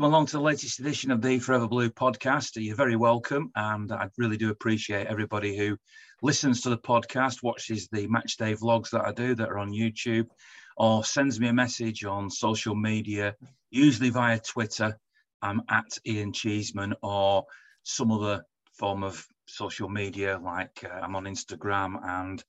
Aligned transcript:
Welcome 0.00 0.14
along 0.14 0.26
to 0.28 0.36
the 0.38 0.42
latest 0.42 0.80
edition 0.80 1.10
of 1.10 1.20
the 1.20 1.38
Forever 1.40 1.68
Blue 1.68 1.90
podcast. 1.90 2.52
You're 2.54 2.74
very 2.74 2.96
welcome, 2.96 3.50
and 3.54 3.92
I 3.92 4.08
really 4.16 4.38
do 4.38 4.48
appreciate 4.48 5.06
everybody 5.06 5.54
who 5.54 5.76
listens 6.22 6.62
to 6.62 6.70
the 6.70 6.78
podcast, 6.78 7.42
watches 7.42 7.86
the 7.92 8.06
match 8.06 8.38
day 8.38 8.54
vlogs 8.54 8.88
that 8.92 9.04
I 9.04 9.12
do 9.12 9.34
that 9.34 9.50
are 9.50 9.58
on 9.58 9.72
YouTube, 9.72 10.24
or 10.78 11.04
sends 11.04 11.38
me 11.38 11.48
a 11.48 11.52
message 11.52 12.02
on 12.06 12.30
social 12.30 12.74
media, 12.74 13.36
usually 13.70 14.08
via 14.08 14.38
Twitter. 14.40 14.98
I'm 15.42 15.60
at 15.68 15.98
Ian 16.06 16.32
Cheeseman 16.32 16.94
or 17.02 17.44
some 17.82 18.10
other 18.10 18.42
form 18.78 19.04
of 19.04 19.22
social 19.44 19.90
media, 19.90 20.40
like 20.42 20.82
uh, 20.82 20.94
I'm 20.94 21.14
on 21.14 21.24
Instagram 21.24 21.96
and 22.02 22.42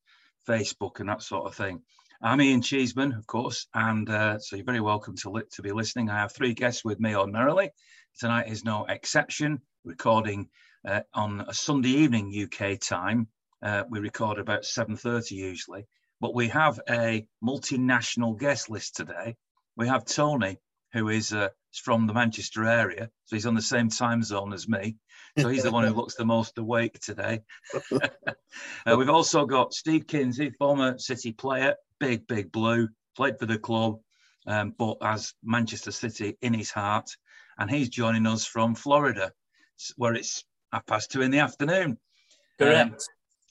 Facebook 0.48 1.02
and 1.02 1.10
that 1.10 1.22
sort 1.22 1.48
of 1.48 1.56
thing. 1.56 1.82
I'm 2.24 2.40
Ian 2.40 2.62
Cheeseman, 2.62 3.14
of 3.14 3.26
course, 3.26 3.66
and 3.74 4.08
uh, 4.08 4.38
so 4.38 4.56
you're 4.56 4.64
very 4.64 4.80
welcome 4.80 5.16
to, 5.18 5.32
li- 5.32 5.42
to 5.54 5.64
be 5.64 5.72
listening. 5.72 6.08
I 6.08 6.20
have 6.20 6.32
three 6.32 6.54
guests 6.54 6.86
with 6.86 7.00
me 7.00 7.16
ordinarily. 7.16 7.72
Tonight 8.20 8.48
is 8.48 8.64
no 8.64 8.86
exception. 8.86 9.60
Recording 9.84 10.48
uh, 10.88 11.02
on 11.16 11.42
a 11.48 11.54
Sunday 11.56 11.90
evening 11.90 12.32
UK 12.32 12.80
time. 12.80 13.28
Uh, 13.64 13.86
we 13.90 14.00
record 14.00 14.38
about 14.38 14.66
7:30 14.66 15.32
usually, 15.32 15.88
but 16.20 16.36
we 16.36 16.48
have 16.50 16.80
a 16.88 17.26
multinational 17.44 18.38
guest 18.38 18.70
list 18.70 18.96
today. 18.96 19.36
We 19.76 19.88
have 19.88 20.06
Tony, 20.06 20.58
who 20.94 21.10
is 21.10 21.34
uh, 21.34 21.50
from 21.74 22.08
the 22.08 22.14
Manchester 22.14 22.66
area, 22.66 23.10
so 23.26 23.36
he's 23.36 23.46
on 23.46 23.56
the 23.56 23.62
same 23.62 23.90
time 23.90 24.24
zone 24.24 24.54
as 24.54 24.68
me. 24.68 24.98
So 25.38 25.48
he's 25.48 25.64
the 25.64 25.72
one 25.72 25.86
who 25.86 25.94
looks 25.94 26.16
the 26.16 26.26
most 26.26 26.58
awake 26.58 27.00
today. 27.00 27.42
uh, 27.92 28.96
we've 28.98 29.10
also 29.10 29.46
got 29.46 29.74
Steve 29.74 30.06
Kinsey, 30.06 30.50
former 30.50 30.98
City 30.98 31.32
player, 31.32 31.76
big, 32.00 32.28
big 32.28 32.52
blue, 32.52 32.90
played 33.16 33.40
for 33.40 33.46
the 33.46 33.58
club, 33.58 34.00
um, 34.48 34.74
but 34.78 34.98
has 35.02 35.34
Manchester 35.44 35.92
City 35.92 36.38
in 36.42 36.54
his 36.54 36.72
heart. 36.72 37.10
And 37.58 37.70
he's 37.70 37.90
joining 37.90 38.28
us 38.28 38.46
from 38.46 38.76
Florida, 38.76 39.32
where 39.96 40.16
it's 40.16 40.44
half 40.74 40.86
past 40.86 41.12
two 41.12 41.22
in 41.22 41.32
the 41.32 41.40
afternoon. 41.40 41.98
Correct. 42.60 42.92
Um, 42.92 42.98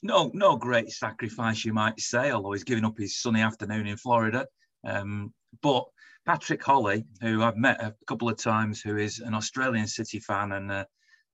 no, 0.03 0.31
no 0.33 0.57
great 0.57 0.91
sacrifice, 0.91 1.63
you 1.63 1.73
might 1.73 1.99
say, 1.99 2.31
although 2.31 2.51
he's 2.51 2.63
giving 2.63 2.85
up 2.85 2.97
his 2.97 3.19
sunny 3.19 3.41
afternoon 3.41 3.87
in 3.87 3.97
Florida. 3.97 4.47
Um, 4.83 5.33
but 5.61 5.85
Patrick 6.25 6.63
Holly, 6.63 7.05
who 7.21 7.43
I've 7.43 7.57
met 7.57 7.81
a 7.81 7.95
couple 8.07 8.29
of 8.29 8.37
times, 8.37 8.81
who 8.81 8.97
is 8.97 9.19
an 9.19 9.33
Australian 9.33 9.87
City 9.87 10.19
fan, 10.19 10.51
and 10.51 10.71
uh, 10.71 10.85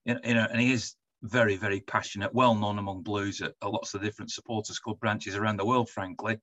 you 0.06 0.16
know, 0.34 0.48
and 0.50 0.62
he 0.62 0.72
is 0.72 0.96
very, 1.24 1.58
very 1.58 1.82
passionate, 1.82 2.34
well 2.34 2.56
known 2.56 2.80
among 2.80 3.04
Blues 3.04 3.42
at 3.42 3.54
lots 3.64 3.94
of 3.94 4.02
different 4.02 4.32
supporters 4.32 4.80
club 4.80 5.00
branches 5.00 5.36
around 5.36 5.58
the 5.58 5.66
world. 5.66 5.90
Frankly, 5.90 6.38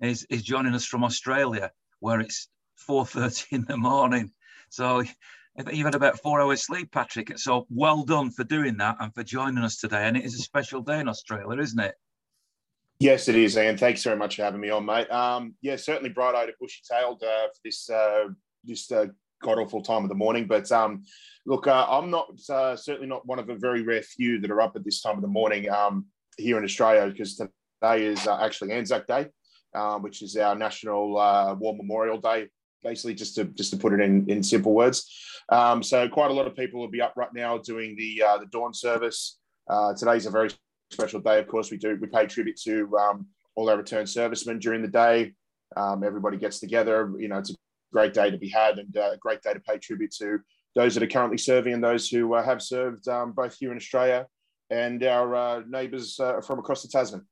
is, 0.00 0.24
is 0.30 0.42
joining 0.42 0.74
us 0.74 0.84
from 0.84 1.04
Australia, 1.04 1.70
where 2.00 2.20
it's 2.20 2.48
4.30 2.88 3.52
in 3.52 3.64
the 3.66 3.76
morning. 3.76 4.32
So 4.70 5.02
you've 5.70 5.84
had 5.84 5.94
about 5.94 6.18
four 6.20 6.40
hours 6.40 6.64
sleep, 6.64 6.92
Patrick. 6.92 7.38
So 7.38 7.66
well 7.70 8.04
done 8.04 8.30
for 8.30 8.44
doing 8.44 8.76
that 8.78 8.96
and 9.00 9.14
for 9.14 9.22
joining 9.22 9.64
us 9.64 9.76
today. 9.76 10.06
And 10.06 10.16
it 10.16 10.24
is 10.24 10.34
a 10.34 10.42
special 10.42 10.80
day 10.80 11.00
in 11.00 11.08
Australia, 11.08 11.60
isn't 11.60 11.80
it? 11.80 11.94
Yes, 13.02 13.26
it 13.26 13.34
is, 13.34 13.58
Ian. 13.58 13.76
Thanks 13.76 14.04
very 14.04 14.16
much 14.16 14.36
for 14.36 14.44
having 14.44 14.60
me 14.60 14.70
on, 14.70 14.84
mate. 14.84 15.10
Um, 15.10 15.56
yeah, 15.60 15.74
certainly 15.74 16.10
bright-eyed 16.10 16.48
and 16.50 16.56
bushy-tailed 16.60 17.20
uh, 17.20 17.48
for 17.48 17.60
this 17.64 17.90
uh, 17.90 18.28
this 18.62 18.92
uh, 18.92 19.06
god 19.42 19.58
awful 19.58 19.82
time 19.82 20.04
of 20.04 20.08
the 20.08 20.14
morning. 20.14 20.46
But 20.46 20.70
um, 20.70 21.02
look, 21.44 21.66
uh, 21.66 21.84
I'm 21.88 22.10
not 22.10 22.28
uh, 22.48 22.76
certainly 22.76 23.08
not 23.08 23.26
one 23.26 23.40
of 23.40 23.48
a 23.48 23.56
very 23.56 23.82
rare 23.82 24.02
few 24.02 24.40
that 24.40 24.52
are 24.52 24.60
up 24.60 24.76
at 24.76 24.84
this 24.84 25.02
time 25.02 25.16
of 25.16 25.22
the 25.22 25.26
morning 25.26 25.68
um, 25.68 26.06
here 26.38 26.56
in 26.58 26.62
Australia 26.62 27.10
because 27.10 27.34
today 27.34 28.04
is 28.04 28.24
uh, 28.28 28.38
actually 28.40 28.70
Anzac 28.70 29.08
Day 29.08 29.26
um, 29.74 30.02
which 30.02 30.22
is 30.22 30.36
our 30.36 30.54
National 30.54 31.18
uh, 31.18 31.54
War 31.54 31.76
Memorial 31.76 32.18
Day, 32.18 32.48
basically 32.82 33.14
just 33.14 33.34
to 33.36 33.44
just 33.44 33.70
to 33.72 33.76
put 33.76 33.92
it 33.92 34.00
in 34.00 34.28
in 34.28 34.42
simple 34.42 34.74
words. 34.74 35.10
Um, 35.48 35.82
so 35.82 36.08
quite 36.08 36.30
a 36.30 36.34
lot 36.34 36.46
of 36.46 36.54
people 36.54 36.80
will 36.80 36.90
be 36.90 37.00
up 37.00 37.14
right 37.16 37.32
now 37.34 37.58
doing 37.58 37.96
the 37.96 38.22
uh, 38.22 38.38
the 38.38 38.46
dawn 38.46 38.74
service. 38.74 39.38
Uh, 39.68 39.94
today's 39.94 40.26
a 40.26 40.30
very 40.30 40.50
special 40.92 41.20
day. 41.20 41.38
Of 41.38 41.48
course, 41.48 41.70
we 41.70 41.76
do 41.76 41.98
we 42.00 42.06
pay 42.06 42.26
tribute 42.26 42.60
to 42.64 42.96
um, 42.98 43.26
all 43.56 43.68
our 43.68 43.76
returned 43.76 44.08
servicemen 44.08 44.58
during 44.58 44.82
the 44.82 44.88
day. 44.88 45.34
Um, 45.76 46.04
everybody 46.04 46.36
gets 46.36 46.60
together. 46.60 47.12
You 47.18 47.28
know, 47.28 47.38
it's 47.38 47.50
a 47.50 47.56
great 47.92 48.14
day 48.14 48.30
to 48.30 48.38
be 48.38 48.48
had 48.48 48.78
and 48.78 48.96
uh, 48.96 49.12
a 49.12 49.16
great 49.18 49.42
day 49.42 49.54
to 49.54 49.60
pay 49.60 49.78
tribute 49.78 50.12
to 50.18 50.38
those 50.74 50.94
that 50.94 51.02
are 51.02 51.08
currently 51.08 51.38
serving 51.38 51.74
and 51.74 51.84
those 51.84 52.08
who 52.08 52.34
uh, 52.34 52.42
have 52.42 52.62
served 52.62 53.06
um, 53.08 53.32
both 53.32 53.56
here 53.58 53.70
in 53.70 53.76
Australia 53.76 54.26
and 54.70 55.02
our 55.04 55.34
uh, 55.34 55.62
neighbours 55.68 56.16
from 56.16 56.58
across 56.58 56.82
the 56.82 56.88
Tasman. 56.88 57.26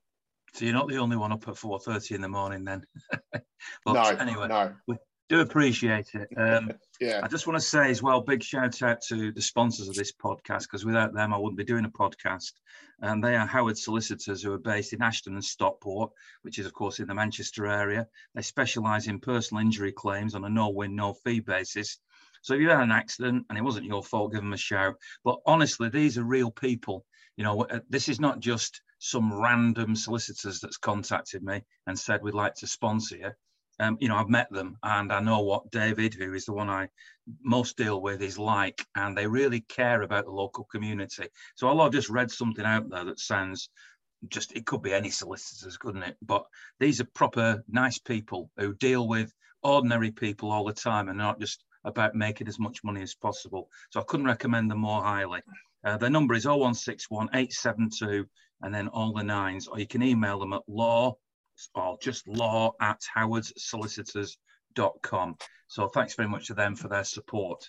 So 0.53 0.65
you're 0.65 0.75
not 0.75 0.89
the 0.89 0.99
only 0.99 1.17
one 1.17 1.33
up 1.33 1.47
at 1.49 1.55
4.30 1.55 2.17
in 2.17 2.21
the 2.21 2.29
morning 2.29 2.65
then. 2.65 2.85
but 3.33 3.43
no, 3.87 4.03
anyway, 4.03 4.49
no. 4.49 4.75
we 4.87 4.97
do 5.31 5.41
appreciate 5.41 6.11
it. 6.15 6.29
Um, 6.37 6.73
yeah. 7.01 7.21
I 7.23 7.29
just 7.29 7.47
want 7.47 7.57
to 7.57 7.65
say 7.65 7.89
as 7.89 8.03
well, 8.03 8.21
big 8.21 8.43
shout 8.43 8.83
out 8.83 9.01
to 9.03 9.31
the 9.31 9.41
sponsors 9.41 9.89
of 9.89 9.95
this 9.95 10.13
podcast, 10.13 10.63
because 10.63 10.85
without 10.85 11.15
them, 11.15 11.33
I 11.33 11.39
wouldn't 11.39 11.57
be 11.57 11.65
doing 11.65 11.85
a 11.85 11.91
podcast. 11.91 12.53
And 13.01 13.23
they 13.23 13.37
are 13.37 13.47
Howard 13.47 13.79
Solicitors, 13.79 14.43
who 14.43 14.53
are 14.53 14.59
based 14.59 14.93
in 14.93 15.01
Ashton 15.01 15.35
and 15.35 15.45
Stockport, 15.45 16.11
which 16.43 16.59
is, 16.59 16.67
of 16.67 16.75
course, 16.75 16.99
in 16.99 17.07
the 17.07 17.15
Manchester 17.15 17.69
area. 17.69 18.09
They 18.35 18.43
specialise 18.43 19.07
in 19.07 19.21
personal 19.21 19.63
injury 19.63 19.93
claims 19.93 20.35
on 20.35 20.45
a 20.45 20.49
no 20.51 20.69
win, 20.71 20.97
no 20.97 21.15
fee 21.15 21.39
basis. 21.39 21.99
So 22.43 22.55
if 22.55 22.61
you 22.61 22.69
had 22.69 22.81
an 22.81 22.91
accident 22.91 23.47
and 23.49 23.57
it 23.57 23.63
wasn't 23.63 23.87
your 23.87 24.03
fault, 24.03 24.33
give 24.33 24.41
them 24.41 24.53
a 24.53 24.57
shout. 24.57 24.97
But 25.23 25.39
honestly, 25.47 25.91
these 25.91 26.19
are 26.19 26.25
real 26.25 26.51
people. 26.51 27.07
You 27.37 27.45
know, 27.45 27.63
uh, 27.63 27.81
this 27.89 28.09
is 28.09 28.19
not 28.19 28.41
just 28.41 28.83
some 28.99 29.33
random 29.41 29.95
solicitors 29.95 30.59
that's 30.59 30.77
contacted 30.77 31.45
me 31.45 31.63
and 31.87 31.97
said 31.97 32.21
we'd 32.21 32.35
like 32.35 32.55
to 32.57 32.67
sponsor 32.67 33.17
you. 33.17 33.31
Um, 33.81 33.97
you 33.99 34.09
know, 34.09 34.17
I've 34.17 34.29
met 34.29 34.51
them 34.51 34.77
and 34.83 35.11
I 35.11 35.21
know 35.21 35.41
what 35.41 35.71
David, 35.71 36.13
who 36.15 36.35
is 36.35 36.45
the 36.45 36.53
one 36.53 36.69
I 36.69 36.89
most 37.43 37.79
deal 37.79 38.03
with, 38.03 38.21
is 38.21 38.39
like, 38.39 38.85
and 38.95 39.17
they 39.17 39.27
really 39.27 39.61
care 39.61 40.03
about 40.03 40.27
the 40.27 40.31
local 40.31 40.65
community. 40.65 41.29
So 41.55 41.69
I've 41.69 41.93
just 41.93 42.11
read 42.11 42.31
something 42.31 42.65
out 42.65 42.91
there 42.91 43.05
that 43.07 43.19
sounds 43.19 43.71
just, 44.29 44.53
it 44.53 44.67
could 44.67 44.83
be 44.83 44.93
any 44.93 45.09
solicitors, 45.09 45.79
couldn't 45.79 46.03
it? 46.03 46.17
But 46.21 46.45
these 46.79 47.01
are 47.01 47.09
proper 47.15 47.65
nice 47.69 47.99
people 47.99 48.51
who 48.59 48.75
deal 48.75 49.09
with 49.09 49.33
ordinary 49.63 50.11
people 50.11 50.51
all 50.51 50.65
the 50.65 50.75
time 50.75 51.09
and 51.09 51.17
not 51.17 51.41
just 51.41 51.65
about 51.85 52.15
making 52.15 52.49
as 52.49 52.59
much 52.59 52.85
money 52.85 53.03
as 53.03 53.15
possible. 53.15 53.71
So 53.91 54.01
I 54.01 54.05
couldn't 54.05 54.27
recommend 54.27 54.71
them 54.71 54.79
more 54.79 55.03
highly. 55.03 55.41
Uh, 55.85 55.97
their 55.97 56.11
number 56.11 56.35
is 56.35 56.45
0161 56.45 57.29
872 57.33 58.27
and 58.63 58.75
then 58.75 58.89
all 58.89 59.15
the 59.15 59.23
nines, 59.23 59.67
or 59.69 59.79
you 59.79 59.87
can 59.87 60.03
email 60.03 60.39
them 60.39 60.53
at 60.53 60.63
law 60.69 61.17
or 61.75 61.99
just 62.01 62.29
law 62.29 62.73
at 62.81 63.01
howardsolicitors.com. 63.17 65.37
So 65.69 65.89
thanks 65.89 66.15
very 66.15 66.29
much 66.29 66.47
to 66.49 66.55
them 66.55 66.75
for 66.75 66.89
their 66.89 67.05
support. 67.05 67.69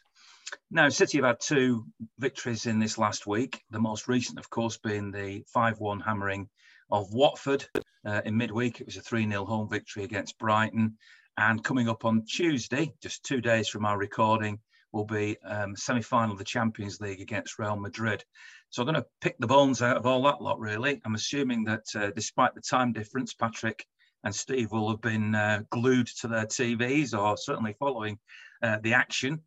Now, 0.69 0.89
City 0.89 1.19
have 1.19 1.25
had 1.25 1.39
two 1.39 1.85
victories 2.19 2.65
in 2.65 2.79
this 2.79 2.97
last 2.97 3.27
week. 3.27 3.63
The 3.69 3.79
most 3.79 4.07
recent, 4.07 4.39
of 4.39 4.49
course, 4.49 4.77
being 4.77 5.11
the 5.11 5.43
5 5.47 5.79
1 5.79 5.99
hammering 5.99 6.49
of 6.89 7.13
Watford 7.13 7.67
uh, 8.05 8.21
in 8.25 8.37
midweek. 8.37 8.81
It 8.81 8.85
was 8.85 8.97
a 8.97 9.01
3 9.01 9.29
0 9.29 9.45
home 9.45 9.69
victory 9.69 10.03
against 10.03 10.37
Brighton. 10.37 10.97
And 11.37 11.63
coming 11.63 11.87
up 11.87 12.03
on 12.05 12.25
Tuesday, 12.25 12.93
just 13.01 13.23
two 13.23 13.39
days 13.39 13.69
from 13.69 13.85
our 13.85 13.97
recording, 13.97 14.59
will 14.91 15.05
be 15.05 15.37
um, 15.45 15.75
semi-final 15.75 16.33
of 16.33 16.37
the 16.37 16.43
Champions 16.43 16.99
League 16.99 17.21
against 17.21 17.57
Real 17.57 17.77
Madrid. 17.77 18.25
So 18.71 18.81
I'm 18.81 18.85
going 18.85 19.03
to 19.03 19.07
pick 19.19 19.37
the 19.37 19.47
bones 19.47 19.81
out 19.81 19.97
of 19.97 20.05
all 20.05 20.23
that 20.23 20.41
lot, 20.41 20.57
really. 20.57 21.01
I'm 21.03 21.15
assuming 21.15 21.65
that 21.65 21.83
uh, 21.93 22.11
despite 22.11 22.55
the 22.55 22.61
time 22.61 22.93
difference, 22.93 23.33
Patrick 23.33 23.85
and 24.23 24.33
Steve 24.33 24.71
will 24.71 24.89
have 24.89 25.01
been 25.01 25.35
uh, 25.35 25.63
glued 25.69 26.07
to 26.21 26.29
their 26.29 26.45
TVs 26.45 27.17
or 27.17 27.35
certainly 27.35 27.75
following 27.77 28.17
uh, 28.63 28.77
the 28.81 28.93
action. 28.93 29.41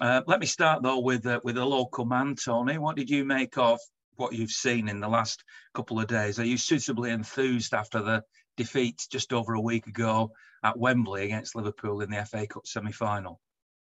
Uh, 0.00 0.22
let 0.26 0.40
me 0.40 0.46
start 0.46 0.82
though 0.82 0.98
with 0.98 1.24
uh, 1.24 1.40
with 1.44 1.56
a 1.56 1.64
local 1.64 2.04
man, 2.04 2.34
Tony. 2.34 2.78
What 2.78 2.96
did 2.96 3.08
you 3.08 3.24
make 3.24 3.56
of 3.58 3.78
what 4.16 4.32
you've 4.32 4.50
seen 4.50 4.88
in 4.88 4.98
the 4.98 5.08
last 5.08 5.44
couple 5.72 6.00
of 6.00 6.08
days? 6.08 6.40
Are 6.40 6.44
you 6.44 6.56
suitably 6.56 7.12
enthused 7.12 7.74
after 7.74 8.02
the 8.02 8.24
defeat 8.56 9.06
just 9.08 9.32
over 9.32 9.54
a 9.54 9.60
week 9.60 9.86
ago 9.86 10.32
at 10.64 10.76
Wembley 10.76 11.24
against 11.26 11.54
Liverpool 11.54 12.00
in 12.00 12.10
the 12.10 12.24
FA 12.24 12.48
Cup 12.48 12.66
semi-final? 12.66 13.40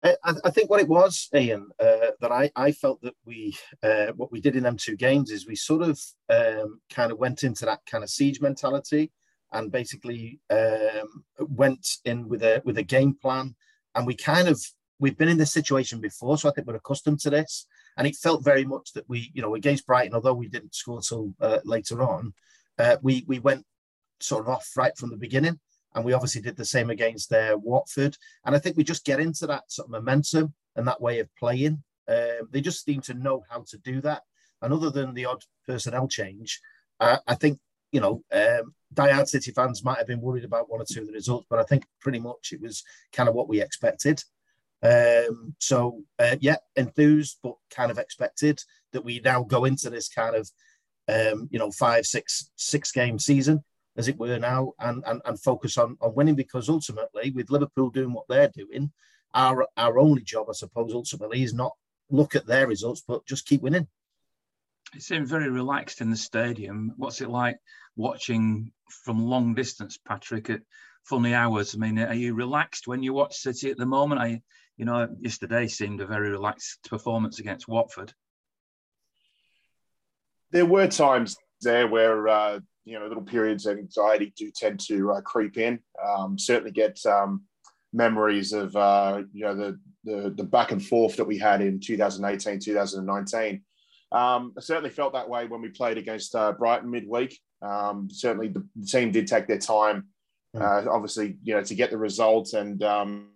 I, 0.05 0.15
I, 0.45 0.51
think 0.51 0.71
what 0.71 0.81
it 0.81 0.89
was, 0.89 1.29
Ian, 1.35 1.69
uh, 1.81 2.13
that 2.21 2.31
I, 2.31 2.51
I 2.55 2.73
felt 2.73 3.03
that 3.03 3.15
we 3.25 3.57
uh, 3.83 4.09
what 4.15 4.31
we 4.31 4.41
did 4.41 4.55
in 4.55 4.63
them 4.63 4.77
two 4.77 4.97
games 4.97 5.31
is 5.31 5.47
we 5.47 5.57
sort 5.57 5.83
of 5.83 6.01
um, 6.29 6.81
kind 6.91 7.11
of 7.11 7.19
went 7.19 7.43
into 7.43 7.65
that 7.65 7.81
kind 7.91 8.05
of 8.05 8.11
siege 8.11 8.41
mentality 8.41 9.11
and 9.53 9.73
basically 9.73 10.41
um, 10.51 11.25
went 11.41 11.87
in 12.05 12.29
with 12.29 12.43
a 12.43 12.63
with 12.65 12.79
a 12.79 12.83
game 12.83 13.17
plan, 13.21 13.57
and 13.95 14.07
we 14.07 14.15
kind 14.15 14.47
of 14.47 14.63
we've 15.01 15.19
been 15.19 15.29
in 15.29 15.39
this 15.39 15.53
situation 15.53 16.01
before, 16.01 16.39
so 16.39 16.49
I 16.49 16.53
think 16.53 16.67
we're 16.67 16.77
accustomed 16.77 17.21
to 17.21 17.31
this, 17.31 17.67
and 17.97 18.07
it 18.07 18.17
felt 18.17 18.45
very 18.45 18.65
much 18.65 18.93
that 18.93 19.09
we 19.09 19.31
you 19.35 19.43
know 19.43 19.57
against 19.57 19.87
Brighton, 19.87 20.15
although 20.15 20.35
we 20.35 20.49
didn't 20.49 20.77
score 20.77 21.01
till 21.01 21.35
uh, 21.41 21.59
later 21.65 22.03
on, 22.03 22.35
uh, 22.79 22.97
we 23.03 23.25
we 23.27 23.41
went 23.41 23.65
sort 24.21 24.43
of 24.43 24.49
off 24.49 24.71
right 24.77 24.97
from 24.97 25.11
the 25.11 25.17
beginning 25.17 25.59
and 25.95 26.05
we 26.05 26.13
obviously 26.13 26.43
did 26.43 26.57
the 26.57 26.65
same 26.65 26.91
against 26.91 27.31
their 27.31 27.57
Watford. 27.57 28.17
And 28.45 28.55
I 28.55 28.59
think 28.59 28.77
we 28.77 28.85
just 28.85 29.05
get 29.05 29.21
into 29.21 29.47
that 29.47 29.71
sort 29.71 29.87
of 29.87 29.93
momentum 29.93 30.55
and 30.77 30.87
that 30.87 31.01
way 31.01 31.19
of 31.21 31.35
playing. 31.37 31.83
Um, 32.09 32.49
they 32.51 32.61
just 32.61 32.85
seem 32.85 33.01
to 33.03 33.15
know 33.15 33.45
how 33.49 33.65
to 33.69 33.79
do 33.79 34.01
that. 34.03 34.23
And 34.63 34.73
other 34.73 34.91
than 34.91 35.15
the 35.15 35.27
odd 35.27 35.45
personnel 35.67 36.09
change, 36.09 36.61
uh, 37.01 37.19
I 37.27 37.35
think 37.35 37.59
you 37.93 38.01
know, 38.01 38.23
um, 38.33 39.27
City 39.27 39.51
fans 39.53 39.85
might 39.85 39.99
have 39.99 40.07
been 40.07 40.21
worried 40.21 40.45
about 40.45 40.71
one 40.71 40.81
or 40.81 40.85
two 40.85 41.01
of 41.01 41.07
the 41.07 41.13
results, 41.13 41.47
but 41.49 41.59
I 41.59 41.63
think 41.63 41.85
pretty 42.01 42.19
much 42.19 42.53
it 42.53 42.61
was 42.61 42.83
kind 43.13 43.29
of 43.29 43.35
what 43.35 43.49
we 43.49 43.63
expected. 43.63 44.23
Um, 44.83 45.55
so 45.59 46.03
uh, 46.19 46.37
yeah, 46.41 46.57
enthused 46.77 47.39
but 47.43 47.55
kind 47.71 47.91
of 47.91 47.99
expected 47.99 48.61
that 48.93 49.05
we 49.05 49.21
now 49.21 49.43
go 49.43 49.65
into 49.65 49.91
this 49.91 50.09
kind 50.09 50.37
of 50.37 50.51
um, 51.09 51.49
you 51.51 51.59
know 51.59 51.71
five, 51.71 52.07
six, 52.07 52.51
six 52.57 52.93
game 52.93 53.19
season 53.19 53.65
as 53.99 54.09
it 54.09 54.19
were 54.19 54.39
now, 54.39 54.73
and 54.79 55.03
and, 55.07 55.21
and 55.27 55.41
focus 55.41 55.77
on 55.77 55.99
on 56.01 56.15
winning 56.15 56.37
because 56.37 56.71
ultimately 56.71 57.31
with 57.33 57.51
Liverpool 57.51 57.91
doing 57.91 58.15
what 58.15 58.27
they're 58.29 58.51
doing, 58.55 58.91
our 59.35 59.67
our 59.77 59.99
only 59.99 60.23
job, 60.23 60.47
I 60.49 60.55
suppose, 60.55 60.95
ultimately 60.95 61.43
is 61.43 61.53
not 61.53 61.73
look 62.11 62.35
at 62.35 62.47
their 62.47 62.67
results 62.67 63.03
but 63.07 63.27
just 63.27 63.47
keep 63.47 63.61
winning. 63.61 63.87
It 64.95 65.03
seemed 65.03 65.29
very 65.29 65.51
relaxed 65.51 66.01
in 66.01 66.11
the 66.11 66.17
stadium. 66.17 66.95
What's 66.97 67.21
it 67.21 67.29
like 67.29 67.59
watching 67.97 68.73
from 69.05 69.27
long 69.27 69.55
distance, 69.55 69.99
Patrick? 69.99 70.49
At 70.49 70.63
funny 71.09 71.35
hours. 71.35 71.75
I 71.75 71.79
mean, 71.79 71.99
are 71.99 72.15
you 72.15 72.35
relaxed 72.35 72.87
when 72.87 73.03
you 73.03 73.13
watch 73.13 73.37
City 73.37 73.71
at 73.71 73.79
the 73.79 73.87
moment? 73.87 74.21
I, 74.21 74.43
you 74.77 74.85
know, 74.85 75.09
yesterday 75.21 75.67
seemed 75.67 76.01
a 76.01 76.07
very 76.07 76.31
relaxed 76.31 76.89
performance 76.89 77.39
against 77.39 77.67
Watford. 77.67 78.13
There 80.51 80.67
were 80.67 80.87
times 80.87 81.37
there 81.63 81.89
where 81.89 82.29
uh, 82.29 82.61
you 82.89 82.99
know 82.99 83.07
little 83.07 83.23
periods 83.23 83.67
of 83.67 83.79
anxiety 83.79 84.33
do 84.37 84.51
tend 84.51 84.81
to 84.89 85.13
uh, 85.13 85.21
creep 85.21 85.59
in. 85.59 85.79
Um, 86.05 86.39
certainly 86.39 86.71
get 86.71 86.99
um, 87.07 87.45
memories 87.93 88.53
of 88.53 88.75
uh, 88.77 89.23
you 89.33 89.45
know 89.45 89.55
the, 89.55 89.81
the, 90.05 90.31
the 90.31 90.45
back 90.45 90.73
and 90.73 90.85
forth 90.85 91.17
that 91.17 91.27
we 91.27 91.39
had 91.39 91.61
in 91.61 91.81
2018, 91.81 92.61
2019. 92.61 93.63
Um, 94.11 94.55
I 94.57 94.61
certainly 94.61 94.91
felt 94.91 95.13
that 95.13 95.29
way 95.29 95.47
when 95.47 95.61
we 95.61 95.69
played 95.69 95.99
against 95.99 96.35
uh, 96.35 96.53
Brighton 96.53 96.91
midweek. 96.91 97.39
Um, 97.61 98.09
certainly, 98.11 98.49
the, 98.49 98.67
team 98.87 99.11
did 99.11 99.27
take 99.27 99.47
their 99.47 99.59
time 99.59 100.09
Hmm. 100.55 100.63
uh, 100.63 100.85
obviously, 100.91 101.37
you 101.43 101.55
know, 101.55 101.63
to 101.63 101.75
get 101.75 101.91
the 101.91 101.99
results 101.99 102.55
and, 102.55 102.83
um, 102.83 103.29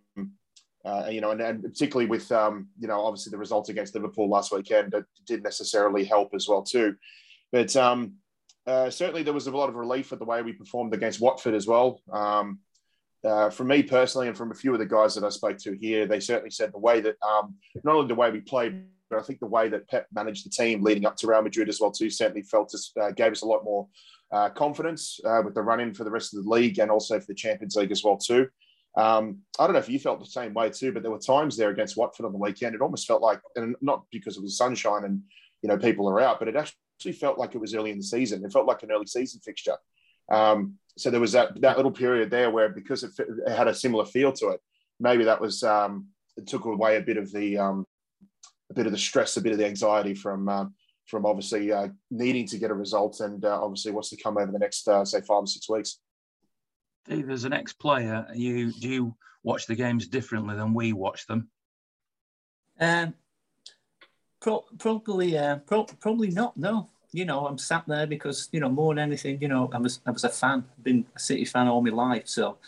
uh, 0.84 1.06
you 1.10 1.20
know, 1.20 1.30
and, 1.30 1.40
and, 1.40 1.62
particularly 1.62 2.06
with, 2.06 2.30
um, 2.32 2.68
you 2.78 2.88
know, 2.88 3.00
obviously 3.04 3.30
the 3.30 3.38
results 3.38 3.68
against 3.68 3.94
Liverpool 3.94 4.28
last 4.28 4.52
weekend 4.52 4.94
it 4.94 5.04
did 5.26 5.42
necessarily 5.42 6.04
help 6.04 6.34
as 6.34 6.48
well 6.48 6.62
too. 6.62 6.96
But 7.52 7.76
um, 7.76 8.14
uh, 8.66 8.90
certainly 8.90 9.22
there 9.22 9.32
was 9.32 9.46
a 9.46 9.56
lot 9.56 9.68
of 9.68 9.74
relief 9.74 10.12
at 10.12 10.18
the 10.18 10.24
way 10.24 10.42
we 10.42 10.52
performed 10.52 10.94
against 10.94 11.20
Watford 11.20 11.54
as 11.54 11.66
well. 11.66 12.00
Um, 12.12 12.60
uh, 13.24 13.50
from 13.50 13.68
me 13.68 13.82
personally, 13.82 14.28
and 14.28 14.36
from 14.36 14.50
a 14.50 14.54
few 14.54 14.72
of 14.72 14.80
the 14.80 14.86
guys 14.86 15.14
that 15.14 15.24
I 15.24 15.28
spoke 15.28 15.58
to 15.58 15.72
here, 15.74 16.06
they 16.06 16.20
certainly 16.20 16.50
said 16.50 16.72
the 16.72 16.78
way 16.78 17.00
that 17.00 17.16
um, 17.22 17.54
not 17.84 17.94
only 17.94 18.08
the 18.08 18.16
way 18.16 18.30
we 18.30 18.40
played, 18.40 18.84
but 19.10 19.20
I 19.20 19.22
think 19.22 19.38
the 19.38 19.46
way 19.46 19.68
that 19.68 19.88
Pep 19.88 20.06
managed 20.12 20.44
the 20.44 20.50
team 20.50 20.82
leading 20.82 21.06
up 21.06 21.16
to 21.18 21.26
Real 21.26 21.42
Madrid 21.42 21.68
as 21.68 21.80
well 21.80 21.92
too 21.92 22.10
certainly 22.10 22.42
felt 22.42 22.74
us 22.74 22.92
uh, 23.00 23.12
gave 23.12 23.30
us 23.30 23.42
a 23.42 23.46
lot 23.46 23.62
more 23.62 23.86
uh, 24.32 24.48
confidence 24.48 25.20
uh, 25.24 25.42
with 25.44 25.54
the 25.54 25.62
run 25.62 25.80
in 25.80 25.94
for 25.94 26.04
the 26.04 26.10
rest 26.10 26.34
of 26.34 26.42
the 26.42 26.50
league 26.50 26.78
and 26.78 26.90
also 26.90 27.20
for 27.20 27.26
the 27.26 27.34
Champions 27.34 27.76
League 27.76 27.92
as 27.92 28.02
well 28.02 28.16
too. 28.16 28.48
Um, 28.96 29.38
I 29.58 29.66
don't 29.66 29.74
know 29.74 29.78
if 29.78 29.88
you 29.88 29.98
felt 29.98 30.18
the 30.18 30.26
same 30.26 30.52
way 30.54 30.70
too, 30.70 30.92
but 30.92 31.02
there 31.02 31.12
were 31.12 31.18
times 31.18 31.56
there 31.56 31.70
against 31.70 31.96
Watford 31.96 32.26
on 32.26 32.32
the 32.32 32.38
weekend. 32.38 32.74
It 32.74 32.80
almost 32.80 33.06
felt 33.06 33.22
like, 33.22 33.40
and 33.56 33.76
not 33.80 34.04
because 34.10 34.36
it 34.36 34.42
was 34.42 34.56
sunshine 34.56 35.04
and 35.04 35.22
you 35.62 35.68
know 35.68 35.78
people 35.78 36.08
are 36.08 36.20
out, 36.20 36.38
but 36.38 36.48
it 36.48 36.56
actually 36.56 36.76
felt 37.10 37.38
like 37.38 37.56
it 37.56 37.60
was 37.60 37.74
early 37.74 37.90
in 37.90 37.98
the 37.98 38.04
season. 38.04 38.44
It 38.44 38.52
felt 38.52 38.66
like 38.66 38.84
an 38.84 38.92
early 38.92 39.06
season 39.06 39.40
fixture. 39.40 39.76
Um, 40.30 40.74
so 40.96 41.10
there 41.10 41.20
was 41.20 41.32
that 41.32 41.60
that 41.62 41.76
little 41.76 41.90
period 41.90 42.30
there 42.30 42.50
where 42.50 42.68
because 42.68 43.02
it, 43.02 43.10
it 43.18 43.56
had 43.56 43.66
a 43.66 43.74
similar 43.74 44.04
feel 44.04 44.32
to 44.34 44.50
it, 44.50 44.60
maybe 45.00 45.24
that 45.24 45.40
was 45.40 45.64
um, 45.64 46.06
it 46.36 46.46
took 46.46 46.64
away 46.64 46.96
a 46.96 47.02
bit 47.02 47.16
of 47.16 47.32
the 47.32 47.58
um, 47.58 47.84
a 48.70 48.74
bit 48.74 48.86
of 48.86 48.92
the 48.92 48.98
stress, 48.98 49.36
a 49.36 49.40
bit 49.40 49.52
of 49.52 49.58
the 49.58 49.66
anxiety 49.66 50.14
from 50.14 50.48
um, 50.48 50.74
from 51.06 51.26
obviously 51.26 51.72
uh, 51.72 51.88
needing 52.10 52.46
to 52.46 52.58
get 52.58 52.70
a 52.70 52.74
result 52.74 53.20
and 53.20 53.44
uh, 53.44 53.60
obviously 53.62 53.90
what's 53.90 54.10
to 54.10 54.16
come 54.16 54.38
over 54.38 54.52
the 54.52 54.58
next 54.58 54.86
uh, 54.86 55.04
say 55.04 55.20
five 55.20 55.42
or 55.42 55.46
six 55.46 55.68
weeks. 55.68 55.98
Steve, 57.06 57.30
as 57.30 57.44
an 57.44 57.52
ex-player, 57.52 58.26
you 58.34 58.72
do 58.72 58.88
you 58.88 59.16
watch 59.42 59.66
the 59.66 59.74
games 59.74 60.06
differently 60.06 60.54
than 60.54 60.72
we 60.72 60.92
watch 60.92 61.26
them? 61.26 61.48
Um, 62.78 63.14
pro- 64.42 64.64
probably, 64.78 65.38
uh, 65.38 65.56
pro- 65.56 65.84
probably 65.84 66.30
not. 66.30 66.56
No, 66.56 66.90
you 67.12 67.24
know, 67.24 67.46
I'm 67.46 67.58
sat 67.58 67.84
there 67.86 68.06
because 68.06 68.48
you 68.52 68.60
know 68.60 68.68
more 68.68 68.94
than 68.94 69.02
anything, 69.02 69.40
you 69.40 69.48
know, 69.48 69.70
I 69.72 69.78
was 69.78 70.00
I 70.06 70.10
was 70.10 70.24
a 70.24 70.28
fan, 70.28 70.64
been 70.82 71.06
a 71.16 71.18
City 71.18 71.46
fan 71.46 71.68
all 71.68 71.80
my 71.80 71.90
life, 71.90 72.28
so 72.28 72.58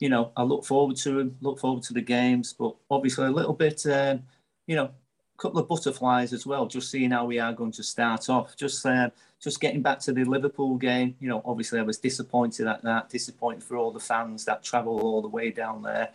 you 0.00 0.08
know, 0.08 0.32
I 0.36 0.42
look 0.42 0.64
forward 0.64 0.96
to 0.96 1.18
them, 1.18 1.36
look 1.40 1.58
forward 1.58 1.82
to 1.84 1.92
the 1.92 2.00
games, 2.00 2.52
but 2.52 2.74
obviously 2.90 3.26
a 3.26 3.30
little 3.30 3.52
bit, 3.52 3.84
um, 3.86 4.22
you 4.66 4.76
know, 4.76 4.84
a 4.84 5.42
couple 5.42 5.58
of 5.58 5.68
butterflies 5.68 6.32
as 6.32 6.46
well, 6.46 6.66
just 6.66 6.90
seeing 6.90 7.10
how 7.10 7.24
we 7.24 7.40
are 7.40 7.52
going 7.52 7.72
to 7.72 7.82
start 7.82 8.28
off. 8.28 8.56
Just 8.56 8.86
uh, 8.86 9.10
just 9.42 9.60
getting 9.60 9.82
back 9.82 9.98
to 10.00 10.12
the 10.12 10.24
Liverpool 10.24 10.76
game, 10.76 11.16
you 11.20 11.28
know, 11.28 11.42
obviously 11.44 11.80
I 11.80 11.82
was 11.82 11.98
disappointed 11.98 12.66
at 12.66 12.82
that, 12.82 13.08
disappointed 13.08 13.64
for 13.64 13.76
all 13.76 13.92
the 13.92 14.00
fans 14.00 14.44
that 14.44 14.62
travel 14.62 15.00
all 15.00 15.22
the 15.22 15.28
way 15.28 15.50
down 15.50 15.82
there. 15.82 16.10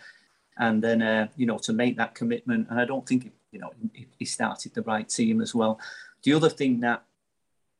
And 0.57 0.83
then, 0.83 1.01
uh, 1.01 1.27
you 1.35 1.45
know, 1.45 1.57
to 1.59 1.73
make 1.73 1.97
that 1.97 2.15
commitment. 2.15 2.69
And 2.69 2.79
I 2.79 2.85
don't 2.85 3.07
think, 3.07 3.31
you 3.53 3.59
know, 3.59 3.71
he 4.17 4.25
started 4.25 4.73
the 4.73 4.81
right 4.81 5.07
team 5.07 5.39
as 5.39 5.53
well. 5.53 5.79
The 6.23 6.33
other 6.33 6.49
thing 6.49 6.79
that, 6.81 7.03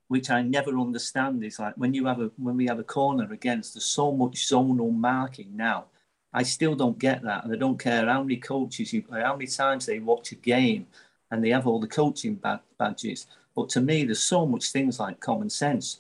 which 0.08 0.30
I 0.30 0.44
never 0.44 0.78
understand 0.78 1.44
is 1.44 1.60
like 1.60 1.74
when 1.76 1.94
you 1.94 2.06
have 2.06 2.22
a, 2.22 2.32
when 2.38 2.56
we 2.56 2.68
have 2.68 2.80
a 2.80 2.84
corner 2.84 3.32
against, 3.34 3.74
there's 3.74 3.86
so 3.86 4.12
much 4.12 4.48
zonal 4.48 4.94
marking 4.94 5.58
now. 5.58 5.86
I 6.34 6.44
still 6.44 6.76
don't 6.76 7.00
get 7.00 7.24
that. 7.24 7.44
And 7.44 7.54
I 7.54 7.58
don't 7.58 7.80
care 7.80 8.06
how 8.06 8.22
many 8.22 8.38
coaches 8.38 8.94
you, 8.94 9.04
how 9.12 9.36
many 9.36 9.48
times 9.48 9.86
they 9.86 10.00
watch 10.00 10.32
a 10.32 10.36
game 10.36 10.88
and 11.32 11.44
they 11.44 11.50
have 11.50 11.68
all 11.68 11.80
the 11.80 11.88
coaching 11.88 12.40
badges. 12.78 13.28
But 13.56 13.70
to 13.70 13.82
me, 13.82 14.04
there's 14.04 14.22
so 14.22 14.46
much 14.46 14.72
things 14.72 15.00
like 15.00 15.20
common 15.20 15.50
sense. 15.50 16.00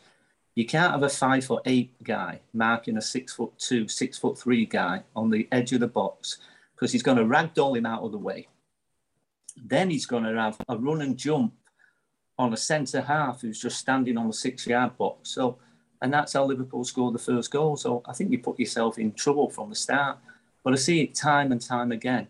You 0.55 0.65
can't 0.65 0.91
have 0.91 1.03
a 1.03 1.09
five 1.09 1.45
foot 1.45 1.63
eight 1.65 1.91
guy 2.03 2.39
marking 2.53 2.97
a 2.97 3.01
six 3.01 3.33
foot 3.33 3.57
two, 3.57 3.87
six 3.87 4.17
foot 4.17 4.37
three 4.37 4.65
guy 4.65 5.03
on 5.15 5.31
the 5.31 5.47
edge 5.51 5.71
of 5.73 5.79
the 5.79 5.87
box 5.87 6.37
because 6.75 6.91
he's 6.91 7.03
going 7.03 7.17
to 7.17 7.23
ragdoll 7.23 7.77
him 7.77 7.85
out 7.85 8.03
of 8.03 8.11
the 8.11 8.17
way. 8.17 8.47
Then 9.55 9.89
he's 9.89 10.05
going 10.05 10.23
to 10.23 10.33
have 10.33 10.57
a 10.67 10.77
run 10.77 11.01
and 11.01 11.17
jump 11.17 11.53
on 12.38 12.53
a 12.53 12.57
centre 12.57 13.01
half 13.01 13.41
who's 13.41 13.61
just 13.61 13.77
standing 13.77 14.17
on 14.17 14.27
the 14.27 14.33
six 14.33 14.65
yard 14.65 14.97
box. 14.97 15.29
So, 15.29 15.57
and 16.01 16.13
that's 16.13 16.33
how 16.33 16.45
Liverpool 16.45 16.83
scored 16.83 17.13
the 17.13 17.19
first 17.19 17.51
goal. 17.51 17.77
So 17.77 18.01
I 18.07 18.13
think 18.13 18.31
you 18.31 18.39
put 18.39 18.59
yourself 18.59 18.97
in 18.97 19.13
trouble 19.13 19.50
from 19.50 19.69
the 19.69 19.75
start. 19.75 20.17
But 20.63 20.73
I 20.73 20.77
see 20.77 21.01
it 21.01 21.15
time 21.15 21.51
and 21.51 21.61
time 21.61 21.91
again 21.91 22.27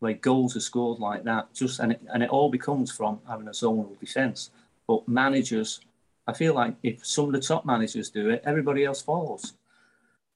where 0.00 0.14
goals 0.14 0.56
are 0.56 0.60
scored 0.60 0.98
like 0.98 1.24
that. 1.24 1.52
Just 1.54 1.80
and 1.80 1.92
it, 1.92 2.00
and 2.12 2.22
it 2.22 2.30
all 2.30 2.50
becomes 2.50 2.92
from 2.92 3.20
having 3.28 3.48
a 3.48 3.52
zonal 3.52 3.98
defence. 3.98 4.50
But 4.86 5.08
managers, 5.08 5.80
I 6.26 6.32
feel 6.32 6.54
like 6.54 6.74
if 6.82 7.04
some 7.04 7.26
of 7.26 7.32
the 7.32 7.40
top 7.40 7.64
managers 7.64 8.10
do 8.10 8.30
it, 8.30 8.42
everybody 8.44 8.84
else 8.84 9.02
follows. 9.02 9.54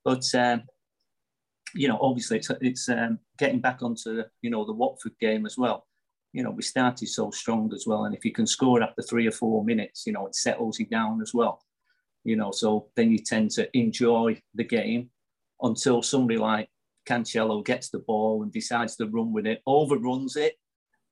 But 0.05 0.25
um, 0.35 0.63
you 1.75 1.89
know, 1.89 1.99
obviously, 2.01 2.39
it's 2.39 2.51
it's 2.61 2.89
um, 2.89 3.19
getting 3.39 3.61
back 3.61 3.83
onto 3.83 4.23
you 4.43 4.51
know 4.51 4.65
the 4.65 4.73
Watford 4.73 5.19
game 5.21 5.47
as 5.47 5.59
well. 5.59 5.87
You 6.33 6.45
know, 6.45 6.51
we 6.51 6.63
started 6.63 7.09
so 7.09 7.31
strong 7.31 7.73
as 7.75 7.87
well, 7.87 8.05
and 8.05 8.15
if 8.15 8.25
you 8.25 8.33
can 8.33 8.47
score 8.47 8.83
after 8.83 9.03
three 9.03 9.27
or 9.27 9.33
four 9.33 9.65
minutes, 9.65 10.07
you 10.07 10.13
know, 10.13 10.27
it 10.27 10.35
settles 10.35 10.79
you 10.79 10.87
down 10.87 11.21
as 11.21 11.35
well. 11.35 11.63
You 12.25 12.37
know, 12.37 12.51
so 12.53 12.89
then 12.97 13.11
you 13.11 13.19
tend 13.19 13.51
to 13.53 13.77
enjoy 13.77 14.41
the 14.55 14.65
game 14.65 15.11
until 15.63 16.03
somebody 16.03 16.39
like 16.39 16.69
Cancelo 17.07 17.65
gets 17.65 17.89
the 17.89 17.99
ball 17.99 18.43
and 18.43 18.53
decides 18.53 18.97
to 18.97 19.07
run 19.07 19.33
with 19.33 19.47
it, 19.47 19.63
overruns 19.67 20.37
it, 20.37 20.59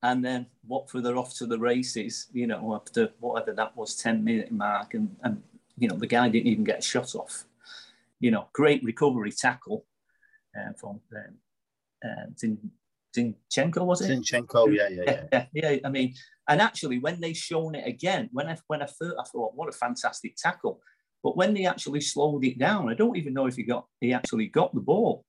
and 0.01 0.23
then 0.23 0.45
Watford 0.65 1.05
are 1.05 1.17
off 1.17 1.35
to 1.35 1.45
the 1.45 1.59
races, 1.59 2.27
you 2.31 2.47
know, 2.47 2.73
after 2.75 3.09
whatever 3.19 3.53
that 3.53 3.75
was, 3.75 3.95
10 3.95 4.23
minute 4.23 4.51
mark, 4.51 4.93
and, 4.93 5.15
and 5.23 5.41
you 5.77 5.89
know, 5.89 5.97
the 5.97 6.07
guy 6.07 6.29
didn't 6.29 6.47
even 6.47 6.63
get 6.63 6.79
a 6.79 6.81
shot 6.81 7.15
off. 7.15 7.45
You 8.19 8.31
know, 8.31 8.47
great 8.53 8.83
recovery 8.83 9.31
tackle 9.31 9.85
uh, 10.57 10.73
from 10.77 11.01
um, 11.15 11.37
uh, 12.03 12.25
Zinchenko, 13.15 13.85
was 13.85 14.01
it? 14.01 14.11
Zinchenko, 14.11 14.75
yeah, 14.75 14.87
yeah, 14.89 15.23
yeah, 15.31 15.45
yeah. 15.53 15.77
I 15.83 15.89
mean, 15.89 16.13
and 16.47 16.61
actually, 16.61 16.99
when 16.99 17.19
they 17.19 17.33
shown 17.33 17.75
it 17.75 17.87
again, 17.87 18.29
when 18.31 18.47
I 18.47 18.57
when 18.67 18.81
I 18.81 18.85
thought, 18.85 19.15
I 19.19 19.23
thought, 19.23 19.55
what 19.55 19.69
a 19.69 19.71
fantastic 19.73 20.35
tackle. 20.35 20.81
But 21.23 21.35
when 21.35 21.53
they 21.53 21.65
actually 21.65 22.01
slowed 22.01 22.45
it 22.45 22.57
down, 22.57 22.89
I 22.89 22.93
don't 22.93 23.17
even 23.17 23.33
know 23.33 23.47
if 23.47 23.55
he 23.55 23.63
got 23.63 23.87
he 23.99 24.13
actually 24.13 24.47
got 24.47 24.73
the 24.73 24.81
ball 24.81 25.25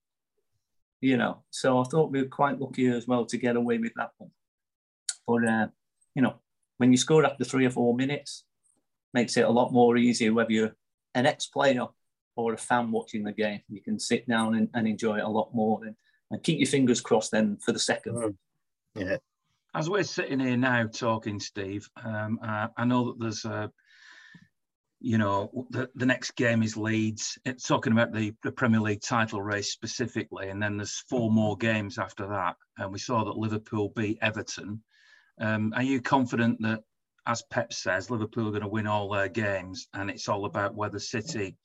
you 1.01 1.17
know. 1.17 1.43
So 1.51 1.81
I 1.81 1.85
thought 1.85 2.11
we 2.11 2.23
were 2.23 2.29
quite 2.29 2.61
lucky 2.61 2.87
as 2.89 3.07
well 3.07 3.25
to 3.27 3.37
get 3.37 3.57
away 3.57 3.79
with 3.79 3.93
that 3.97 4.11
one. 4.19 4.31
But 5.27 5.49
uh, 5.49 5.69
you 6.15 6.23
know, 6.23 6.37
when 6.79 6.93
you 6.93 6.99
score 6.99 7.25
after 7.25 7.45
three 7.45 7.67
or 7.67 7.71
four 7.71 7.95
minutes, 7.95 8.45
makes 9.13 9.37
it 9.37 9.45
a 9.45 9.51
lot 9.51 9.73
more 9.73 9.97
easier 9.97 10.33
whether 10.33 10.53
you're 10.53 10.77
an 11.15 11.27
ex-player 11.27 11.87
or 12.37 12.55
a 12.55 12.59
fan 12.59 12.91
watching 12.93 13.25
the 13.25 13.33
game. 13.33 13.61
You 13.69 13.83
can 13.83 13.99
sit 13.99 14.29
down 14.29 14.55
and, 14.55 14.69
and 14.75 14.87
enjoy 14.87 15.19
it 15.19 15.25
a 15.25 15.29
lot 15.29 15.55
more 15.55 15.85
and, 15.85 15.97
and 16.31 16.43
keep 16.43 16.59
your 16.59 16.69
fingers 16.69 17.01
crossed 17.01 17.33
then 17.33 17.57
for 17.59 17.73
the 17.73 17.79
second. 17.79 18.15
Mm. 18.15 18.35
Yeah. 18.95 19.17
As 19.75 19.89
we're 19.89 20.03
sitting 20.03 20.41
here 20.41 20.57
now 20.57 20.87
talking, 20.87 21.39
Steve, 21.39 21.89
um, 22.05 22.41
uh, 22.43 22.69
I 22.77 22.85
know 22.85 23.07
that 23.07 23.21
there's 23.21 23.45
a 23.45 23.71
you 25.01 25.17
know, 25.17 25.67
the, 25.71 25.89
the 25.95 26.05
next 26.05 26.33
game 26.37 26.63
is 26.63 26.77
Leeds. 26.77 27.39
It's 27.47 27.67
talking 27.67 27.93
about 27.93 28.13
the, 28.13 28.35
the 28.43 28.53
Premier 28.53 28.81
League 28.81 29.01
title 29.01 29.41
race 29.41 29.73
specifically, 29.73 30.51
and 30.51 30.63
then 30.63 30.77
there's 30.77 31.05
four 31.09 31.33
more 31.33 31.57
games 31.57 31.97
after 31.99 32.29
that. 32.29 32.57
And 32.77 32.93
we 32.93 32.99
saw 32.99 33.25
that 33.25 33.39
Liverpool 33.39 33.93
beat 33.97 34.19
Everton. 34.21 34.83
Um, 35.41 35.73
are 35.75 35.83
you 35.83 36.03
confident 36.03 36.61
that, 36.61 36.83
as 37.27 37.43
Pep 37.51 37.73
says, 37.73 38.11
Liverpool 38.11 38.49
are 38.49 38.53
going 38.53 38.63
to 38.63 38.69
win 38.69 38.87
all 38.87 39.09
their 39.09 39.29
games, 39.29 39.89
and 39.95 40.11
it's 40.11 40.29
all 40.29 40.45
about 40.45 40.75
whether 40.75 40.99
City 40.99 41.57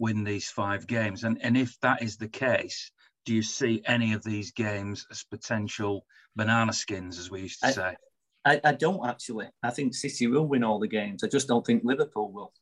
win 0.00 0.24
these 0.24 0.50
five 0.50 0.86
games? 0.88 1.22
And 1.22 1.38
and 1.42 1.56
if 1.56 1.78
that 1.80 2.02
is 2.02 2.16
the 2.16 2.28
case, 2.28 2.90
do 3.24 3.34
you 3.34 3.42
see 3.42 3.82
any 3.86 4.12
of 4.12 4.24
these 4.24 4.52
games 4.52 5.06
as 5.10 5.22
potential 5.24 6.04
banana 6.36 6.72
skins, 6.72 7.18
as 7.18 7.30
we 7.30 7.42
used 7.42 7.60
to 7.60 7.68
I, 7.68 7.70
say? 7.72 7.96
I, 8.44 8.60
I 8.64 8.72
don't 8.72 9.06
actually. 9.06 9.48
I 9.62 9.70
think 9.70 9.94
City 9.94 10.26
will 10.26 10.46
win 10.46 10.64
all 10.64 10.78
the 10.78 10.88
games. 10.88 11.22
I 11.22 11.28
just 11.28 11.48
don't 11.48 11.64
think 11.64 11.82
Liverpool 11.84 12.32
will. 12.32 12.52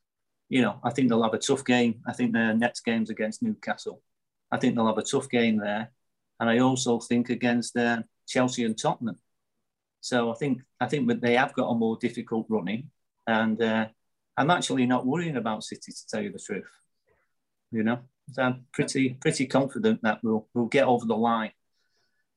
You 0.49 0.61
know, 0.61 0.79
I 0.83 0.91
think 0.91 1.09
they'll 1.09 1.23
have 1.23 1.33
a 1.33 1.39
tough 1.39 1.63
game. 1.63 2.01
I 2.07 2.13
think 2.13 2.33
their 2.33 2.53
next 2.53 2.81
game's 2.81 3.09
against 3.09 3.43
Newcastle. 3.43 4.01
I 4.51 4.57
think 4.57 4.75
they'll 4.75 4.87
have 4.87 4.97
a 4.97 5.03
tough 5.03 5.29
game 5.29 5.57
there, 5.57 5.91
and 6.39 6.49
I 6.49 6.59
also 6.59 6.99
think 6.99 7.29
against 7.29 7.77
uh, 7.77 8.01
Chelsea 8.27 8.63
and 8.65 8.77
Tottenham. 8.77 9.17
So 10.01 10.31
I 10.31 10.35
think 10.35 10.61
I 10.79 10.87
think 10.87 11.07
that 11.07 11.21
they 11.21 11.35
have 11.35 11.53
got 11.53 11.69
a 11.69 11.75
more 11.75 11.97
difficult 11.97 12.47
running, 12.49 12.89
and 13.27 13.61
uh, 13.61 13.87
I'm 14.37 14.49
actually 14.49 14.85
not 14.85 15.05
worrying 15.05 15.37
about 15.37 15.63
City 15.63 15.91
to 15.91 16.07
tell 16.07 16.21
you 16.21 16.31
the 16.31 16.39
truth. 16.39 16.71
You 17.71 17.83
know, 17.83 17.99
so 18.31 18.43
I'm 18.43 18.65
pretty 18.73 19.17
pretty 19.21 19.45
confident 19.45 20.01
that 20.03 20.19
we'll 20.23 20.47
we'll 20.53 20.67
get 20.67 20.85
over 20.85 21.05
the 21.05 21.15
line. 21.15 21.51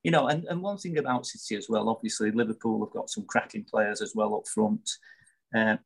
You 0.02 0.10
know, 0.10 0.26
and, 0.26 0.44
and 0.46 0.60
one 0.60 0.78
thing 0.78 0.98
about 0.98 1.26
City 1.26 1.56
as 1.56 1.68
well, 1.68 1.88
obviously 1.88 2.32
Liverpool 2.32 2.84
have 2.84 2.92
got 2.92 3.08
some 3.08 3.24
cracking 3.24 3.64
players 3.64 4.02
as 4.02 4.14
well 4.16 4.34
up 4.34 4.48
front. 4.48 4.90
Uh, 5.54 5.76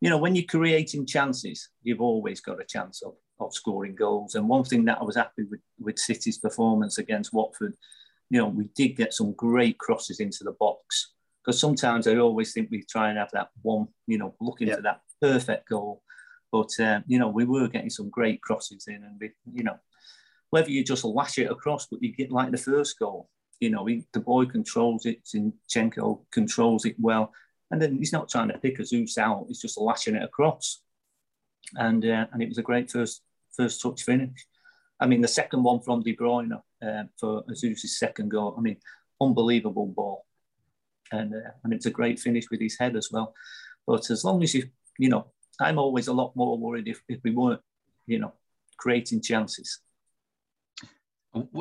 you 0.00 0.08
know, 0.08 0.18
when 0.18 0.36
you're 0.36 0.44
creating 0.44 1.04
chances, 1.04 1.70
you've 1.82 2.00
always 2.00 2.40
got 2.40 2.60
a 2.60 2.64
chance 2.64 3.02
of, 3.02 3.14
of 3.40 3.52
scoring 3.52 3.96
goals. 3.96 4.36
And 4.36 4.48
one 4.48 4.62
thing 4.62 4.84
that 4.84 4.98
I 5.00 5.04
was 5.04 5.16
happy 5.16 5.44
with 5.50 5.60
with 5.80 5.98
City's 5.98 6.38
performance 6.38 6.98
against 6.98 7.32
Watford, 7.32 7.74
you 8.30 8.38
know, 8.38 8.48
we 8.48 8.68
did 8.76 8.96
get 8.96 9.12
some 9.12 9.32
great 9.32 9.78
crosses 9.78 10.20
into 10.20 10.44
the 10.44 10.52
box 10.52 11.14
because 11.46 11.60
sometimes 11.60 12.06
I 12.06 12.16
always 12.16 12.52
think 12.52 12.70
we 12.70 12.82
try 12.82 13.08
and 13.08 13.18
have 13.18 13.30
that 13.32 13.50
one, 13.62 13.86
you 14.06 14.18
know, 14.18 14.34
looking 14.40 14.68
yeah. 14.68 14.76
for 14.76 14.82
that 14.82 15.00
perfect 15.20 15.68
goal. 15.68 16.02
But 16.56 16.84
um, 16.84 17.04
you 17.06 17.18
know, 17.18 17.28
we 17.28 17.44
were 17.44 17.68
getting 17.68 17.90
some 17.90 18.08
great 18.08 18.40
crosses 18.40 18.86
in, 18.88 19.02
and 19.04 19.20
we, 19.20 19.30
you 19.52 19.64
know, 19.64 19.78
whether 20.50 20.70
you 20.70 20.82
just 20.84 21.04
lash 21.04 21.38
it 21.38 21.50
across, 21.50 21.86
but 21.86 22.02
you 22.02 22.14
get 22.14 22.32
like 22.32 22.50
the 22.50 22.58
first 22.58 22.98
goal. 22.98 23.28
You 23.60 23.70
know, 23.70 23.84
he, 23.86 24.04
the 24.12 24.20
boy 24.20 24.46
controls 24.46 25.06
it. 25.06 25.24
Zinchenko 25.24 26.20
controls 26.32 26.84
it 26.84 26.96
well, 26.98 27.32
and 27.70 27.80
then 27.80 27.96
he's 27.96 28.12
not 28.12 28.28
trying 28.28 28.48
to 28.48 28.58
pick 28.58 28.78
a 28.78 28.84
Jesus 28.84 29.18
out. 29.18 29.46
He's 29.48 29.60
just 29.60 29.78
lashing 29.78 30.16
it 30.16 30.22
across, 30.22 30.80
and 31.74 32.04
uh, 32.04 32.26
and 32.32 32.42
it 32.42 32.48
was 32.48 32.58
a 32.58 32.62
great 32.62 32.90
first 32.90 33.22
first 33.54 33.82
touch 33.82 34.02
finish. 34.02 34.46
I 34.98 35.06
mean, 35.06 35.20
the 35.20 35.28
second 35.28 35.62
one 35.62 35.80
from 35.80 36.02
De 36.02 36.16
Bruyne 36.16 36.58
uh, 36.82 37.04
for 37.20 37.44
Jesus's 37.50 37.98
second 37.98 38.30
goal. 38.30 38.54
I 38.56 38.62
mean, 38.62 38.78
unbelievable 39.20 39.86
ball 39.86 40.26
and 41.12 41.34
uh, 41.34 41.50
and 41.64 41.72
it's 41.72 41.86
a 41.86 41.90
great 41.90 42.18
finish 42.18 42.44
with 42.50 42.60
his 42.60 42.78
head 42.78 42.96
as 42.96 43.10
well. 43.12 43.34
But 43.86 44.10
as 44.10 44.24
long 44.24 44.42
as 44.42 44.54
you, 44.54 44.68
you 44.98 45.08
know, 45.08 45.26
I'm 45.60 45.78
always 45.78 46.08
a 46.08 46.12
lot 46.12 46.34
more 46.36 46.58
worried 46.58 46.88
if, 46.88 47.02
if 47.08 47.20
we 47.24 47.30
weren't, 47.30 47.60
you 48.06 48.18
know, 48.18 48.32
creating 48.78 49.22
chances. 49.22 49.80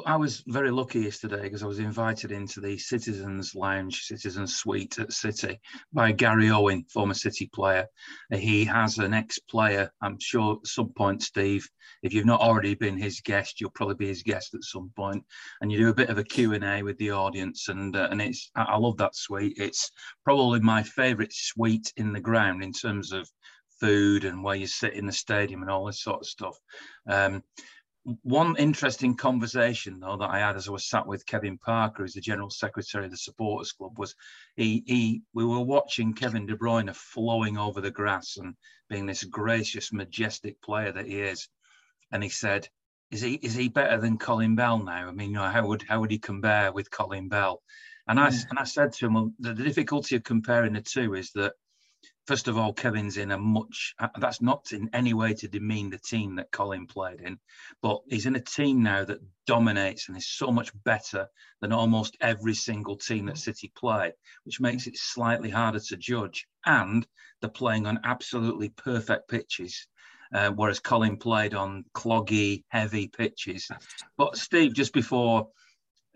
I 0.06 0.16
was 0.16 0.44
very 0.48 0.72
lucky 0.72 1.02
yesterday 1.02 1.42
because 1.42 1.64
I 1.64 1.68
was 1.68 1.80
invited 1.80 2.32
into 2.32 2.62
the 2.62 2.78
Citizens 2.78 3.56
Lounge, 3.56 4.04
Citizens 4.04 4.56
Suite 4.56 5.00
at 5.00 5.12
City 5.12 5.60
by 5.92 6.12
Gary 6.14 6.50
Owen, 6.50 6.86
former 6.90 7.14
City 7.14 7.50
player. 7.54 7.86
He 8.32 8.64
has 8.66 8.98
an 9.00 9.14
ex-player. 9.14 9.92
I'm 10.02 10.18
sure 10.20 10.60
at 10.62 10.68
some 10.68 10.90
point, 10.90 11.24
Steve, 11.24 11.68
if 12.04 12.14
you've 12.14 12.26
not 12.26 12.40
already 12.40 12.76
been 12.76 12.98
his 12.98 13.20
guest, 13.20 13.60
you'll 13.60 13.72
probably 13.72 13.96
be 13.96 14.08
his 14.08 14.24
guest 14.24 14.54
at 14.54 14.64
some 14.64 14.92
point. 14.96 15.24
And 15.60 15.72
you 15.72 15.78
do 15.78 15.90
a 15.90 15.94
bit 15.94 16.10
of 16.10 16.18
a 16.18 16.24
Q&A 16.24 16.82
with 16.82 16.98
the 16.98 17.12
audience. 17.12 17.68
And, 17.68 17.96
uh, 17.96 18.08
and 18.12 18.22
it's 18.22 18.52
I 18.56 18.78
love 18.78 18.98
that 18.98 19.16
suite. 19.16 19.58
It's 19.58 19.92
probably 20.24 20.62
my 20.62 20.84
favourite 20.84 21.34
suite 21.34 21.92
in 21.98 22.14
the 22.14 22.22
ground 22.22 22.64
in 22.64 22.72
terms 22.72 23.12
of 23.12 23.30
food 23.80 24.26
and 24.26 24.44
where 24.44 24.56
you 24.56 24.68
sit 24.68 24.94
in 24.94 25.06
the 25.06 25.12
stadium 25.12 25.62
and 25.62 25.72
all 25.72 25.86
this 25.86 26.02
sort 26.02 26.22
of 26.22 26.28
stuff. 26.28 26.58
Um, 27.08 27.44
one 28.22 28.56
interesting 28.58 29.16
conversation 29.16 30.00
though 30.00 30.18
that 30.18 30.30
I 30.30 30.40
had 30.40 30.56
as 30.56 30.68
I 30.68 30.72
was 30.72 30.88
sat 30.88 31.08
with 31.08 31.26
Kevin 31.26 31.58
Parker, 31.58 32.04
who's 32.04 32.14
the 32.14 32.22
general 32.22 32.52
secretary 32.52 33.06
of 33.06 33.12
the 33.12 33.18
supporters 33.18 33.72
club, 33.72 33.98
was 33.98 34.16
he 34.56 34.84
he 34.86 35.22
we 35.34 35.44
were 35.44 35.62
watching 35.62 36.14
Kevin 36.14 36.46
De 36.46 36.56
Bruyne 36.56 36.96
flowing 36.96 37.58
over 37.58 37.82
the 37.82 37.90
grass 37.90 38.38
and 38.38 38.56
being 38.90 39.08
this 39.08 39.24
gracious, 39.24 39.92
majestic 39.92 40.62
player 40.62 40.92
that 40.92 41.08
he 41.08 41.20
is, 41.20 41.50
and 42.12 42.22
he 42.22 42.30
said, 42.30 42.70
"Is 43.10 43.22
he 43.22 43.36
is 43.36 43.56
he 43.56 43.70
better 43.70 43.98
than 44.00 44.20
Colin 44.20 44.56
Bell 44.56 44.78
now? 44.78 45.08
I 45.08 45.12
mean, 45.12 45.32
you 45.32 45.38
know, 45.38 45.50
how 45.50 45.66
would 45.68 45.84
how 45.90 46.00
would 46.00 46.12
he 46.12 46.20
compare 46.20 46.72
with 46.72 46.92
Colin 46.92 47.28
Bell?" 47.28 47.64
And 48.08 48.20
I 48.20 48.28
and 48.28 48.60
I 48.60 48.66
said 48.66 48.94
to 48.94 49.08
him, 49.08 49.14
well, 49.16 49.32
the, 49.40 49.54
the 49.56 49.64
difficulty 49.64 50.16
of 50.16 50.24
comparing 50.24 50.74
the 50.74 50.82
two 50.82 51.16
is 51.16 51.32
that 51.32 51.54
first 52.26 52.48
of 52.48 52.58
all, 52.58 52.74
Kevin's 52.74 53.18
in 53.18 53.32
a 53.32 53.38
much, 53.38 53.94
uh, 54.00 54.08
that's 54.20 54.42
not 54.42 54.72
in 54.72 54.90
any 54.94 55.14
way 55.14 55.34
to 55.36 55.48
demean 55.48 55.90
the 55.90 55.98
team 55.98 56.36
that 56.36 56.52
Colin 56.52 56.88
played 56.88 57.22
in, 57.22 57.40
but 57.82 58.02
he's 58.10 58.26
in 58.26 58.36
a 58.36 58.42
team 58.42 58.84
now 58.84 59.06
that 59.06 59.20
dominates 59.46 60.08
and 60.08 60.18
is 60.18 60.28
so 60.28 60.52
much 60.52 60.72
better 60.84 61.28
than 61.62 61.72
almost 61.72 62.18
every 62.22 62.54
single 62.54 62.98
team 62.98 63.28
that 63.28 63.38
City 63.38 63.72
play, 63.76 64.12
which 64.44 64.60
makes 64.60 64.88
it 64.88 64.98
slightly 64.98 65.50
harder 65.50 65.80
to 65.80 65.98
judge. 65.98 66.48
And 66.66 67.06
they're 67.42 67.50
playing 67.50 67.86
on 67.86 68.00
absolutely 68.04 68.70
perfect 68.70 69.30
pitches. 69.30 69.88
Uh, 70.34 70.50
whereas 70.50 70.80
Colin 70.80 71.18
played 71.18 71.54
on 71.54 71.86
cloggy, 71.94 72.64
heavy 72.70 73.08
pitches. 73.08 73.70
But 74.18 74.36
Steve, 74.36 74.74
just 74.74 74.92
before 74.92 75.50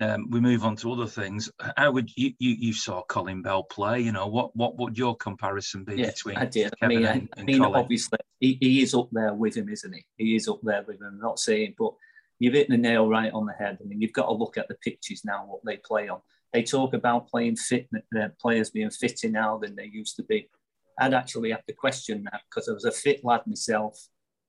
um, 0.02 0.30
we 0.30 0.40
move 0.40 0.64
on 0.64 0.76
to 0.78 0.92
other 0.94 1.08
things. 1.08 1.50
How 1.76 1.92
would 1.92 2.10
you, 2.16 2.34
you 2.40 2.52
you 2.52 2.74
saw 2.74 3.04
Colin 3.04 3.42
Bell 3.42 3.64
play? 3.64 4.00
You 4.00 4.12
know, 4.12 4.28
what 4.28 4.56
what 4.56 4.78
would 4.78 4.98
your 4.98 5.16
comparison 5.16 5.84
be 5.84 5.98
between? 5.98 6.38
I 6.38 6.46
did. 6.46 6.74
Kevin 6.80 6.98
I 6.98 7.00
mean, 7.00 7.06
and, 7.06 7.30
I, 7.38 7.44
mean, 7.44 7.62
obviously 7.62 8.20
he, 8.40 8.58
he 8.62 8.82
is 8.82 8.94
up 8.94 9.10
there 9.12 9.34
with 9.34 9.56
him, 9.56 9.68
isn't 9.70 9.94
he? 9.94 10.06
He 10.18 10.36
is 10.36 10.48
up 10.48 10.62
there 10.64 10.84
with 10.88 11.02
him. 11.02 11.08
I'm 11.08 11.20
not 11.20 11.40
saying, 11.40 11.76
but 11.78 11.94
you've 12.40 12.54
hit 12.54 12.70
the 12.70 12.78
nail 12.78 13.08
right 13.08 13.32
on 13.34 13.46
the 13.46 13.54
head. 13.54 13.78
I 13.82 13.86
mean, 13.86 14.02
you've 14.02 14.14
got 14.14 14.28
to 14.28 14.34
look 14.34 14.58
at 14.58 14.70
the 14.70 14.76
pitches 14.76 15.26
now, 15.26 15.46
what 15.46 15.62
they 15.66 15.78
play 15.78 16.08
on. 16.08 16.22
They 16.54 16.64
talk 16.64 16.94
about 16.94 17.28
playing 17.28 17.58
fit, 17.58 17.90
uh, 18.18 18.30
players 18.42 18.70
being 18.70 18.90
fitter 18.90 19.30
now 19.30 19.58
than 19.58 19.76
they 19.76 19.86
used 19.86 20.16
to 20.16 20.24
be. 20.24 20.50
I'd 20.98 21.14
actually 21.14 21.52
have 21.52 21.66
to 21.66 21.74
question 21.74 22.24
that 22.24 22.42
because 22.50 22.68
I 22.70 22.74
was 22.74 22.86
a 22.86 22.92
fit 22.92 23.24
lad 23.24 23.42
myself, 23.46 23.98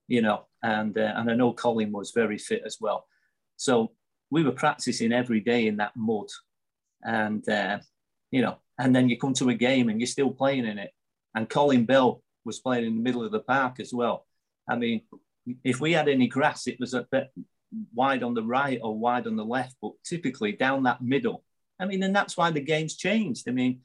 you 0.08 0.22
know, 0.22 0.46
and 0.62 0.96
uh, 0.96 1.12
and 1.16 1.30
I 1.30 1.34
know 1.34 1.52
Colin 1.52 1.92
was 1.92 2.12
very 2.12 2.38
fit 2.38 2.62
as 2.64 2.78
well. 2.80 3.06
So 3.56 3.92
we 4.30 4.42
were 4.42 4.52
practicing 4.52 5.12
every 5.12 5.40
day 5.40 5.66
in 5.66 5.76
that 5.78 5.96
mud, 5.96 6.28
and 7.02 7.46
uh, 7.48 7.78
you 8.30 8.42
know, 8.42 8.58
and 8.78 8.94
then 8.94 9.08
you 9.08 9.18
come 9.18 9.34
to 9.34 9.50
a 9.50 9.54
game 9.54 9.88
and 9.88 10.00
you're 10.00 10.06
still 10.06 10.30
playing 10.30 10.66
in 10.66 10.78
it. 10.78 10.92
And 11.34 11.48
Colin 11.48 11.84
Bell 11.84 12.22
was 12.44 12.60
playing 12.60 12.86
in 12.86 12.96
the 12.96 13.02
middle 13.02 13.24
of 13.24 13.32
the 13.32 13.40
park 13.40 13.80
as 13.80 13.92
well. 13.92 14.26
I 14.68 14.76
mean, 14.76 15.02
if 15.64 15.80
we 15.80 15.92
had 15.92 16.08
any 16.08 16.28
grass, 16.28 16.66
it 16.66 16.80
was 16.80 16.94
a 16.94 17.06
bit 17.10 17.30
wide 17.94 18.22
on 18.22 18.34
the 18.34 18.42
right 18.42 18.80
or 18.82 18.98
wide 18.98 19.26
on 19.26 19.36
the 19.36 19.44
left, 19.44 19.76
but 19.80 19.92
typically 20.04 20.52
down 20.52 20.84
that 20.84 21.02
middle. 21.02 21.44
I 21.78 21.86
mean, 21.86 22.02
and 22.02 22.14
that's 22.14 22.36
why 22.36 22.50
the 22.50 22.60
game's 22.60 22.96
changed. 22.96 23.48
I 23.48 23.52
mean, 23.52 23.80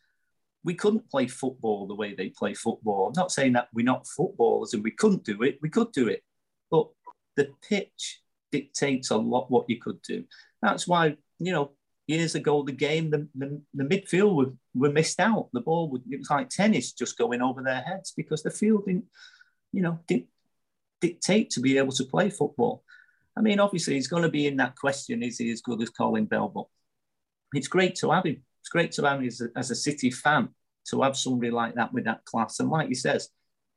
we 0.63 0.73
couldn't 0.73 1.09
play 1.09 1.27
football 1.27 1.87
the 1.87 1.95
way 1.95 2.13
they 2.13 2.29
play 2.29 2.53
football. 2.53 3.07
I'm 3.07 3.13
not 3.15 3.31
saying 3.31 3.53
that 3.53 3.69
we're 3.73 3.85
not 3.85 4.07
footballers 4.07 4.73
and 4.73 4.83
we 4.83 4.91
couldn't 4.91 5.23
do 5.23 5.43
it. 5.43 5.59
We 5.61 5.69
could 5.69 5.91
do 5.91 6.07
it, 6.07 6.23
but 6.71 6.87
the 7.35 7.51
pitch 7.67 8.21
dictates 8.51 9.11
a 9.11 9.17
lot 9.17 9.51
what 9.51 9.69
you 9.69 9.79
could 9.79 10.01
do. 10.01 10.23
That's 10.61 10.87
why, 10.87 11.17
you 11.39 11.51
know, 11.51 11.71
years 12.07 12.35
ago, 12.35 12.63
the 12.63 12.71
game, 12.71 13.09
the, 13.09 13.27
the, 13.35 13.61
the 13.73 13.83
midfield 13.83 14.35
were, 14.35 14.53
were 14.73 14.91
missed 14.91 15.19
out. 15.19 15.49
The 15.53 15.61
ball, 15.61 15.89
would, 15.89 16.03
it 16.09 16.19
was 16.19 16.29
like 16.29 16.49
tennis 16.49 16.91
just 16.91 17.17
going 17.17 17.41
over 17.41 17.61
their 17.61 17.81
heads 17.81 18.13
because 18.15 18.43
the 18.43 18.51
field 18.51 18.85
didn't, 18.85 19.05
you 19.71 19.81
know, 19.81 19.99
didn't 20.07 20.27
dictate 21.01 21.49
to 21.51 21.59
be 21.59 21.77
able 21.77 21.93
to 21.93 22.03
play 22.03 22.29
football. 22.29 22.83
I 23.37 23.41
mean, 23.41 23.59
obviously, 23.59 23.95
he's 23.95 24.07
going 24.07 24.23
to 24.23 24.29
be 24.29 24.47
in 24.47 24.57
that 24.57 24.77
question 24.77 25.21
is 25.21 25.37
he 25.37 25.51
as 25.51 25.61
good 25.61 25.81
as 25.81 25.89
Colin 25.89 26.25
Bell? 26.25 26.47
But 26.47 26.65
it's 27.53 27.67
great 27.67 27.95
to 27.95 28.11
have 28.11 28.25
him. 28.25 28.41
It's 28.61 28.69
great 28.69 28.91
to 28.93 29.03
have 29.03 29.19
him 29.19 29.27
as 29.27 29.41
a, 29.41 29.49
as 29.55 29.71
a 29.71 29.75
City 29.75 30.09
fan 30.09 30.49
to 30.89 31.01
have 31.01 31.17
somebody 31.17 31.51
like 31.51 31.75
that 31.75 31.93
with 31.93 32.05
that 32.05 32.23
class. 32.25 32.59
And 32.59 32.69
like 32.69 32.87
he 32.87 32.95
says, 32.95 33.29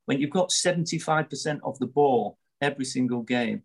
when 0.07 0.21
you've 0.21 0.31
got 0.31 0.51
75% 0.51 1.61
of 1.65 1.79
the 1.79 1.87
ball 1.87 2.39
every 2.61 2.85
single 2.85 3.23
game, 3.23 3.63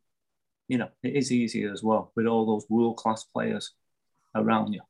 you 0.74 0.80
know, 0.80 0.89
it 1.03 1.13
is 1.13 1.32
easier 1.32 1.72
as 1.72 1.84
well 1.84 2.12
with 2.15 2.25
all 2.25 2.48
those 2.48 2.65
world 2.68 2.98
class 2.98 3.24
players 3.25 3.75
around 4.34 4.74
you. 4.74 4.82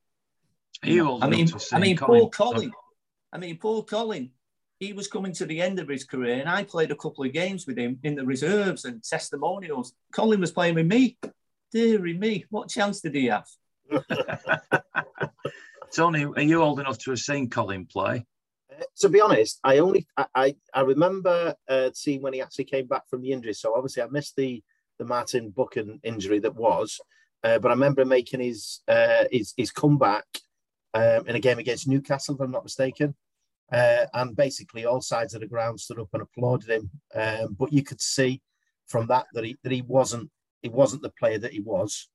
you 0.82 1.04
know? 1.04 1.20
I 1.22 1.28
mean, 1.28 1.50
I 1.74 1.80
mean, 1.80 1.98
Paul 1.98 2.30
Collin. 2.30 2.72
I 3.34 3.38
mean, 3.38 3.58
Paul 3.58 3.84
Collin. 3.84 4.32
He 4.80 4.94
was 4.94 5.10
coming 5.10 5.34
to 5.34 5.46
the 5.46 5.62
end 5.62 5.80
of 5.80 5.90
his 5.90 6.06
career, 6.06 6.40
and 6.40 6.48
I 6.48 6.64
played 6.64 6.92
a 6.92 6.96
couple 6.96 7.26
of 7.26 7.34
games 7.34 7.68
with 7.68 7.78
him 7.78 8.00
in 8.04 8.16
the 8.16 8.26
reserves 8.26 8.86
and 8.86 9.04
testimonials. 9.04 9.94
Colin 10.14 10.40
was 10.40 10.52
playing 10.52 10.76
with 10.76 10.86
me. 10.86 11.18
Deary 11.74 12.14
me, 12.18 12.46
what 12.50 12.70
chance 12.70 13.02
did 13.02 13.16
he 13.16 13.26
have? 13.26 13.48
Tony, 15.94 16.24
are 16.24 16.42
you 16.42 16.62
old 16.62 16.80
enough 16.80 16.98
to 17.00 17.12
have 17.12 17.20
seen 17.20 17.50
Colin 17.50 17.86
play? 17.86 18.26
Uh, 18.72 18.84
to 19.00 19.10
be 19.10 19.20
honest, 19.20 19.60
I 19.66 19.80
only 19.80 20.08
I 20.36 20.56
I, 20.74 20.82
remember 20.82 21.56
uh, 21.68 21.90
seeing 21.94 22.22
when 22.22 22.34
he 22.34 22.42
actually 22.42 22.66
came 22.66 22.88
back 22.88 23.10
from 23.10 23.22
the 23.22 23.34
injury. 23.34 23.54
So 23.54 23.76
obviously, 23.76 24.04
I 24.04 24.08
missed 24.08 24.38
the 24.38 24.64
the 25.00 25.06
Martin 25.06 25.50
Buchan 25.50 26.00
injury 26.04 26.40
that 26.40 26.56
was. 26.56 27.00
Uh, 27.44 27.60
but 27.60 27.70
I 27.70 27.74
remember 27.74 28.06
making 28.06 28.40
his 28.40 28.82
uh, 28.88 29.26
his, 29.32 29.54
his 29.58 29.72
comeback 29.72 30.26
um, 30.94 31.28
in 31.28 31.36
a 31.36 31.40
game 31.40 31.60
against 31.60 31.88
Newcastle, 31.88 32.36
if 32.36 32.42
I'm 32.42 32.52
not 32.52 32.64
mistaken. 32.64 33.16
Uh, 33.72 34.06
and 34.14 34.36
basically, 34.36 34.86
all 34.86 35.02
sides 35.02 35.34
of 35.34 35.42
the 35.42 35.48
ground 35.48 35.80
stood 35.80 36.00
up 36.00 36.10
and 36.14 36.22
applauded 36.22 36.70
him. 36.70 36.90
Um, 37.14 37.56
but 37.58 37.74
you 37.74 37.84
could 37.84 38.02
see 38.02 38.42
from 38.88 39.08
that 39.08 39.26
that 39.34 39.44
he 39.44 39.58
that 39.64 39.72
he 39.72 39.82
wasn't 39.82 40.30
he 40.62 40.70
wasn't 40.70 41.02
the 41.02 41.12
player 41.20 41.40
that 41.40 41.54
he 41.54 41.60
was. 41.60 42.10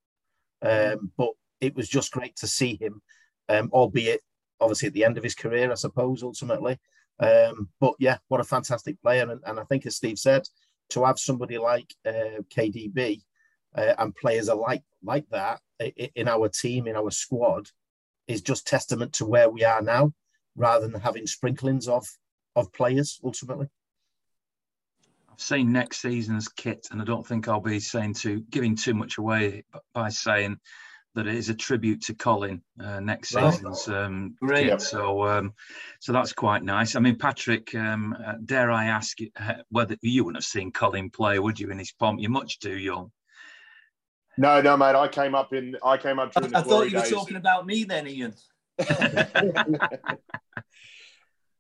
Um, 0.63 1.13
but 1.17 1.31
it 1.61 1.75
was 1.77 1.89
just 1.89 2.13
great 2.13 2.37
to 2.37 2.47
see 2.47 2.79
him, 2.81 3.01
um, 3.49 3.71
albeit 3.73 4.21
obviously 4.61 4.89
at 4.89 4.95
the 4.95 5.05
end 5.05 5.19
of 5.19 5.25
his 5.25 5.35
career, 5.35 5.71
I 5.71 5.75
suppose, 5.75 6.23
ultimately. 6.23 6.79
Um, 7.21 7.69
but 7.81 7.95
yeah, 7.99 8.19
what 8.29 8.41
a 8.41 8.45
fantastic 8.45 9.01
player. 9.03 9.29
And, 9.29 9.41
and 9.45 9.61
I 9.61 9.65
think, 9.65 9.87
as 9.87 9.97
Steve 9.97 10.19
said, 10.19 10.43
to 10.91 11.05
have 11.05 11.19
somebody 11.19 11.59
like 11.59 11.95
uh, 12.07 12.43
KDB 12.55 13.23
uh, 13.75 13.95
and 13.99 14.15
players 14.15 14.49
alike 14.49 14.83
like 15.03 15.29
that 15.31 15.61
in 16.15 16.29
our 16.29 16.49
team, 16.49 16.87
in 16.87 16.97
our 16.97 17.11
squad, 17.11 17.69
is 18.27 18.43
just 18.43 18.67
testament 18.67 19.13
to 19.15 19.25
where 19.25 19.49
we 19.49 19.65
are 19.65 19.83
now, 19.83 20.13
rather 20.57 20.89
than 20.89 21.01
having 21.01 21.27
sprinklings 21.27 21.89
of 21.89 22.07
of 22.57 22.73
players 22.73 23.21
ultimately. 23.23 23.69
I've 25.31 25.41
seen 25.41 25.73
next 25.73 26.01
season's 26.01 26.49
kit, 26.49 26.89
and 26.91 27.01
I 27.01 27.05
don't 27.05 27.27
think 27.27 27.47
I'll 27.47 27.61
be 27.61 27.79
saying 27.79 28.15
to 28.15 28.41
giving 28.51 28.75
too 28.75 28.95
much 28.95 29.19
away 29.19 29.65
by 29.95 30.09
saying 30.09 30.59
that 31.19 31.27
it 31.27 31.35
is 31.35 31.49
a 31.49 31.55
tribute 31.55 32.01
to 32.01 32.15
Colin 32.15 32.63
uh, 32.81 33.01
next 33.01 33.35
right. 33.35 33.53
season's 33.53 33.89
um, 33.89 34.37
Great. 34.41 34.69
kit. 34.69 34.81
So, 34.81 35.27
um, 35.27 35.53
so 35.99 36.13
that's 36.13 36.33
quite 36.33 36.63
nice. 36.63 36.95
I 36.95 37.01
mean, 37.01 37.17
Patrick, 37.17 37.75
um, 37.75 38.17
uh, 38.25 38.35
dare 38.45 38.71
I 38.71 38.85
ask 38.85 39.19
uh, 39.41 39.55
whether 39.71 39.97
you 40.01 40.23
wouldn't 40.25 40.45
have 40.45 40.49
seen 40.49 40.71
Colin 40.71 41.11
play, 41.11 41.41
would 41.41 41.59
you, 41.59 41.73
in 41.73 41.79
his 41.81 41.91
pomp? 41.91 42.21
You're 42.21 42.31
much 42.31 42.61
too 42.61 42.79
young. 42.79 43.11
No, 44.37 44.61
no, 44.61 44.77
mate. 44.77 44.95
I 44.95 45.09
came 45.09 45.35
up 45.35 45.53
in. 45.53 45.77
I 45.85 45.97
came 45.97 46.21
up 46.21 46.33
during 46.33 46.55
I, 46.55 46.61
I 46.61 46.63
thought 46.63 46.89
you 46.89 46.99
were 46.99 47.03
talking 47.05 47.37
about 47.37 47.67
me 47.67 47.83
then, 47.83 48.07
Ian. 48.07 48.35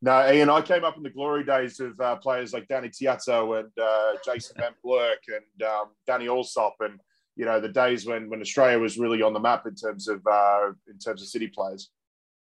no, 0.00 0.32
Ian. 0.32 0.50
I 0.50 0.62
came 0.62 0.84
up 0.84 0.96
in 0.96 1.02
the 1.02 1.10
glory 1.10 1.42
days 1.42 1.80
of 1.80 1.98
uh, 1.98 2.14
players 2.14 2.52
like 2.52 2.68
Danny 2.68 2.90
Tiatto 2.90 3.58
and 3.58 3.72
uh, 3.82 4.12
Jason 4.24 4.54
Van 4.56 4.74
Blerk 4.86 5.16
and 5.26 5.68
um, 5.68 5.86
Danny 6.06 6.26
Allsopp 6.26 6.74
and 6.78 7.00
you 7.38 7.44
know 7.44 7.60
the 7.60 7.68
days 7.68 8.04
when 8.04 8.28
when 8.28 8.40
Australia 8.40 8.78
was 8.78 8.98
really 8.98 9.22
on 9.22 9.32
the 9.32 9.40
map 9.40 9.64
in 9.66 9.74
terms 9.74 10.08
of 10.08 10.26
uh, 10.26 10.72
in 10.88 10.98
terms 10.98 11.22
of 11.22 11.28
city 11.28 11.46
players. 11.46 11.90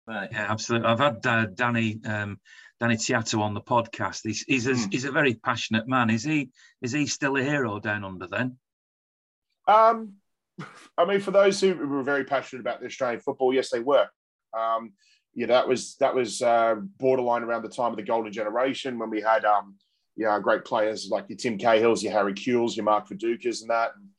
Right. 0.06 0.28
Yeah, 0.32 0.46
absolutely. 0.50 0.88
I've 0.88 0.98
had 0.98 1.24
uh, 1.24 1.46
Danny 1.54 2.00
um, 2.04 2.40
Danny 2.80 2.96
Tiatto 2.96 3.40
on 3.40 3.54
the 3.54 3.60
podcast. 3.60 4.22
He's 4.24 4.42
he's 4.42 4.66
a, 4.66 4.72
mm. 4.72 4.92
he's 4.92 5.04
a 5.04 5.12
very 5.12 5.34
passionate 5.34 5.86
man. 5.86 6.10
Is 6.10 6.24
he 6.24 6.50
is 6.82 6.90
he 6.90 7.06
still 7.06 7.36
a 7.36 7.42
hero 7.42 7.78
down 7.78 8.04
under 8.04 8.26
then? 8.26 8.58
Um, 9.68 10.14
I 10.98 11.04
mean, 11.04 11.20
for 11.20 11.30
those 11.30 11.60
who 11.60 11.74
were 11.74 12.02
very 12.02 12.24
passionate 12.24 12.60
about 12.60 12.80
the 12.80 12.86
Australian 12.86 13.20
football, 13.20 13.54
yes, 13.54 13.70
they 13.70 13.80
were. 13.80 14.08
Um, 14.58 14.92
yeah, 15.34 15.46
that 15.46 15.68
was 15.68 15.94
that 16.00 16.16
was 16.16 16.42
uh, 16.42 16.74
borderline 16.98 17.44
around 17.44 17.62
the 17.62 17.68
time 17.68 17.92
of 17.92 17.96
the 17.96 18.02
golden 18.02 18.32
generation 18.32 18.98
when 18.98 19.10
we 19.10 19.20
had 19.20 19.44
um, 19.44 19.76
you 20.16 20.26
know, 20.26 20.40
great 20.40 20.64
players 20.64 21.08
like 21.10 21.26
your 21.28 21.38
Tim 21.38 21.56
Cahills, 21.56 22.02
your 22.02 22.12
Harry 22.12 22.34
Kewells, 22.34 22.76
your 22.76 22.84
Mark 22.84 23.08
Vidukas, 23.08 23.62
and 23.62 23.70
that. 23.70 23.92
And, 23.96 24.09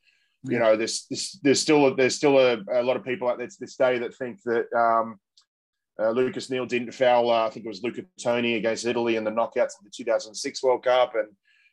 you 0.44 0.60
know, 0.60 0.76
there's, 0.76 1.06
there's, 1.10 1.40
there's 1.44 1.62
still 1.62 1.88
a, 1.88 1.96
there's 1.96 2.16
still 2.16 2.40
a, 2.40 2.58
a, 2.72 2.84
lot 2.84 2.98
of 2.98 3.04
people 3.04 3.28
out 3.28 3.38
there 3.38 3.48
to 3.48 3.58
this 3.60 3.76
day 3.76 4.00
that 4.00 4.16
think 4.16 4.42
that 4.44 4.66
um, 4.76 5.20
uh, 6.00 6.10
Lucas 6.10 6.50
Neill 6.50 6.66
didn't 6.66 6.94
foul. 6.94 7.30
Uh, 7.30 7.46
I 7.46 7.50
think 7.50 7.66
it 7.66 7.70
was 7.70 7.84
Luca 7.84 8.04
Toni 8.22 8.56
against 8.56 8.86
Italy 8.86 9.18
in 9.18 9.24
the 9.24 9.32
knockouts 9.32 9.78
of 9.78 9.84
the 9.84 9.92
2006 9.94 10.64
World 10.64 10.84
Cup, 10.84 11.14
and 11.16 11.28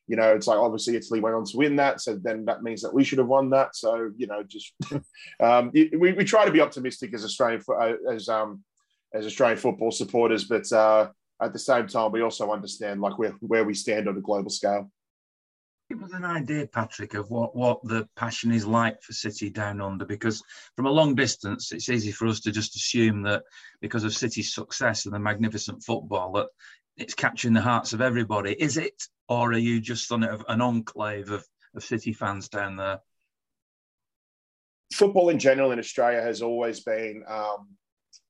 you 0.06 0.16
know, 0.16 0.34
it's 0.34 0.46
like 0.46 0.58
obviously 0.58 0.96
Italy 0.96 1.20
went 1.20 1.36
on 1.36 1.44
to 1.44 1.56
win 1.56 1.76
that, 1.76 2.00
so 2.00 2.16
then 2.16 2.44
that 2.46 2.62
means 2.62 2.82
that 2.82 2.92
we 2.92 3.04
should 3.04 3.18
have 3.18 3.28
won 3.28 3.50
that. 3.50 3.74
So 3.74 4.10
you 4.16 4.26
know, 4.26 4.42
just 4.42 4.72
um, 5.40 5.70
we, 5.72 6.12
we 6.12 6.24
try 6.24 6.44
to 6.44 6.50
be 6.50 6.60
optimistic 6.60 7.14
as 7.14 7.24
Australian 7.24 7.62
uh, 7.68 7.92
as 8.12 8.28
um, 8.28 8.62
as 9.14 9.26
Australian 9.26 9.58
football 9.58 9.90
supporters, 9.90 10.44
but 10.44 10.70
uh, 10.72 11.08
at 11.40 11.52
the 11.52 11.58
same 11.58 11.86
time, 11.86 12.12
we 12.12 12.22
also 12.22 12.52
understand 12.52 13.00
like 13.00 13.18
where 13.18 13.32
where 13.40 13.64
we 13.64 13.74
stand 13.74 14.08
on 14.08 14.16
a 14.16 14.20
global 14.20 14.50
scale. 14.50 14.90
Give 15.88 16.02
us 16.02 16.12
an 16.12 16.24
idea, 16.24 16.66
Patrick, 16.66 17.14
of 17.14 17.30
what, 17.30 17.56
what 17.56 17.82
the 17.82 18.06
passion 18.14 18.52
is 18.52 18.66
like 18.66 19.00
for 19.00 19.14
City 19.14 19.48
Down 19.48 19.80
Under, 19.80 20.04
because 20.04 20.42
from 20.76 20.84
a 20.84 20.90
long 20.90 21.14
distance, 21.14 21.72
it's 21.72 21.88
easy 21.88 22.12
for 22.12 22.26
us 22.26 22.40
to 22.40 22.52
just 22.52 22.76
assume 22.76 23.22
that 23.22 23.44
because 23.80 24.04
of 24.04 24.12
City's 24.12 24.52
success 24.52 25.06
and 25.06 25.14
the 25.14 25.18
magnificent 25.18 25.82
football, 25.82 26.32
that 26.32 26.48
it's 26.98 27.14
capturing 27.14 27.54
the 27.54 27.62
hearts 27.62 27.94
of 27.94 28.02
everybody. 28.02 28.52
Is 28.52 28.76
it, 28.76 29.02
or 29.30 29.52
are 29.52 29.58
you 29.58 29.80
just 29.80 30.12
on 30.12 30.24
an 30.24 30.60
enclave 30.60 31.30
of, 31.30 31.46
of 31.74 31.82
City 31.82 32.12
fans 32.12 32.50
down 32.50 32.76
there? 32.76 32.98
Football 34.92 35.30
in 35.30 35.38
general 35.38 35.72
in 35.72 35.78
Australia 35.78 36.20
has 36.20 36.42
always 36.42 36.80
been 36.80 37.24
um, 37.26 37.68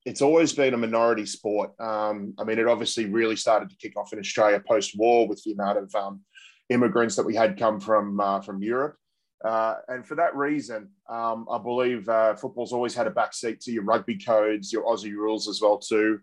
it's 0.04 0.22
always 0.22 0.52
been 0.52 0.74
a 0.74 0.76
minority 0.76 1.26
sport. 1.26 1.72
Um, 1.78 2.34
I 2.38 2.44
mean, 2.44 2.58
it 2.58 2.66
obviously 2.66 3.06
really 3.06 3.36
started 3.36 3.68
to 3.70 3.76
kick 3.76 3.96
off 3.96 4.12
in 4.12 4.18
Australia 4.18 4.62
post-war 4.66 5.28
with 5.28 5.42
the 5.44 5.52
amount 5.52 5.78
of 5.78 5.94
um, 5.94 6.20
immigrants 6.68 7.16
that 7.16 7.26
we 7.26 7.34
had 7.34 7.58
come 7.58 7.80
from 7.80 8.20
uh, 8.20 8.40
from 8.40 8.62
Europe. 8.62 8.96
Uh, 9.44 9.76
and 9.86 10.06
for 10.06 10.16
that 10.16 10.34
reason, 10.34 10.88
um, 11.08 11.46
I 11.50 11.58
believe 11.58 12.08
uh, 12.08 12.34
football's 12.34 12.72
always 12.72 12.94
had 12.94 13.06
a 13.06 13.10
backseat 13.10 13.60
to 13.64 13.72
your 13.72 13.84
rugby 13.84 14.18
codes, 14.18 14.72
your 14.72 14.84
Aussie 14.84 15.12
rules 15.12 15.48
as 15.48 15.60
well 15.60 15.78
too. 15.78 16.20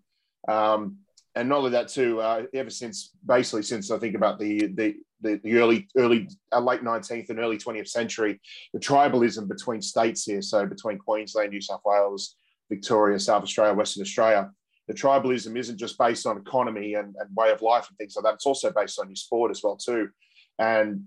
Um, 0.50 0.98
and 1.36 1.50
not 1.50 1.60
only 1.60 1.72
that 1.72 1.88
too, 1.88 2.22
uh, 2.22 2.44
ever 2.54 2.70
since 2.70 3.12
basically 3.26 3.64
since 3.64 3.92
I 3.92 3.98
think 3.98 4.16
about 4.16 4.40
the 4.40 4.68
the, 4.68 4.96
the, 5.22 5.40
the 5.44 5.58
early 5.58 5.88
early 5.98 6.30
uh, 6.52 6.60
late 6.60 6.82
19th 6.82 7.30
and 7.30 7.40
early 7.40 7.58
20th 7.58 7.88
century, 7.88 8.40
the 8.74 8.80
tribalism 8.80 9.48
between 9.48 9.82
states 9.82 10.26
here, 10.26 10.42
so 10.42 10.66
between 10.66 10.98
Queensland, 10.98 11.52
New 11.52 11.62
South 11.62 11.82
Wales, 11.86 12.36
Victoria, 12.70 13.20
South 13.20 13.44
Australia, 13.44 13.74
Western 13.74 14.02
Australia, 14.02 14.52
the 14.88 14.94
tribalism 14.94 15.58
isn't 15.58 15.78
just 15.78 15.98
based 15.98 16.26
on 16.26 16.38
economy 16.38 16.94
and, 16.94 17.16
and 17.20 17.36
way 17.36 17.52
of 17.52 17.62
life 17.62 17.88
and 17.90 17.98
things 17.98 18.16
like 18.16 18.24
that. 18.24 18.36
It's 18.36 18.46
also 18.46 18.72
based 18.72 19.00
on 19.00 19.10
your 19.10 19.16
sport 19.16 19.52
as 19.52 19.62
well 19.64 19.78
too. 19.78 20.10
And 20.60 21.06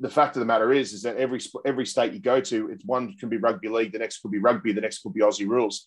the 0.00 0.10
fact 0.10 0.36
of 0.36 0.40
the 0.40 0.46
matter 0.46 0.72
is, 0.72 0.92
is 0.92 1.02
that 1.02 1.16
every 1.16 1.40
every 1.64 1.86
state 1.86 2.12
you 2.12 2.20
go 2.20 2.40
to, 2.40 2.70
it's 2.70 2.84
one 2.84 3.14
can 3.16 3.28
be 3.28 3.38
rugby 3.38 3.68
league, 3.68 3.92
the 3.92 3.98
next 3.98 4.18
could 4.18 4.30
be 4.30 4.38
rugby, 4.38 4.72
the 4.72 4.80
next 4.80 5.02
could 5.02 5.14
be 5.14 5.20
Aussie 5.20 5.48
rules. 5.48 5.86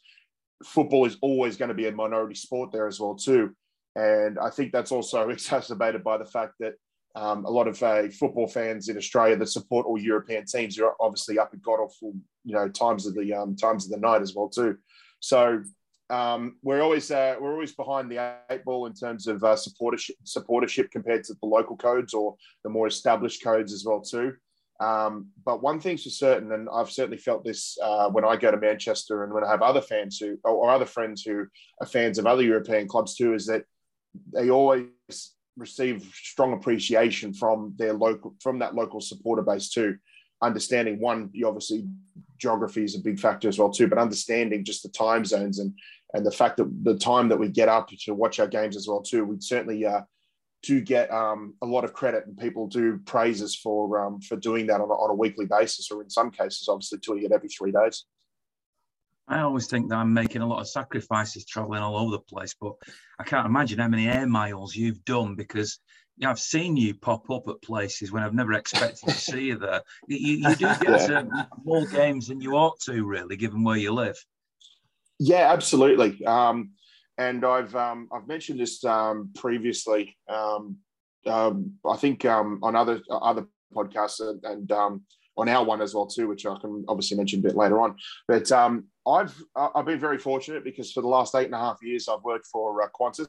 Football 0.66 1.06
is 1.06 1.18
always 1.22 1.58
going 1.58 1.70
to 1.70 1.76
be 1.76 1.88
a 1.88 1.92
minority 1.92 2.36
sport 2.36 2.72
there 2.72 2.88
as 2.88 3.00
well 3.00 3.16
too, 3.16 3.56
and 3.96 4.40
I 4.40 4.50
think 4.50 4.72
that's 4.72 4.92
also 4.92 5.30
exacerbated 5.30 6.04
by 6.04 6.18
the 6.18 6.26
fact 6.26 6.54
that 6.60 6.74
um, 7.16 7.46
a 7.46 7.50
lot 7.50 7.68
of 7.68 7.82
uh, 7.82 8.08
football 8.10 8.48
fans 8.48 8.88
in 8.88 8.98
Australia 8.98 9.36
that 9.36 9.48
support 9.48 9.86
all 9.86 10.00
European 10.00 10.46
teams 10.46 10.80
are 10.80 10.94
obviously 11.00 11.40
up 11.40 11.52
at 11.54 11.62
god 11.62 11.80
awful, 11.80 12.14
you 12.44 12.54
know, 12.54 12.70
times 12.70 13.06
of 13.06 13.16
the 13.16 13.34
um, 13.34 13.56
times 13.56 13.86
of 13.86 13.92
the 13.92 13.98
night 13.98 14.22
as 14.22 14.34
well 14.36 14.50
too. 14.50 14.78
So 15.20 15.64
um, 16.10 16.58
we're 16.64 16.82
always 16.82 17.12
uh, 17.12 17.36
we're 17.40 17.54
always 17.54 17.74
behind 17.74 18.12
the 18.12 18.36
eight 18.50 18.64
ball 18.64 18.86
in 18.88 18.94
terms 18.94 19.28
of 19.28 19.44
uh, 19.44 19.56
supportership, 19.56 20.16
supportership 20.26 20.92
compared 20.92 21.24
to 21.26 21.34
the 21.34 21.48
local 21.48 21.78
codes 21.78 22.14
or 22.14 22.36
the 22.64 22.70
more 22.70 22.88
established 22.88 23.44
codes 23.44 23.74
as 23.74 23.86
well 23.86 24.02
too. 24.02 24.34
Um, 24.80 25.28
but 25.46 25.62
one 25.62 25.80
thing's 25.80 26.04
for 26.04 26.10
certain, 26.10 26.54
and 26.54 26.70
I've 26.74 26.90
certainly 26.90 27.18
felt 27.18 27.44
this 27.44 27.78
uh, 27.84 28.10
when 28.10 28.24
I 28.24 28.38
go 28.38 28.50
to 28.50 28.58
Manchester 28.58 29.24
and 29.24 29.34
when 29.34 29.44
I 29.44 29.50
have 29.50 29.62
other 29.62 29.82
fans 29.82 30.18
who 30.18 30.38
or, 30.44 30.70
other 30.70 30.86
friends 30.86 31.22
who 31.22 31.46
are 31.82 31.88
fans 31.88 32.18
of 32.18 32.26
other 32.26 32.44
European 32.44 32.88
clubs 32.88 33.16
too, 33.16 33.34
is 33.34 33.46
that 33.48 33.66
they 34.34 34.50
always 34.50 34.88
receive 35.58 36.10
strong 36.14 36.54
appreciation 36.54 37.34
from 37.34 37.74
their 37.78 37.94
local 37.94 38.34
from 38.42 38.60
that 38.60 38.74
local 38.74 39.02
supporter 39.02 39.42
base 39.42 39.70
too 39.70 39.98
understanding 40.42 41.00
one 41.00 41.30
obviously 41.46 41.86
geography 42.38 42.84
is 42.84 42.96
a 42.96 43.00
big 43.00 43.20
factor 43.20 43.50
as 43.50 43.60
well 43.60 43.70
too 43.70 43.88
but 43.88 43.98
understanding 43.98 44.64
just 44.64 44.84
the 44.84 44.90
time 44.90 45.26
zones 45.26 45.60
and 45.60 45.74
and 46.14 46.26
the 46.26 46.32
fact 46.32 46.58
that 46.58 46.84
the 46.84 46.98
time 46.98 47.30
that 47.30 47.40
we 47.40 47.50
get 47.50 47.70
up 47.70 47.90
to 47.90 48.14
watch 48.14 48.40
our 48.40 48.48
games 48.48 48.76
as 48.76 48.88
well 48.88 49.02
too, 49.02 49.24
we 49.26 49.40
certainly 49.40 49.86
uh, 49.86 50.02
do 50.64 50.82
get 50.82 51.12
um, 51.12 51.54
a 51.62 51.66
lot 51.66 51.84
of 51.84 51.94
credit, 51.94 52.26
and 52.26 52.38
people 52.38 52.68
do 52.68 53.00
praise 53.06 53.42
us 53.42 53.56
for 53.56 54.06
um, 54.06 54.20
for 54.22 54.36
doing 54.36 54.68
that 54.68 54.82
on 54.82 54.90
a, 54.90 54.94
on 54.94 55.10
a 55.10 55.16
weekly 55.16 55.46
basis, 55.46 55.92
or 55.92 56.02
in 56.02 56.10
some 56.10 56.32
cases, 56.32 56.68
obviously 56.68 57.00
doing 57.00 57.24
it 57.24 57.32
every 57.32 57.50
three 57.50 57.72
days. 57.72 58.06
I 59.28 59.42
always 59.42 59.68
think 59.68 59.90
that 59.90 59.96
I'm 59.96 60.14
making 60.14 60.42
a 60.42 60.48
lot 60.48 60.60
of 60.60 60.68
sacrifices 60.68 61.46
traveling 61.46 61.84
all 61.84 61.98
over 61.98 62.12
the 62.12 62.20
place, 62.20 62.56
but 62.60 62.74
I 63.20 63.24
can't 63.24 63.46
imagine 63.46 63.78
how 63.78 63.88
many 63.88 64.08
air 64.08 64.26
miles 64.26 64.76
you've 64.76 65.06
done 65.06 65.36
because 65.36 65.80
you 66.18 66.26
know, 66.26 66.32
I've 66.32 66.40
seen 66.40 66.76
you 66.76 66.96
pop 66.96 67.30
up 67.30 67.48
at 67.48 67.62
places 67.62 68.12
when 68.12 68.24
I've 68.24 68.34
never 68.34 68.54
expected 68.54 69.08
to 69.08 69.14
see 69.14 69.44
you 69.46 69.60
there. 69.60 69.82
You, 70.08 70.18
you 70.18 70.56
do 70.56 70.66
get 70.82 70.82
to 71.08 71.48
more 71.64 71.86
games 71.86 72.28
than 72.28 72.42
you 72.42 72.54
ought 72.54 72.80
to, 72.82 73.06
really, 73.06 73.38
given 73.38 73.64
where 73.64 73.78
you 73.78 73.94
live. 73.94 74.18
Yeah, 75.20 75.52
absolutely. 75.52 76.26
Um, 76.26 76.72
and 77.18 77.46
I've 77.46 77.76
um, 77.76 78.08
I've 78.14 78.28
mentioned 78.28 78.60
this 78.60 78.84
um, 78.86 79.32
previously. 79.36 80.18
Um, 80.30 80.78
um, 81.26 81.74
I 81.86 81.98
think 81.98 82.24
um, 82.26 82.60
on 82.64 82.76
other 82.76 83.02
other 83.10 83.46
podcasts 83.76 84.22
and, 84.22 84.44
and 84.44 85.02
on 85.38 85.48
our 85.50 85.64
one 85.64 85.82
as 85.82 85.94
well 85.94 86.08
too, 86.08 86.28
which 86.28 86.46
I 86.46 86.56
can 86.60 86.86
obviously 86.88 87.18
mention 87.18 87.40
a 87.40 87.44
bit 87.44 87.56
later 87.56 87.80
on. 87.82 87.96
But 88.28 88.52
I've 88.52 89.36
I've 89.56 89.86
been 89.86 90.00
very 90.00 90.18
fortunate 90.18 90.64
because 90.64 90.92
for 90.92 91.02
the 91.02 91.08
last 91.08 91.36
eight 91.36 91.46
and 91.46 91.56
a 91.56 91.60
half 91.60 91.80
years 91.82 92.08
I've 92.08 92.24
worked 92.24 92.48
for 92.48 92.82
uh, 92.82 92.88
Qantas, 92.98 93.28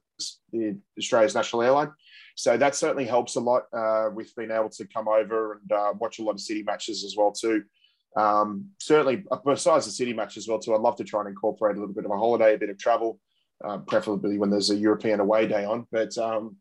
the 0.53 0.79
Australia's 0.99 1.35
national 1.35 1.63
airline. 1.63 1.91
So 2.37 2.57
that 2.57 2.75
certainly 2.75 3.07
helps 3.07 3.37
a 3.37 3.41
lot 3.41 3.65
uh, 3.73 4.11
with 4.15 4.35
being 4.37 4.51
able 4.51 4.71
to 4.71 4.87
come 4.87 5.09
over 5.09 5.55
and 5.55 5.73
uh, 5.73 5.93
watch 5.99 6.19
a 6.19 6.23
lot 6.23 6.33
of 6.33 6.41
city 6.41 6.63
matches 6.63 7.05
as 7.05 7.15
well 7.17 7.33
too. 7.33 7.65
Um, 8.17 8.71
certainly, 8.81 9.25
uh, 9.31 9.39
besides 9.45 9.87
the 9.87 9.93
city 9.93 10.13
match 10.13 10.37
as 10.37 10.49
well, 10.49 10.59
too, 10.59 10.75
I'd 10.75 10.81
love 10.81 10.97
to 10.97 11.05
try 11.05 11.21
and 11.21 11.29
incorporate 11.29 11.77
a 11.77 11.81
little 11.81 11.95
bit 11.95 12.05
of 12.05 12.11
a 12.11 12.17
holiday, 12.17 12.55
a 12.55 12.59
bit 12.59 12.71
of 12.71 12.79
travel, 12.79 13.21
uh, 13.65 13.79
preferably 13.79 14.39
when 14.39 14.51
there's 14.51 14.71
a 14.71 14.77
European 14.77 15.21
away 15.21 15.47
day 15.47 15.65
on. 15.65 15.87
But 15.93 16.17
um, 16.19 16.57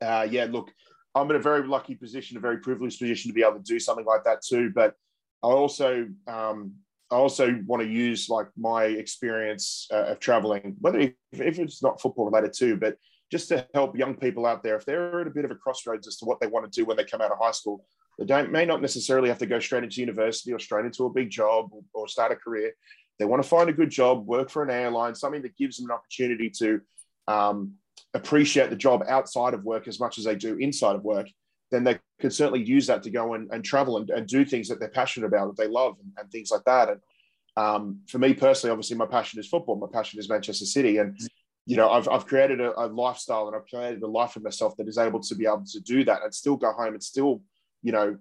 uh, 0.00 0.26
yeah, 0.30 0.46
look, 0.50 0.70
I'm 1.14 1.30
in 1.30 1.36
a 1.36 1.40
very 1.40 1.66
lucky 1.66 1.94
position, 1.94 2.36
a 2.36 2.40
very 2.40 2.58
privileged 2.58 2.98
position 2.98 3.30
to 3.30 3.34
be 3.34 3.42
able 3.42 3.58
to 3.58 3.62
do 3.62 3.78
something 3.78 4.04
like 4.04 4.24
that 4.24 4.42
too. 4.42 4.70
But 4.74 4.94
I 5.42 5.48
also, 5.48 6.08
um, 6.26 6.74
I 7.10 7.16
also 7.16 7.58
want 7.66 7.82
to 7.82 7.88
use 7.88 8.28
like 8.28 8.48
my 8.56 8.84
experience 8.84 9.86
uh, 9.92 10.04
of 10.04 10.20
traveling, 10.20 10.76
whether 10.80 11.00
if, 11.00 11.14
if 11.32 11.58
it's 11.58 11.82
not 11.82 12.00
football 12.00 12.26
related 12.26 12.52
too, 12.54 12.76
but 12.76 12.96
just 13.30 13.48
to 13.48 13.66
help 13.74 13.96
young 13.96 14.14
people 14.14 14.44
out 14.46 14.62
there 14.62 14.76
if 14.76 14.84
they're 14.84 15.20
at 15.20 15.26
a 15.26 15.30
bit 15.30 15.44
of 15.44 15.50
a 15.50 15.54
crossroads 15.54 16.06
as 16.06 16.16
to 16.18 16.26
what 16.26 16.38
they 16.40 16.46
want 16.46 16.70
to 16.70 16.80
do 16.80 16.84
when 16.84 16.96
they 16.96 17.04
come 17.04 17.20
out 17.20 17.32
of 17.32 17.38
high 17.40 17.50
school. 17.50 17.84
They 18.18 18.26
don't 18.26 18.52
may 18.52 18.64
not 18.64 18.82
necessarily 18.82 19.28
have 19.28 19.38
to 19.38 19.46
go 19.46 19.58
straight 19.58 19.84
into 19.84 20.00
university 20.00 20.52
or 20.52 20.58
straight 20.58 20.84
into 20.84 21.06
a 21.06 21.10
big 21.10 21.30
job 21.30 21.70
or, 21.92 22.08
start 22.08 22.32
a 22.32 22.36
career. 22.36 22.72
They 23.18 23.24
want 23.24 23.42
to 23.42 23.48
find 23.48 23.70
a 23.70 23.72
good 23.72 23.90
job, 23.90 24.26
work 24.26 24.50
for 24.50 24.62
an 24.62 24.70
airline, 24.70 25.14
something 25.14 25.42
that 25.42 25.56
gives 25.56 25.76
them 25.76 25.90
an 25.90 25.96
opportunity 25.96 26.50
to 26.58 26.80
um, 27.28 27.74
appreciate 28.14 28.70
the 28.70 28.76
job 28.76 29.04
outside 29.08 29.54
of 29.54 29.64
work 29.64 29.88
as 29.88 30.00
much 30.00 30.18
as 30.18 30.24
they 30.24 30.34
do 30.34 30.56
inside 30.56 30.96
of 30.96 31.04
work. 31.04 31.28
Then 31.70 31.84
they 31.84 31.98
could 32.20 32.32
certainly 32.32 32.62
use 32.62 32.86
that 32.88 33.02
to 33.04 33.10
go 33.10 33.34
and, 33.34 33.48
and 33.52 33.64
travel 33.64 33.96
and, 33.96 34.10
and 34.10 34.26
do 34.26 34.44
things 34.44 34.68
that 34.68 34.78
they're 34.78 34.88
passionate 34.88 35.26
about, 35.26 35.48
that 35.48 35.62
they 35.62 35.68
love, 35.68 35.96
and, 36.00 36.12
and 36.18 36.30
things 36.30 36.50
like 36.50 36.64
that. 36.64 36.90
And 36.90 37.00
um, 37.56 38.00
for 38.08 38.18
me 38.18 38.34
personally, 38.34 38.72
obviously, 38.72 38.96
my 38.96 39.06
passion 39.06 39.40
is 39.40 39.48
football. 39.48 39.76
My 39.76 39.86
passion 39.90 40.20
is 40.20 40.28
Manchester 40.28 40.66
City, 40.66 40.98
and 40.98 41.18
you 41.66 41.76
know, 41.76 41.90
I've, 41.90 42.08
I've 42.08 42.26
created 42.26 42.60
a, 42.60 42.78
a, 42.78 42.86
lifestyle 42.86 43.46
and 43.46 43.54
I've 43.54 43.66
created 43.68 44.02
a 44.02 44.06
life 44.06 44.32
for 44.32 44.40
myself 44.40 44.76
that 44.76 44.88
is 44.88 44.98
able 44.98 45.20
to 45.20 45.34
be 45.34 45.46
able 45.46 45.64
to 45.66 45.80
do 45.80 46.04
that 46.04 46.22
and 46.22 46.34
still 46.34 46.56
go 46.56 46.72
home 46.72 46.94
and 46.94 47.02
still, 47.02 47.40
you 47.82 47.92
know, 47.92 48.16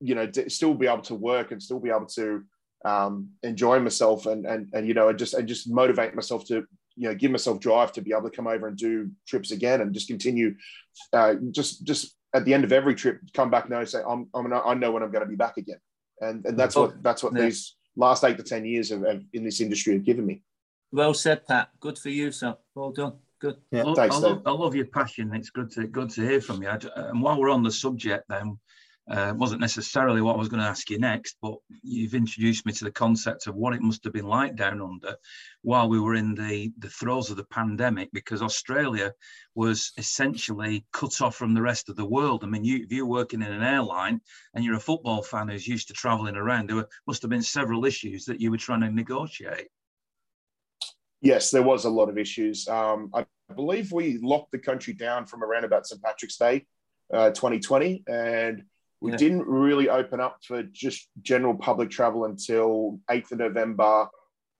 you 0.00 0.14
know, 0.14 0.30
still 0.48 0.74
be 0.74 0.86
able 0.86 1.02
to 1.02 1.14
work 1.14 1.52
and 1.52 1.62
still 1.62 1.78
be 1.78 1.90
able 1.90 2.06
to 2.06 2.42
um, 2.84 3.30
enjoy 3.42 3.78
myself 3.78 4.26
and, 4.26 4.46
and, 4.46 4.68
and, 4.72 4.88
you 4.88 4.94
know, 4.94 5.08
and 5.08 5.18
just, 5.18 5.34
and 5.34 5.46
just 5.46 5.70
motivate 5.70 6.14
myself 6.14 6.46
to, 6.46 6.64
you 6.96 7.08
know, 7.08 7.14
give 7.14 7.30
myself 7.30 7.60
drive 7.60 7.92
to 7.92 8.00
be 8.00 8.12
able 8.12 8.28
to 8.28 8.34
come 8.34 8.46
over 8.46 8.66
and 8.66 8.76
do 8.76 9.10
trips 9.26 9.50
again 9.50 9.80
and 9.80 9.92
just 9.92 10.08
continue, 10.08 10.54
uh, 11.12 11.34
just, 11.50 11.84
just 11.84 12.16
at 12.34 12.44
the 12.44 12.54
end 12.54 12.64
of 12.64 12.72
every 12.72 12.94
trip, 12.94 13.20
come 13.34 13.50
back 13.50 13.68
now 13.68 13.80
and 13.80 13.88
say, 13.88 14.00
I'm, 14.08 14.28
I'm, 14.34 14.52
I 14.52 14.74
know 14.74 14.92
when 14.92 15.02
I'm 15.02 15.10
going 15.10 15.24
to 15.24 15.30
be 15.30 15.36
back 15.36 15.56
again. 15.58 15.80
And, 16.20 16.44
and 16.46 16.58
that's 16.58 16.76
what, 16.76 17.02
that's 17.02 17.22
what 17.22 17.34
yeah. 17.34 17.42
these 17.42 17.76
last 17.96 18.24
eight 18.24 18.36
to 18.38 18.42
10 18.42 18.64
years 18.64 18.90
of, 18.90 19.04
of 19.04 19.22
in 19.32 19.44
this 19.44 19.60
industry 19.60 19.94
have 19.94 20.04
given 20.04 20.24
me. 20.24 20.42
Well 20.92 21.14
said, 21.14 21.46
Pat. 21.46 21.70
Good 21.78 21.98
for 21.98 22.08
you, 22.08 22.32
sir. 22.32 22.56
Well 22.74 22.90
done. 22.90 23.14
Good. 23.40 23.56
Yeah, 23.70 23.84
I, 23.86 23.94
thanks, 23.94 24.16
I, 24.16 24.18
love, 24.18 24.42
I 24.44 24.50
love 24.50 24.74
your 24.74 24.86
passion. 24.86 25.34
It's 25.34 25.48
good 25.50 25.70
to 25.72 25.86
good 25.86 26.10
to 26.10 26.20
hear 26.20 26.42
from 26.42 26.62
you. 26.62 26.68
And 26.68 27.22
while 27.22 27.40
we're 27.40 27.48
on 27.48 27.62
the 27.62 27.70
subject, 27.70 28.24
then 28.28 28.58
uh, 29.10 29.34
wasn't 29.36 29.60
necessarily 29.60 30.22
what 30.22 30.36
I 30.36 30.38
was 30.38 30.48
going 30.48 30.62
to 30.62 30.68
ask 30.68 30.88
you 30.88 30.98
next, 30.98 31.36
but 31.42 31.54
you've 31.82 32.14
introduced 32.14 32.64
me 32.64 32.72
to 32.74 32.84
the 32.84 32.92
concept 32.92 33.48
of 33.48 33.56
what 33.56 33.74
it 33.74 33.82
must 33.82 34.04
have 34.04 34.12
been 34.12 34.26
like 34.26 34.54
down 34.54 34.80
under 34.80 35.16
while 35.62 35.88
we 35.88 35.98
were 35.98 36.14
in 36.14 36.34
the, 36.34 36.72
the 36.78 36.88
throes 36.88 37.28
of 37.28 37.36
the 37.36 37.44
pandemic, 37.44 38.10
because 38.12 38.40
Australia 38.40 39.12
was 39.56 39.92
essentially 39.98 40.86
cut 40.92 41.20
off 41.20 41.34
from 41.34 41.54
the 41.54 41.62
rest 41.62 41.88
of 41.88 41.96
the 41.96 42.04
world. 42.04 42.44
I 42.44 42.46
mean, 42.46 42.62
you, 42.62 42.84
if 42.84 42.92
you're 42.92 43.04
working 43.04 43.42
in 43.42 43.50
an 43.50 43.64
airline 43.64 44.20
and 44.54 44.64
you're 44.64 44.76
a 44.76 44.80
football 44.80 45.22
fan 45.22 45.48
who's 45.48 45.66
used 45.66 45.88
to 45.88 45.94
traveling 45.94 46.36
around, 46.36 46.68
there 46.68 46.76
were, 46.76 46.88
must 47.08 47.22
have 47.22 47.30
been 47.30 47.42
several 47.42 47.84
issues 47.84 48.24
that 48.26 48.40
you 48.40 48.52
were 48.52 48.58
trying 48.58 48.82
to 48.82 48.90
negotiate. 48.90 49.68
Yes, 51.20 51.50
there 51.50 51.62
was 51.62 51.84
a 51.84 51.90
lot 51.90 52.08
of 52.08 52.16
issues. 52.16 52.68
Um, 52.68 53.10
I 53.12 53.26
believe 53.54 53.90
we 53.90 54.18
locked 54.22 54.52
the 54.52 54.58
country 54.58 54.94
down 54.94 55.26
from 55.26 55.42
around 55.42 55.64
about 55.64 55.86
St. 55.86 56.00
Patrick's 56.00 56.36
Day, 56.36 56.66
uh, 57.12 57.30
2020, 57.30 58.04
and 58.06 58.62
we 59.00 59.12
yeah. 59.12 59.16
didn't 59.16 59.46
really 59.46 59.88
open 59.88 60.20
up 60.20 60.38
for 60.44 60.62
just 60.62 61.08
general 61.22 61.54
public 61.54 61.90
travel 61.90 62.26
until 62.26 63.00
8th 63.10 63.32
of 63.32 63.38
November, 63.38 64.08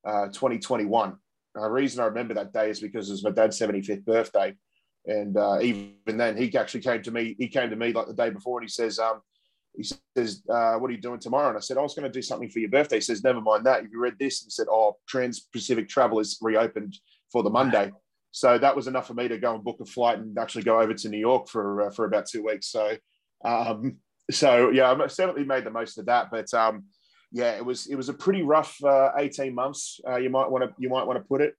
uh, 0.06 0.26
2021. 0.28 1.16
The 1.54 1.68
reason 1.68 2.00
I 2.00 2.06
remember 2.06 2.34
that 2.34 2.52
day 2.52 2.70
is 2.70 2.80
because 2.80 3.08
it 3.08 3.12
was 3.12 3.24
my 3.24 3.30
dad's 3.30 3.58
75th 3.58 4.04
birthday. 4.04 4.56
And 5.06 5.36
uh, 5.36 5.58
even 5.60 6.16
then, 6.16 6.36
he 6.36 6.56
actually 6.56 6.80
came 6.80 7.02
to 7.02 7.10
me. 7.10 7.34
He 7.38 7.48
came 7.48 7.70
to 7.70 7.76
me 7.76 7.92
like 7.92 8.06
the 8.06 8.14
day 8.14 8.30
before, 8.30 8.60
and 8.60 8.68
he 8.68 8.72
says, 8.72 8.98
um, 8.98 9.20
he 9.76 9.82
says, 10.16 10.42
uh, 10.48 10.74
What 10.74 10.90
are 10.90 10.94
you 10.94 11.00
doing 11.00 11.20
tomorrow? 11.20 11.48
And 11.48 11.56
I 11.56 11.60
said, 11.60 11.78
I 11.78 11.82
was 11.82 11.94
going 11.94 12.10
to 12.10 12.12
do 12.12 12.22
something 12.22 12.50
for 12.50 12.58
your 12.58 12.70
birthday. 12.70 12.96
He 12.96 13.02
says, 13.02 13.24
Never 13.24 13.40
mind 13.40 13.64
that. 13.66 13.82
Have 13.82 13.90
you 13.90 14.00
read 14.00 14.18
this? 14.18 14.42
And 14.42 14.52
said, 14.52 14.66
Oh, 14.70 14.96
Trans 15.08 15.40
Pacific 15.40 15.88
Travel 15.88 16.20
is 16.20 16.38
reopened 16.40 16.98
for 17.32 17.42
the 17.42 17.50
Monday. 17.50 17.92
So 18.32 18.58
that 18.58 18.76
was 18.76 18.86
enough 18.86 19.06
for 19.06 19.14
me 19.14 19.26
to 19.28 19.38
go 19.38 19.54
and 19.54 19.64
book 19.64 19.78
a 19.80 19.84
flight 19.84 20.18
and 20.18 20.38
actually 20.38 20.62
go 20.62 20.80
over 20.80 20.94
to 20.94 21.08
New 21.08 21.18
York 21.18 21.48
for 21.48 21.82
uh, 21.82 21.90
for 21.90 22.04
about 22.04 22.26
two 22.26 22.44
weeks. 22.44 22.68
So, 22.68 22.96
um, 23.44 23.96
so 24.30 24.70
yeah, 24.70 24.92
I 24.92 25.06
certainly 25.08 25.44
made 25.44 25.64
the 25.64 25.70
most 25.70 25.98
of 25.98 26.06
that. 26.06 26.30
But 26.30 26.52
um, 26.54 26.84
yeah, 27.32 27.52
it 27.52 27.64
was 27.64 27.86
it 27.86 27.96
was 27.96 28.08
a 28.08 28.14
pretty 28.14 28.42
rough 28.42 28.82
uh, 28.84 29.12
eighteen 29.18 29.54
months. 29.54 30.00
Uh, 30.06 30.16
you 30.16 30.30
might 30.30 30.50
want 30.50 30.64
to 30.64 30.74
you 30.78 30.88
might 30.88 31.06
want 31.06 31.18
to 31.18 31.28
put 31.28 31.40
it. 31.40 31.54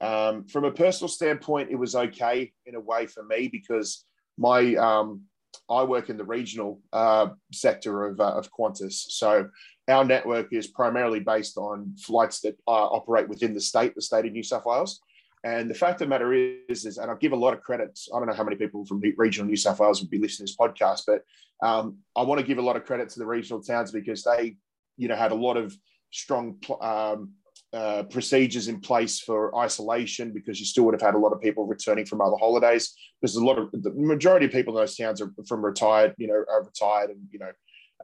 Um, 0.00 0.46
from 0.46 0.64
a 0.64 0.72
personal 0.72 1.08
standpoint, 1.08 1.70
it 1.70 1.76
was 1.76 1.94
okay 1.94 2.52
in 2.66 2.74
a 2.74 2.80
way 2.80 3.06
for 3.06 3.22
me 3.22 3.48
because 3.48 4.04
my 4.36 4.74
um, 4.74 5.22
I 5.70 5.84
work 5.84 6.10
in 6.10 6.16
the 6.16 6.24
regional 6.24 6.80
uh, 6.92 7.28
sector 7.52 8.06
of, 8.06 8.20
uh, 8.20 8.24
of 8.24 8.50
Qantas. 8.52 8.94
So 8.94 9.48
our 9.88 10.04
network 10.04 10.52
is 10.52 10.66
primarily 10.66 11.20
based 11.20 11.56
on 11.56 11.94
flights 11.98 12.40
that 12.40 12.56
uh, 12.66 12.70
operate 12.70 13.28
within 13.28 13.54
the 13.54 13.60
state, 13.60 13.94
the 13.94 14.02
state 14.02 14.26
of 14.26 14.32
New 14.32 14.42
South 14.42 14.64
Wales. 14.64 15.00
And 15.44 15.68
the 15.68 15.74
fact 15.74 16.00
of 16.00 16.06
the 16.06 16.10
matter 16.10 16.32
is, 16.32 16.86
is, 16.86 16.98
and 16.98 17.10
I 17.10 17.14
give 17.16 17.32
a 17.32 17.36
lot 17.36 17.52
of 17.52 17.60
credit. 17.60 17.98
I 18.14 18.18
don't 18.18 18.28
know 18.28 18.34
how 18.34 18.44
many 18.44 18.56
people 18.56 18.84
from 18.86 19.02
regional 19.16 19.48
New 19.48 19.56
South 19.56 19.80
Wales 19.80 20.00
would 20.00 20.10
be 20.10 20.18
listening 20.18 20.46
to 20.46 20.52
this 20.52 20.56
podcast, 20.56 21.02
but 21.06 21.24
um, 21.66 21.98
I 22.16 22.22
want 22.22 22.40
to 22.40 22.46
give 22.46 22.58
a 22.58 22.62
lot 22.62 22.76
of 22.76 22.84
credit 22.84 23.08
to 23.10 23.18
the 23.18 23.26
regional 23.26 23.62
towns 23.62 23.90
because 23.90 24.22
they, 24.22 24.56
you 24.96 25.08
know, 25.08 25.16
had 25.16 25.32
a 25.32 25.36
lot 25.36 25.56
of 25.56 25.76
strong 26.12 26.58
um, 26.80 27.32
uh, 27.72 28.04
procedures 28.04 28.68
in 28.68 28.80
place 28.80 29.18
for 29.18 29.56
isolation 29.56 30.32
because 30.32 30.60
you 30.60 30.66
still 30.66 30.84
would 30.84 30.94
have 30.94 31.02
had 31.02 31.14
a 31.14 31.18
lot 31.18 31.32
of 31.32 31.40
people 31.40 31.66
returning 31.66 32.04
from 32.04 32.20
other 32.20 32.36
holidays. 32.36 32.94
There's 33.20 33.36
a 33.36 33.44
lot 33.44 33.58
of 33.58 33.70
the 33.72 33.90
majority 33.96 34.46
of 34.46 34.52
people 34.52 34.76
in 34.76 34.82
those 34.82 34.96
towns 34.96 35.20
are 35.20 35.32
from 35.48 35.64
retired, 35.64 36.14
you 36.18 36.28
know, 36.28 36.44
are 36.48 36.64
retired 36.64 37.10
and 37.10 37.20
you 37.30 37.38
know 37.38 37.50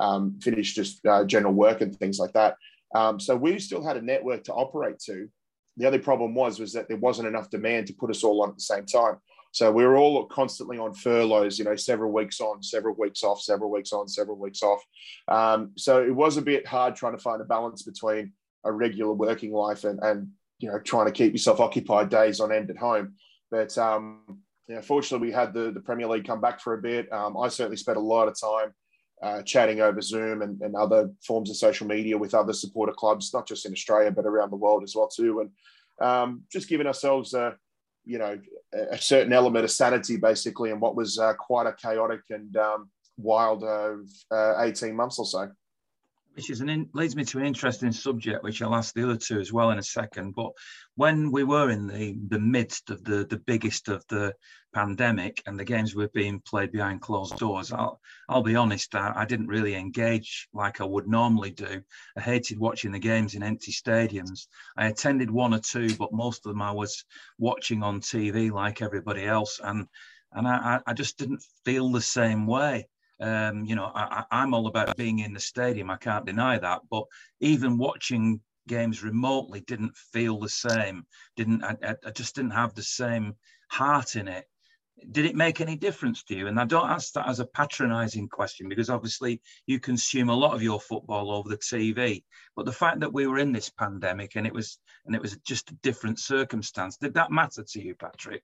um, 0.01 0.39
finished 0.41 0.75
just 0.75 1.05
uh, 1.07 1.25
general 1.25 1.53
work 1.53 1.83
and 1.83 1.95
things 1.97 2.19
like 2.19 2.33
that. 2.33 2.57
Um, 2.95 3.21
so 3.21 3.37
we 3.37 3.59
still 3.59 3.85
had 3.85 3.97
a 3.97 4.03
network 4.03 4.45
to 4.45 4.55
operate 4.55 4.99
to. 5.01 5.29
The 5.79 5.87
only 5.87 5.99
problem 5.99 6.35
was 6.35 6.59
was 6.59 6.73
that 6.75 6.89
there 6.89 6.97
wasn't 6.97 7.29
enough 7.29 7.51
demand 7.51 7.87
to 7.87 7.95
put 7.95 8.11
us 8.11 8.25
all 8.25 8.43
on 8.43 8.51
at 8.51 8.57
the 8.57 8.63
same 8.63 8.85
time. 8.85 9.17
So 9.53 9.73
we 9.73 9.85
were 9.85 9.97
all 9.97 10.27
constantly 10.27 10.79
on 10.79 10.93
furloughs, 10.93 11.59
you 11.59 11.65
know, 11.65 11.77
several 11.77 12.13
weeks 12.13 12.41
on, 12.41 12.63
several 12.63 12.95
weeks 12.97 13.25
off, 13.25 13.41
several 13.41 13.71
weeks 13.71 13.93
on, 13.93 14.07
several 14.07 14.37
weeks 14.37 14.63
off. 14.63 14.83
Um, 15.27 15.73
so 15.77 16.03
it 16.03 16.15
was 16.15 16.37
a 16.37 16.43
bit 16.43 16.67
hard 16.67 16.97
trying 16.97 17.17
to 17.17 17.23
find 17.23 17.41
a 17.41 17.47
balance 17.47 17.83
between 17.83 18.33
a 18.65 18.73
regular 18.73 19.13
working 19.13 19.53
life 19.53 19.85
and, 19.85 20.01
and 20.03 20.29
you 20.59 20.71
know 20.71 20.79
trying 20.81 21.07
to 21.07 21.13
keep 21.13 21.33
yourself 21.33 21.61
occupied 21.61 22.11
days 22.11 22.41
on 22.41 22.53
end 22.53 22.71
at 22.71 22.77
home. 22.77 23.15
But 23.51 23.77
um, 23.79 24.43
yeah, 24.69 24.83
fortunately, 24.83 25.29
we 25.29 25.33
had 25.33 25.55
the, 25.55 25.71
the 25.71 25.81
Premier 25.81 26.07
League 26.07 26.27
come 26.27 26.41
back 26.41 26.61
for 26.61 26.75
a 26.75 26.83
bit. 26.83 27.11
Um, 27.13 27.37
I 27.37 27.49
certainly 27.49 27.77
spent 27.77 27.97
a 27.97 28.03
lot 28.03 28.29
of 28.29 28.39
time 28.39 28.75
uh, 29.23 29.43
chatting 29.43 29.81
over 29.81 30.01
Zoom 30.01 30.43
and, 30.43 30.61
and 30.61 30.77
other 30.77 31.11
forms 31.27 31.51
of 31.51 31.57
social 31.57 31.87
media 31.87 32.17
with 32.17 32.35
other 32.35 32.53
supporter 32.53 32.93
clubs, 32.93 33.33
not 33.35 33.47
just 33.47 33.67
in 33.67 33.73
Australia 33.73 34.11
but 34.11 34.27
around 34.27 34.51
the 34.51 34.57
world 34.57 34.83
as 34.83 34.95
well 34.95 35.09
too, 35.09 35.41
and 35.41 35.51
um, 36.07 36.43
just 36.53 36.69
giving 36.69 36.87
ourselves 36.87 37.35
a 37.35 37.57
you 38.05 38.19
know 38.19 38.39
a 38.73 38.99
certain 38.99 39.33
element 39.33 39.65
of 39.65 39.71
sanity 39.71 40.17
basically 40.17 40.71
in 40.71 40.81
what 40.81 40.95
was 40.97 41.19
uh, 41.19 41.35
quite 41.35 41.67
a 41.67 41.73
chaotic 41.73 42.21
and 42.31 42.57
um, 42.57 42.89
wild 43.17 43.65
uh, 43.65 44.63
18 44.63 44.95
months 44.95 45.19
or 45.19 45.27
so 45.27 45.51
which 46.39 46.51
is 46.51 46.61
an 46.61 46.69
in, 46.69 46.89
leads 46.95 47.17
me 47.17 47.25
to 47.25 47.41
an 47.41 47.47
interesting 47.47 47.91
subject, 47.91 48.45
which 48.45 48.63
I'll 48.63 48.77
ask 48.77 48.95
the 48.95 49.03
other 49.03 49.17
two 49.17 49.41
as 49.41 49.53
well 49.53 49.71
in 49.73 49.79
a 49.81 49.83
second. 49.83 50.37
But 50.37 50.53
when 50.95 51.33
we 51.33 51.43
were 51.43 51.71
in 51.71 51.89
the, 51.89 52.17
the 52.29 52.39
midst 52.39 52.91
of 52.91 53.03
the, 53.03 53.27
the 53.29 53.41
biggest 53.41 53.89
of 53.89 54.05
the 54.09 54.33
pandemic 54.73 55.43
and 55.47 55.59
the 55.59 55.65
games 55.65 55.97
were 55.97 56.07
being 56.15 56.41
played 56.47 56.71
behind 56.71 57.01
closed 57.01 57.37
doors, 57.39 57.73
I'll, 57.73 58.01
I'll 58.29 58.45
be 58.45 58.55
honest, 58.55 58.95
I, 58.95 59.13
I 59.17 59.25
didn't 59.25 59.49
really 59.49 59.75
engage 59.75 60.47
like 60.53 60.81
I 60.81 60.85
would 60.85 61.09
normally 61.09 61.51
do. 61.51 61.83
I 62.17 62.21
hated 62.21 62.61
watching 62.61 62.93
the 62.93 63.01
games 63.01 63.35
in 63.35 63.43
empty 63.43 63.73
stadiums. 63.73 64.47
I 64.77 64.87
attended 64.87 65.33
one 65.33 65.55
or 65.55 65.59
two, 65.59 65.93
but 65.97 66.13
most 66.13 66.47
of 66.47 66.53
them 66.53 66.63
I 66.63 66.71
was 66.71 67.05
watching 67.39 67.83
on 67.83 68.01
TV 68.01 68.53
like 68.53 68.81
everybody 68.81 69.25
else. 69.25 69.59
And 69.61 69.89
and 70.33 70.47
I, 70.47 70.79
I 70.87 70.93
just 70.93 71.19
didn't 71.19 71.43
feel 71.65 71.91
the 71.91 72.01
same 72.01 72.47
way. 72.47 72.87
Um, 73.21 73.65
you 73.65 73.75
know, 73.75 73.91
I, 73.95 74.25
I'm 74.31 74.55
all 74.55 74.67
about 74.67 74.97
being 74.97 75.21
in 75.21 75.33
the 75.33 75.41
stadium. 75.41 75.91
I 75.91 75.97
can't 75.97 76.27
deny 76.27 76.59
that. 76.59 76.83
But 76.91 77.05
even 77.41 77.79
watching 77.79 78.41
games 78.69 79.03
remotely 79.03 79.61
didn't 79.63 79.97
feel 79.97 80.39
the 80.39 80.49
same. 80.49 81.05
Didn't 81.37 81.65
I, 81.65 81.97
I 82.05 82.11
just 82.11 82.37
didn't 82.37 82.53
have 82.53 82.75
the 82.75 82.83
same 82.83 83.35
heart 83.69 84.15
in 84.15 84.29
it. 84.29 84.45
Did 85.11 85.27
it 85.27 85.37
make 85.37 85.61
any 85.61 85.77
difference 85.77 86.25
to 86.25 86.37
you? 86.37 86.49
And 86.49 86.59
I 86.59 86.65
don't 86.65 86.91
ask 86.91 87.13
that 87.13 87.29
as 87.29 87.39
a 87.39 87.47
patronizing 87.47 88.29
question 88.29 88.69
because 88.69 88.91
obviously 88.91 89.41
you 89.67 89.79
consume 89.79 90.29
a 90.29 90.35
lot 90.35 90.55
of 90.55 90.63
your 90.63 90.81
football 90.81 91.31
over 91.31 91.49
the 91.49 91.57
TV. 91.57 92.25
But 92.57 92.67
the 92.67 92.73
fact 92.73 93.01
that 93.01 93.13
we 93.13 93.27
were 93.27 93.39
in 93.39 93.53
this 93.53 93.71
pandemic 93.71 94.37
and 94.37 94.47
it 94.47 94.53
was 94.53 94.79
and 95.07 95.15
it 95.15 95.23
was 95.23 95.37
just 95.39 95.71
a 95.71 95.75
different 95.83 96.19
circumstance, 96.19 96.97
did 96.97 97.15
that 97.15 97.31
matter 97.31 97.65
to 97.65 97.81
you, 97.81 97.95
Patrick? 97.95 98.43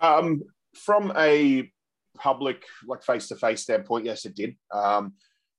Um, 0.00 0.42
from 0.74 1.12
a 1.16 1.70
public, 2.16 2.62
like 2.86 3.02
face 3.02 3.28
to 3.28 3.36
face 3.36 3.62
standpoint, 3.62 4.04
yes, 4.04 4.24
it 4.24 4.34
did. 4.34 4.56
Um, 4.72 5.14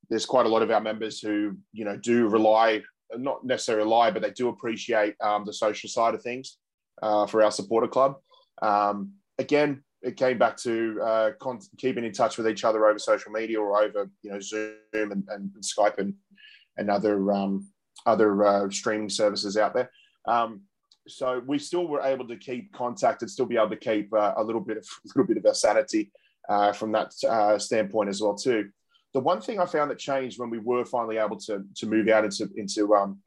there's 0.09 0.25
quite 0.25 0.45
a 0.45 0.49
lot 0.49 0.61
of 0.61 0.71
our 0.71 0.81
members 0.81 1.19
who, 1.19 1.57
you 1.71 1.85
know, 1.85 1.97
do 1.97 2.27
rely, 2.27 2.81
not 3.15 3.45
necessarily 3.45 3.83
rely, 3.83 4.11
but 4.11 4.21
they 4.21 4.31
do 4.31 4.49
appreciate 4.49 5.15
um, 5.21 5.45
the 5.45 5.53
social 5.53 5.89
side 5.89 6.13
of 6.13 6.21
things 6.21 6.57
uh, 7.01 7.25
for 7.25 7.43
our 7.43 7.51
supporter 7.51 7.87
club. 7.87 8.15
Um, 8.61 9.13
again, 9.39 9.83
it 10.01 10.17
came 10.17 10.37
back 10.37 10.57
to 10.57 10.99
uh, 11.01 11.29
con- 11.39 11.61
keeping 11.77 12.03
in 12.03 12.11
touch 12.11 12.37
with 12.37 12.47
each 12.47 12.65
other 12.65 12.85
over 12.85 12.99
social 12.99 13.31
media 13.31 13.59
or 13.59 13.81
over, 13.81 14.09
you 14.21 14.31
know, 14.31 14.39
Zoom 14.39 14.75
and, 14.93 15.23
and, 15.29 15.51
Skype 15.61 15.97
and 15.97 16.13
and 16.77 16.89
other 16.89 17.31
um, 17.31 17.67
other 18.05 18.43
uh, 18.43 18.69
streaming 18.69 19.09
services 19.09 19.55
out 19.55 19.73
there. 19.73 19.89
Um, 20.27 20.61
so 21.07 21.41
we 21.45 21.59
still 21.59 21.87
were 21.87 22.01
able 22.01 22.27
to 22.27 22.35
keep 22.35 22.73
contact 22.73 23.21
and 23.21 23.31
still 23.31 23.45
be 23.45 23.55
able 23.55 23.69
to 23.69 23.77
keep 23.77 24.13
uh, 24.13 24.33
a 24.37 24.43
little 24.43 24.61
bit 24.61 24.77
of 24.77 24.83
a 25.05 25.07
little 25.15 25.27
bit 25.27 25.37
of 25.37 25.45
our 25.45 25.53
sanity 25.53 26.11
uh, 26.49 26.73
from 26.73 26.91
that 26.91 27.13
uh, 27.27 27.57
standpoint 27.57 28.09
as 28.09 28.21
well 28.21 28.35
too. 28.35 28.69
The 29.13 29.19
one 29.19 29.41
thing 29.41 29.59
I 29.59 29.65
found 29.65 29.91
that 29.91 29.99
changed 29.99 30.39
when 30.39 30.49
we 30.49 30.59
were 30.59 30.85
finally 30.85 31.17
able 31.17 31.37
to 31.41 31.63
to 31.75 31.85
move 31.85 32.07
out 32.09 32.25
into 32.25 32.49
into 32.55 32.93
um, 32.95 33.19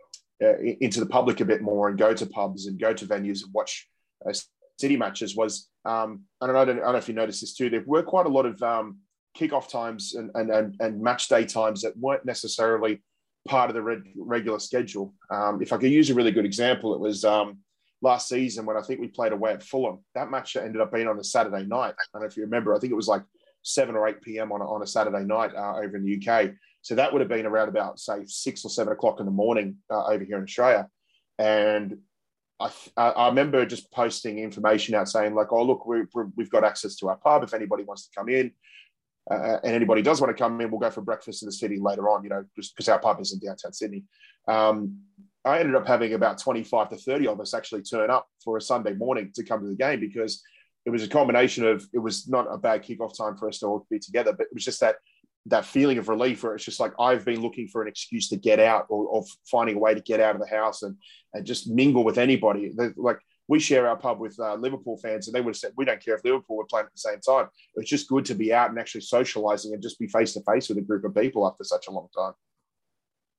uh, 0.42 0.58
into 0.58 1.00
the 1.00 1.06
public 1.06 1.40
a 1.40 1.44
bit 1.44 1.62
more 1.62 1.88
and 1.88 1.98
go 1.98 2.12
to 2.12 2.26
pubs 2.26 2.66
and 2.66 2.78
go 2.78 2.92
to 2.92 3.06
venues 3.06 3.44
and 3.44 3.52
watch 3.52 3.88
uh, 4.28 4.32
city 4.78 4.96
matches 4.96 5.36
was 5.36 5.68
um, 5.84 6.22
I 6.40 6.46
don't 6.46 6.54
know 6.54 6.60
I 6.60 6.64
don't, 6.64 6.76
know 6.78 6.94
if 6.96 7.08
you 7.08 7.14
noticed 7.14 7.40
this 7.40 7.54
too. 7.54 7.70
There 7.70 7.84
were 7.86 8.02
quite 8.02 8.26
a 8.26 8.30
lot 8.30 8.46
of 8.46 8.62
um, 8.62 8.98
kickoff 9.36 9.68
times 9.70 10.14
and, 10.14 10.30
and, 10.34 10.50
and, 10.50 10.76
and 10.80 11.00
match 11.00 11.28
day 11.28 11.44
times 11.44 11.82
that 11.82 11.96
weren't 11.96 12.24
necessarily 12.24 13.02
part 13.46 13.70
of 13.70 13.76
the 13.76 14.02
regular 14.16 14.58
schedule. 14.58 15.14
Um, 15.30 15.62
if 15.62 15.72
I 15.72 15.76
could 15.76 15.90
use 15.90 16.10
a 16.10 16.14
really 16.14 16.32
good 16.32 16.44
example, 16.44 16.94
it 16.94 17.00
was 17.00 17.24
um, 17.24 17.58
last 18.02 18.28
season 18.28 18.66
when 18.66 18.76
I 18.76 18.82
think 18.82 19.00
we 19.00 19.08
played 19.08 19.32
away 19.32 19.52
at 19.52 19.62
Fulham. 19.62 20.00
That 20.14 20.30
match 20.30 20.56
ended 20.56 20.80
up 20.80 20.92
being 20.92 21.08
on 21.08 21.18
a 21.18 21.24
Saturday 21.24 21.64
night. 21.64 21.94
I 21.98 22.04
don't 22.12 22.22
know 22.22 22.26
if 22.26 22.36
you 22.36 22.44
remember. 22.44 22.74
I 22.74 22.78
think 22.78 22.92
it 22.92 22.96
was 22.96 23.08
like 23.08 23.22
7 23.62 23.94
or 23.94 24.08
8 24.08 24.22
p.m. 24.22 24.52
on 24.52 24.60
a, 24.60 24.70
on 24.70 24.82
a 24.82 24.86
Saturday 24.86 25.24
night 25.24 25.54
uh, 25.54 25.76
over 25.76 25.96
in 25.96 26.04
the 26.04 26.28
UK. 26.28 26.52
So 26.82 26.94
that 26.94 27.12
would 27.12 27.20
have 27.20 27.28
been 27.28 27.46
around 27.46 27.68
about, 27.68 27.98
say, 27.98 28.24
6 28.26 28.64
or 28.64 28.70
7 28.70 28.92
o'clock 28.92 29.18
in 29.18 29.26
the 29.26 29.32
morning 29.32 29.76
uh, 29.90 30.04
over 30.06 30.24
here 30.24 30.36
in 30.36 30.44
Australia. 30.44 30.88
And 31.38 31.98
I, 32.60 32.70
I, 32.96 33.28
remember 33.28 33.66
just 33.66 33.92
posting 33.92 34.38
information 34.38 34.94
out 34.94 35.08
saying, 35.08 35.34
like, 35.34 35.52
oh, 35.52 35.62
look, 35.62 35.86
we 35.86 36.04
we've 36.36 36.48
got 36.48 36.64
access 36.64 36.96
to 36.96 37.08
our 37.08 37.16
pub. 37.16 37.42
If 37.42 37.52
anybody 37.52 37.82
wants 37.82 38.06
to 38.06 38.14
come 38.16 38.30
in, 38.30 38.52
uh, 39.30 39.58
and 39.62 39.74
anybody 39.74 40.00
does 40.00 40.20
want 40.20 40.34
to 40.34 40.42
come 40.42 40.58
in, 40.60 40.70
we'll 40.70 40.80
go 40.80 40.90
for 40.90 41.02
breakfast 41.02 41.42
in 41.42 41.46
the 41.46 41.52
city 41.52 41.78
later 41.78 42.08
on, 42.08 42.22
you 42.22 42.30
know, 42.30 42.44
just 42.54 42.74
because 42.74 42.88
our 42.88 42.98
pub 42.98 43.20
is 43.20 43.32
in 43.32 43.40
downtown 43.40 43.72
Sydney. 43.72 44.04
Um, 44.48 45.00
I 45.46 45.60
ended 45.60 45.76
up 45.76 45.86
having 45.86 46.12
about 46.12 46.38
25 46.38 46.90
to 46.90 46.96
30 46.96 47.28
of 47.28 47.40
us 47.40 47.54
actually 47.54 47.82
turn 47.82 48.10
up 48.10 48.26
for 48.44 48.56
a 48.56 48.60
Sunday 48.60 48.94
morning 48.94 49.30
to 49.36 49.44
come 49.44 49.60
to 49.60 49.68
the 49.68 49.76
game 49.76 50.00
because 50.00 50.42
it 50.84 50.90
was 50.90 51.04
a 51.04 51.08
combination 51.08 51.64
of 51.66 51.86
it 51.94 51.98
was 51.98 52.28
not 52.28 52.46
a 52.50 52.58
bad 52.58 52.82
kickoff 52.84 53.16
time 53.16 53.36
for 53.36 53.48
us 53.48 53.60
to 53.60 53.66
all 53.66 53.86
be 53.88 53.98
together, 53.98 54.32
but 54.32 54.46
it 54.46 54.54
was 54.54 54.64
just 54.64 54.80
that 54.80 54.96
that 55.48 55.64
feeling 55.64 55.98
of 55.98 56.08
relief 56.08 56.42
where 56.42 56.56
it's 56.56 56.64
just 56.64 56.80
like 56.80 56.92
I've 56.98 57.24
been 57.24 57.40
looking 57.40 57.68
for 57.68 57.80
an 57.80 57.86
excuse 57.86 58.28
to 58.30 58.36
get 58.36 58.58
out 58.58 58.86
or, 58.88 59.06
or 59.06 59.24
finding 59.48 59.76
a 59.76 59.78
way 59.78 59.94
to 59.94 60.00
get 60.00 60.18
out 60.18 60.34
of 60.34 60.40
the 60.40 60.48
house 60.48 60.82
and 60.82 60.96
and 61.32 61.46
just 61.46 61.68
mingle 61.68 62.02
with 62.02 62.18
anybody. 62.18 62.72
Like 62.96 63.20
we 63.46 63.60
share 63.60 63.88
our 63.88 63.96
pub 63.96 64.18
with 64.18 64.36
uh, 64.40 64.54
Liverpool 64.54 64.98
fans, 64.98 65.28
and 65.28 65.34
they 65.34 65.40
would 65.40 65.54
have 65.54 65.58
said, 65.58 65.72
"We 65.76 65.84
don't 65.84 66.04
care 66.04 66.16
if 66.16 66.24
Liverpool 66.24 66.56
were 66.56 66.66
playing 66.66 66.86
at 66.86 66.92
the 66.92 66.98
same 66.98 67.20
time." 67.20 67.48
It's 67.76 67.90
just 67.90 68.08
good 68.08 68.24
to 68.24 68.34
be 68.34 68.52
out 68.52 68.70
and 68.70 68.78
actually 68.78 69.02
socialising 69.02 69.72
and 69.72 69.82
just 69.82 70.00
be 70.00 70.08
face 70.08 70.34
to 70.34 70.40
face 70.42 70.68
with 70.68 70.78
a 70.78 70.82
group 70.82 71.04
of 71.04 71.14
people 71.14 71.46
after 71.46 71.62
such 71.62 71.86
a 71.86 71.92
long 71.92 72.08
time. 72.16 72.32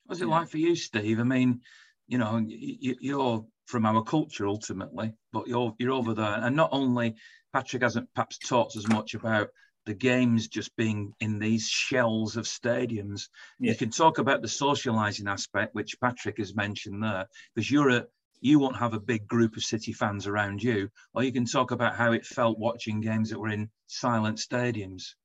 What's 0.06 0.22
it 0.22 0.28
like 0.28 0.48
for 0.48 0.58
you, 0.58 0.76
Steve? 0.76 1.20
I 1.20 1.24
mean, 1.24 1.60
you 2.08 2.18
know, 2.18 2.44
you're 2.48 3.46
from 3.66 3.86
our 3.86 4.04
culture 4.04 4.48
ultimately, 4.48 5.14
but 5.34 5.48
you're 5.48 5.74
you're 5.78 5.92
over 5.92 6.14
there, 6.14 6.40
and 6.42 6.56
not 6.56 6.70
only 6.72 7.16
Patrick 7.54 7.84
hasn't 7.84 8.14
perhaps 8.14 8.38
taught 8.38 8.76
as 8.76 8.88
much 8.88 9.14
about 9.14 9.50
the 9.86 9.94
games 9.94 10.48
just 10.48 10.76
being 10.76 11.14
in 11.22 11.40
these 11.40 11.68
shells 11.68 12.36
of 12.36 12.46
stadiums. 12.46 13.30
Yeah. 13.58 13.72
You 13.72 13.78
can 13.78 13.90
talk 13.90 14.18
about 14.18 14.42
the 14.42 14.48
socializing 14.48 15.28
aspect, 15.28 15.74
which 15.74 16.00
Patrick 16.02 16.38
has 16.40 16.56
mentioned 16.56 17.02
there, 17.02 17.26
because 17.56 17.72
you're 17.72 17.90
a 17.90 18.06
you 18.40 18.60
won't 18.60 18.78
have 18.78 18.94
a 18.94 19.00
big 19.00 19.28
group 19.28 19.58
of 19.58 19.64
City 19.64 19.94
fans 19.94 20.28
around 20.28 20.62
you, 20.62 20.90
or 21.14 21.24
you 21.24 21.32
can 21.32 21.46
talk 21.46 21.72
about 21.72 21.96
how 21.96 22.12
it 22.12 22.26
felt 22.26 22.60
watching 22.60 23.02
games 23.02 23.30
that 23.30 23.40
were 23.40 23.50
in 23.50 23.70
silent 23.88 24.38
stadiums. 24.38 25.16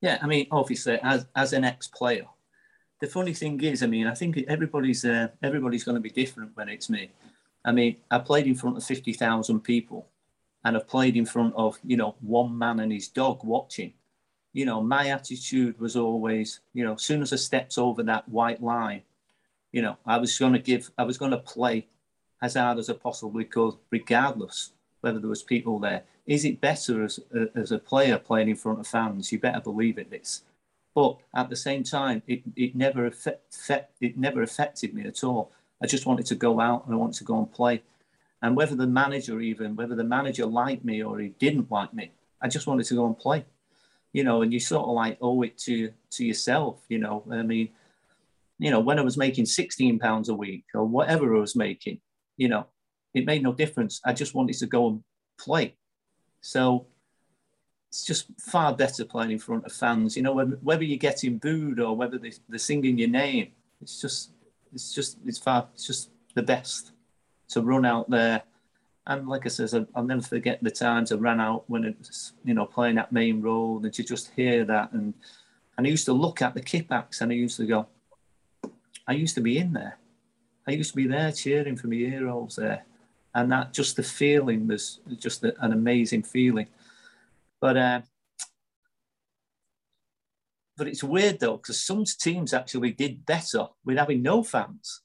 Yeah, 0.00 0.18
I 0.22 0.26
mean, 0.26 0.46
obviously, 0.52 0.98
as 1.02 1.26
as 1.34 1.52
an 1.52 1.64
ex-player, 1.64 2.26
the 3.00 3.06
funny 3.06 3.34
thing 3.34 3.60
is, 3.62 3.82
I 3.82 3.86
mean, 3.86 4.06
I 4.06 4.14
think 4.14 4.38
everybody's 4.48 5.04
uh, 5.04 5.28
everybody's 5.42 5.84
going 5.84 5.94
to 5.94 6.00
be 6.00 6.10
different 6.10 6.56
when 6.56 6.68
it's 6.68 6.90
me. 6.90 7.10
I 7.64 7.72
mean, 7.72 7.96
I 8.10 8.18
played 8.18 8.46
in 8.46 8.54
front 8.54 8.76
of 8.76 8.84
fifty 8.84 9.12
thousand 9.12 9.60
people, 9.60 10.08
and 10.64 10.76
I've 10.76 10.88
played 10.88 11.16
in 11.16 11.26
front 11.26 11.54
of 11.56 11.78
you 11.84 11.96
know 11.96 12.16
one 12.20 12.56
man 12.56 12.80
and 12.80 12.92
his 12.92 13.08
dog 13.08 13.44
watching. 13.44 13.92
You 14.52 14.64
know, 14.64 14.82
my 14.82 15.08
attitude 15.08 15.78
was 15.78 15.94
always, 15.94 16.60
you 16.72 16.84
know, 16.84 16.94
as 16.94 17.02
soon 17.02 17.22
as 17.22 17.32
I 17.32 17.36
stepped 17.36 17.78
over 17.78 18.02
that 18.02 18.28
white 18.28 18.62
line, 18.62 19.02
you 19.72 19.82
know, 19.82 19.98
I 20.06 20.16
was 20.16 20.36
going 20.38 20.54
to 20.54 20.58
give, 20.58 20.90
I 20.96 21.04
was 21.04 21.18
going 21.18 21.30
to 21.32 21.38
play 21.38 21.86
as 22.40 22.54
hard 22.54 22.78
as 22.78 22.88
I 22.88 22.94
possibly 22.94 23.44
could, 23.44 23.74
regardless 23.90 24.72
whether 25.00 25.18
there 25.18 25.28
was 25.28 25.42
people 25.42 25.78
there. 25.78 26.04
Is 26.26 26.44
it 26.44 26.60
better 26.60 27.04
as 27.04 27.20
a, 27.34 27.46
as 27.58 27.72
a 27.72 27.78
player 27.78 28.18
playing 28.18 28.48
in 28.48 28.56
front 28.56 28.80
of 28.80 28.86
fans? 28.86 29.30
You 29.30 29.38
better 29.38 29.60
believe 29.60 29.98
it. 29.98 30.08
it 30.10 30.22
is. 30.22 30.42
But 30.94 31.18
at 31.34 31.48
the 31.48 31.56
same 31.56 31.84
time, 31.84 32.22
it, 32.26 32.42
it 32.56 32.74
never 32.74 33.06
affect, 33.06 33.54
it 34.00 34.18
never 34.18 34.42
affected 34.42 34.94
me 34.94 35.04
at 35.04 35.22
all. 35.22 35.52
I 35.82 35.86
just 35.86 36.06
wanted 36.06 36.26
to 36.26 36.34
go 36.34 36.60
out 36.60 36.86
and 36.86 36.94
I 36.94 36.96
wanted 36.96 37.18
to 37.18 37.24
go 37.24 37.38
and 37.38 37.52
play. 37.52 37.82
And 38.42 38.56
whether 38.56 38.76
the 38.76 38.86
manager 38.86 39.40
even, 39.40 39.76
whether 39.76 39.94
the 39.94 40.04
manager 40.04 40.46
liked 40.46 40.84
me 40.84 41.02
or 41.02 41.18
he 41.18 41.28
didn't 41.28 41.70
like 41.70 41.92
me, 41.92 42.12
I 42.40 42.48
just 42.48 42.66
wanted 42.66 42.86
to 42.86 42.94
go 42.94 43.06
and 43.06 43.18
play. 43.18 43.44
You 44.12 44.24
know, 44.24 44.42
and 44.42 44.52
you 44.52 44.58
sort 44.58 44.88
of 44.88 44.94
like 44.94 45.18
owe 45.20 45.42
it 45.42 45.58
to 45.58 45.92
to 46.12 46.24
yourself, 46.24 46.80
you 46.88 46.98
know. 46.98 47.24
I 47.30 47.42
mean, 47.42 47.68
you 48.58 48.70
know, 48.70 48.80
when 48.80 48.98
I 48.98 49.02
was 49.02 49.16
making 49.16 49.46
16 49.46 49.98
pounds 49.98 50.28
a 50.28 50.34
week 50.34 50.64
or 50.74 50.84
whatever 50.84 51.36
I 51.36 51.40
was 51.40 51.54
making, 51.54 52.00
you 52.36 52.48
know, 52.48 52.66
it 53.14 53.26
made 53.26 53.42
no 53.42 53.52
difference. 53.52 54.00
I 54.04 54.12
just 54.12 54.34
wanted 54.34 54.56
to 54.58 54.66
go 54.66 54.88
and 54.88 55.04
play. 55.38 55.76
So 56.40 56.86
it's 57.88 58.04
just 58.04 58.26
far 58.38 58.74
better 58.74 59.04
playing 59.04 59.32
in 59.32 59.38
front 59.38 59.64
of 59.64 59.72
fans. 59.72 60.16
You 60.16 60.22
know, 60.22 60.34
whether 60.34 60.84
you're 60.84 60.98
getting 60.98 61.38
booed 61.38 61.80
or 61.80 61.96
whether 61.96 62.18
they're 62.18 62.58
singing 62.58 62.98
your 62.98 63.08
name, 63.08 63.48
it's 63.80 64.00
just, 64.00 64.30
it's 64.74 64.92
just, 64.94 65.18
it's 65.26 65.38
far, 65.38 65.68
it's 65.74 65.86
just 65.86 66.10
the 66.34 66.42
best 66.42 66.92
to 67.48 67.62
run 67.62 67.86
out 67.86 68.10
there. 68.10 68.42
And 69.06 69.26
like 69.26 69.46
I 69.46 69.48
said, 69.48 69.86
I'll 69.94 70.04
never 70.04 70.20
forget 70.20 70.62
the 70.62 70.70
times 70.70 71.12
I 71.12 71.14
ran 71.14 71.40
out 71.40 71.64
when 71.66 71.84
it 71.84 71.96
was, 71.98 72.34
you 72.44 72.52
know, 72.52 72.66
playing 72.66 72.96
that 72.96 73.10
main 73.10 73.40
role, 73.40 73.80
and 73.82 73.94
to 73.94 74.04
just 74.04 74.32
hear 74.36 74.66
that. 74.66 74.92
And, 74.92 75.14
and 75.78 75.86
I 75.86 75.90
used 75.90 76.04
to 76.06 76.12
look 76.12 76.42
at 76.42 76.52
the 76.52 76.60
Kippax 76.60 77.22
and 77.22 77.32
I 77.32 77.36
used 77.36 77.56
to 77.56 77.66
go, 77.66 77.86
I 79.06 79.12
used 79.12 79.34
to 79.36 79.40
be 79.40 79.56
in 79.56 79.72
there. 79.72 79.96
I 80.66 80.72
used 80.72 80.90
to 80.90 80.96
be 80.96 81.06
there 81.06 81.32
cheering 81.32 81.76
for 81.76 81.86
my 81.86 81.96
heroes 81.96 82.56
there. 82.56 82.84
And 83.34 83.50
that 83.52 83.72
just 83.72 83.96
the 83.96 84.02
feeling 84.02 84.68
was 84.68 85.00
just 85.18 85.42
an 85.42 85.72
amazing 85.72 86.24
feeling. 86.24 86.66
But 87.60 87.76
uh, 87.76 88.00
but 90.76 90.88
it's 90.88 91.02
weird 91.02 91.40
though, 91.40 91.56
because 91.56 91.84
some 91.84 92.04
teams 92.04 92.54
actually 92.54 92.92
did 92.92 93.26
better 93.26 93.66
with 93.84 93.98
having 93.98 94.22
no 94.22 94.42
fans. 94.42 95.02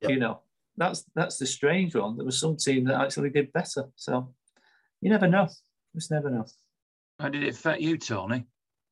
Yep. 0.00 0.10
You 0.10 0.18
know, 0.18 0.40
that's 0.76 1.04
that's 1.14 1.38
the 1.38 1.46
strange 1.46 1.94
one. 1.94 2.16
There 2.16 2.26
was 2.26 2.40
some 2.40 2.56
team 2.56 2.84
that 2.84 3.00
actually 3.00 3.30
did 3.30 3.52
better. 3.52 3.84
So 3.96 4.34
you 5.00 5.10
never 5.10 5.28
know. 5.28 5.48
Just 5.94 6.10
never 6.10 6.30
know. 6.30 6.46
How 7.20 7.28
did 7.28 7.44
it 7.44 7.54
affect 7.54 7.80
you, 7.80 7.96
Tony? 7.98 8.46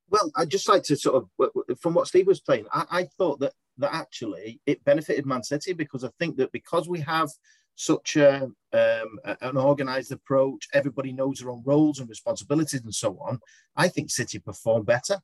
Well, 0.08 0.30
I'd 0.36 0.50
just 0.50 0.68
like 0.68 0.82
to 0.84 0.96
sort 0.96 1.24
of, 1.40 1.80
from 1.80 1.94
what 1.94 2.06
Steve 2.06 2.26
was 2.26 2.42
saying, 2.46 2.66
I, 2.70 2.84
I 2.90 3.04
thought 3.04 3.40
that 3.40 3.54
that 3.78 3.94
actually 3.94 4.60
it 4.66 4.84
benefited 4.84 5.24
Man 5.24 5.42
City 5.42 5.72
because 5.72 6.04
I 6.04 6.10
think 6.18 6.36
that 6.36 6.52
because 6.52 6.88
we 6.88 7.00
have 7.00 7.30
such 7.82 8.16
a, 8.16 8.44
um, 8.72 9.18
an 9.40 9.56
organised 9.56 10.12
approach, 10.12 10.68
everybody 10.72 11.12
knows 11.12 11.38
their 11.38 11.50
own 11.50 11.62
roles 11.64 11.98
and 11.98 12.08
responsibilities 12.08 12.82
and 12.82 12.94
so 12.94 13.18
on. 13.18 13.40
I 13.76 13.88
think 13.88 14.10
City 14.10 14.38
performed 14.38 14.86
better 14.86 15.20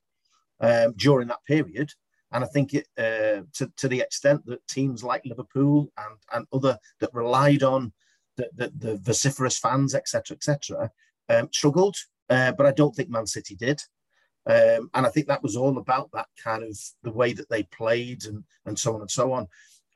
um, 0.60 0.94
during 0.96 1.28
that 1.28 1.44
period. 1.46 1.92
And 2.32 2.44
I 2.44 2.46
think 2.48 2.74
it, 2.74 2.86
uh, 2.98 3.42
to, 3.54 3.72
to 3.76 3.88
the 3.88 4.00
extent 4.00 4.44
that 4.46 4.66
teams 4.66 5.02
like 5.02 5.22
Liverpool 5.24 5.90
and, 5.96 6.16
and 6.32 6.46
other 6.52 6.78
that 7.00 7.14
relied 7.14 7.62
on 7.62 7.92
the, 8.36 8.50
the, 8.54 8.72
the 8.76 8.96
vociferous 8.98 9.58
fans, 9.58 9.94
etc., 9.94 10.36
etc., 10.36 10.90
um, 11.28 11.48
struggled. 11.52 11.96
Uh, 12.28 12.52
but 12.52 12.66
I 12.66 12.72
don't 12.72 12.94
think 12.94 13.08
Man 13.08 13.26
City 13.26 13.54
did. 13.54 13.80
Um, 14.46 14.90
and 14.94 15.06
I 15.06 15.10
think 15.10 15.26
that 15.28 15.42
was 15.42 15.56
all 15.56 15.78
about 15.78 16.10
that 16.12 16.26
kind 16.42 16.62
of 16.62 16.78
the 17.02 17.12
way 17.12 17.32
that 17.34 17.48
they 17.48 17.62
played 17.64 18.24
and, 18.24 18.44
and 18.66 18.78
so 18.78 18.94
on 18.94 19.00
and 19.00 19.10
so 19.10 19.32
on. 19.32 19.46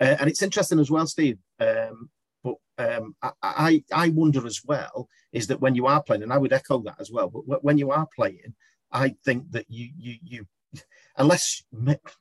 Uh, 0.01 0.16
and 0.20 0.29
it's 0.29 0.42
interesting 0.42 0.79
as 0.79 0.90
well, 0.90 1.07
Steve. 1.07 1.38
Um, 1.61 2.11
but 2.42 2.55
um, 2.78 3.14
I, 3.42 3.85
I 3.92 4.09
wonder 4.11 4.46
as 4.46 4.61
well 4.64 5.09
is 5.33 5.46
that 5.46 5.61
when 5.61 5.74
you 5.74 5.87
are 5.87 6.02
playing, 6.02 6.22
and 6.22 6.33
I 6.33 6.38
would 6.38 6.52
echo 6.52 6.78
that 6.83 7.00
as 7.00 7.11
well. 7.11 7.28
But 7.28 7.64
when 7.64 7.78
you 7.78 7.90
are 7.90 8.09
playing, 8.14 8.55
I 8.90 9.14
think 9.24 9.50
that 9.52 9.66
you 9.68 9.88
you 9.96 10.16
you 10.22 10.46
unless 11.16 11.62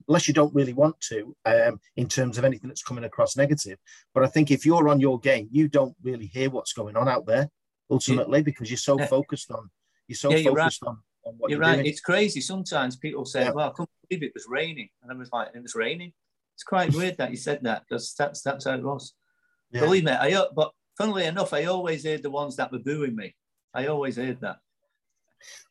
unless 0.08 0.28
you 0.28 0.34
don't 0.34 0.54
really 0.54 0.74
want 0.74 1.00
to 1.10 1.36
um, 1.46 1.80
in 1.96 2.08
terms 2.08 2.38
of 2.38 2.46
anything 2.46 2.68
that's 2.68 2.84
coming 2.84 3.04
across 3.04 3.38
negative. 3.38 3.78
But 4.14 4.24
I 4.24 4.28
think 4.28 4.52
if 4.52 4.66
you're 4.66 4.90
on 4.90 5.00
your 5.00 5.20
game, 5.20 5.48
you 5.52 5.68
don't 5.68 5.96
really 6.04 6.28
hear 6.28 6.50
what's 6.50 6.74
going 6.74 6.96
on 6.96 7.08
out 7.08 7.26
there 7.26 7.50
ultimately 7.90 8.42
because 8.42 8.70
you're 8.70 8.78
so 8.78 8.98
focused 8.98 9.52
on 9.52 9.70
you're 10.08 10.16
so 10.16 10.32
yeah, 10.32 10.50
focused 10.50 10.82
right. 10.84 10.90
on 10.90 10.98
you're, 11.42 11.52
you're, 11.52 11.60
right. 11.60 11.76
Doing. 11.76 11.86
It's 11.86 12.02
crazy. 12.02 12.42
Sometimes 12.42 12.96
people 12.96 13.26
say, 13.26 13.44
yeah. 13.44 13.52
"Well, 13.52 13.70
I 13.70 13.72
couldn't 13.72 13.90
believe 14.10 14.24
it 14.24 14.34
was 14.34 14.48
raining," 14.50 14.90
and 15.02 15.12
I 15.12 15.16
was 15.16 15.30
like, 15.32 15.50
"It 15.54 15.62
was 15.62 15.76
raining." 15.76 16.14
It's 16.56 16.64
quite 16.64 16.94
weird 16.94 17.18
that 17.18 17.32
you 17.32 17.38
said 17.38 17.60
that 17.64 17.84
because 17.88 18.14
that's 18.18 18.42
that's 18.42 18.66
how 18.66 18.74
it 18.74 18.84
was. 18.84 19.14
Yeah. 19.72 19.82
Believe 19.82 20.04
me, 20.04 20.12
I 20.12 20.46
but 20.56 20.72
funnily 20.98 21.26
enough, 21.26 21.54
I 21.54 21.66
always 21.66 22.04
heard 22.06 22.24
the 22.24 22.30
ones 22.32 22.56
that 22.58 22.72
were 22.72 22.80
booing 22.80 23.16
me. 23.16 23.36
I 23.74 23.88
always 23.88 24.18
heard 24.18 24.40
that. 24.42 24.58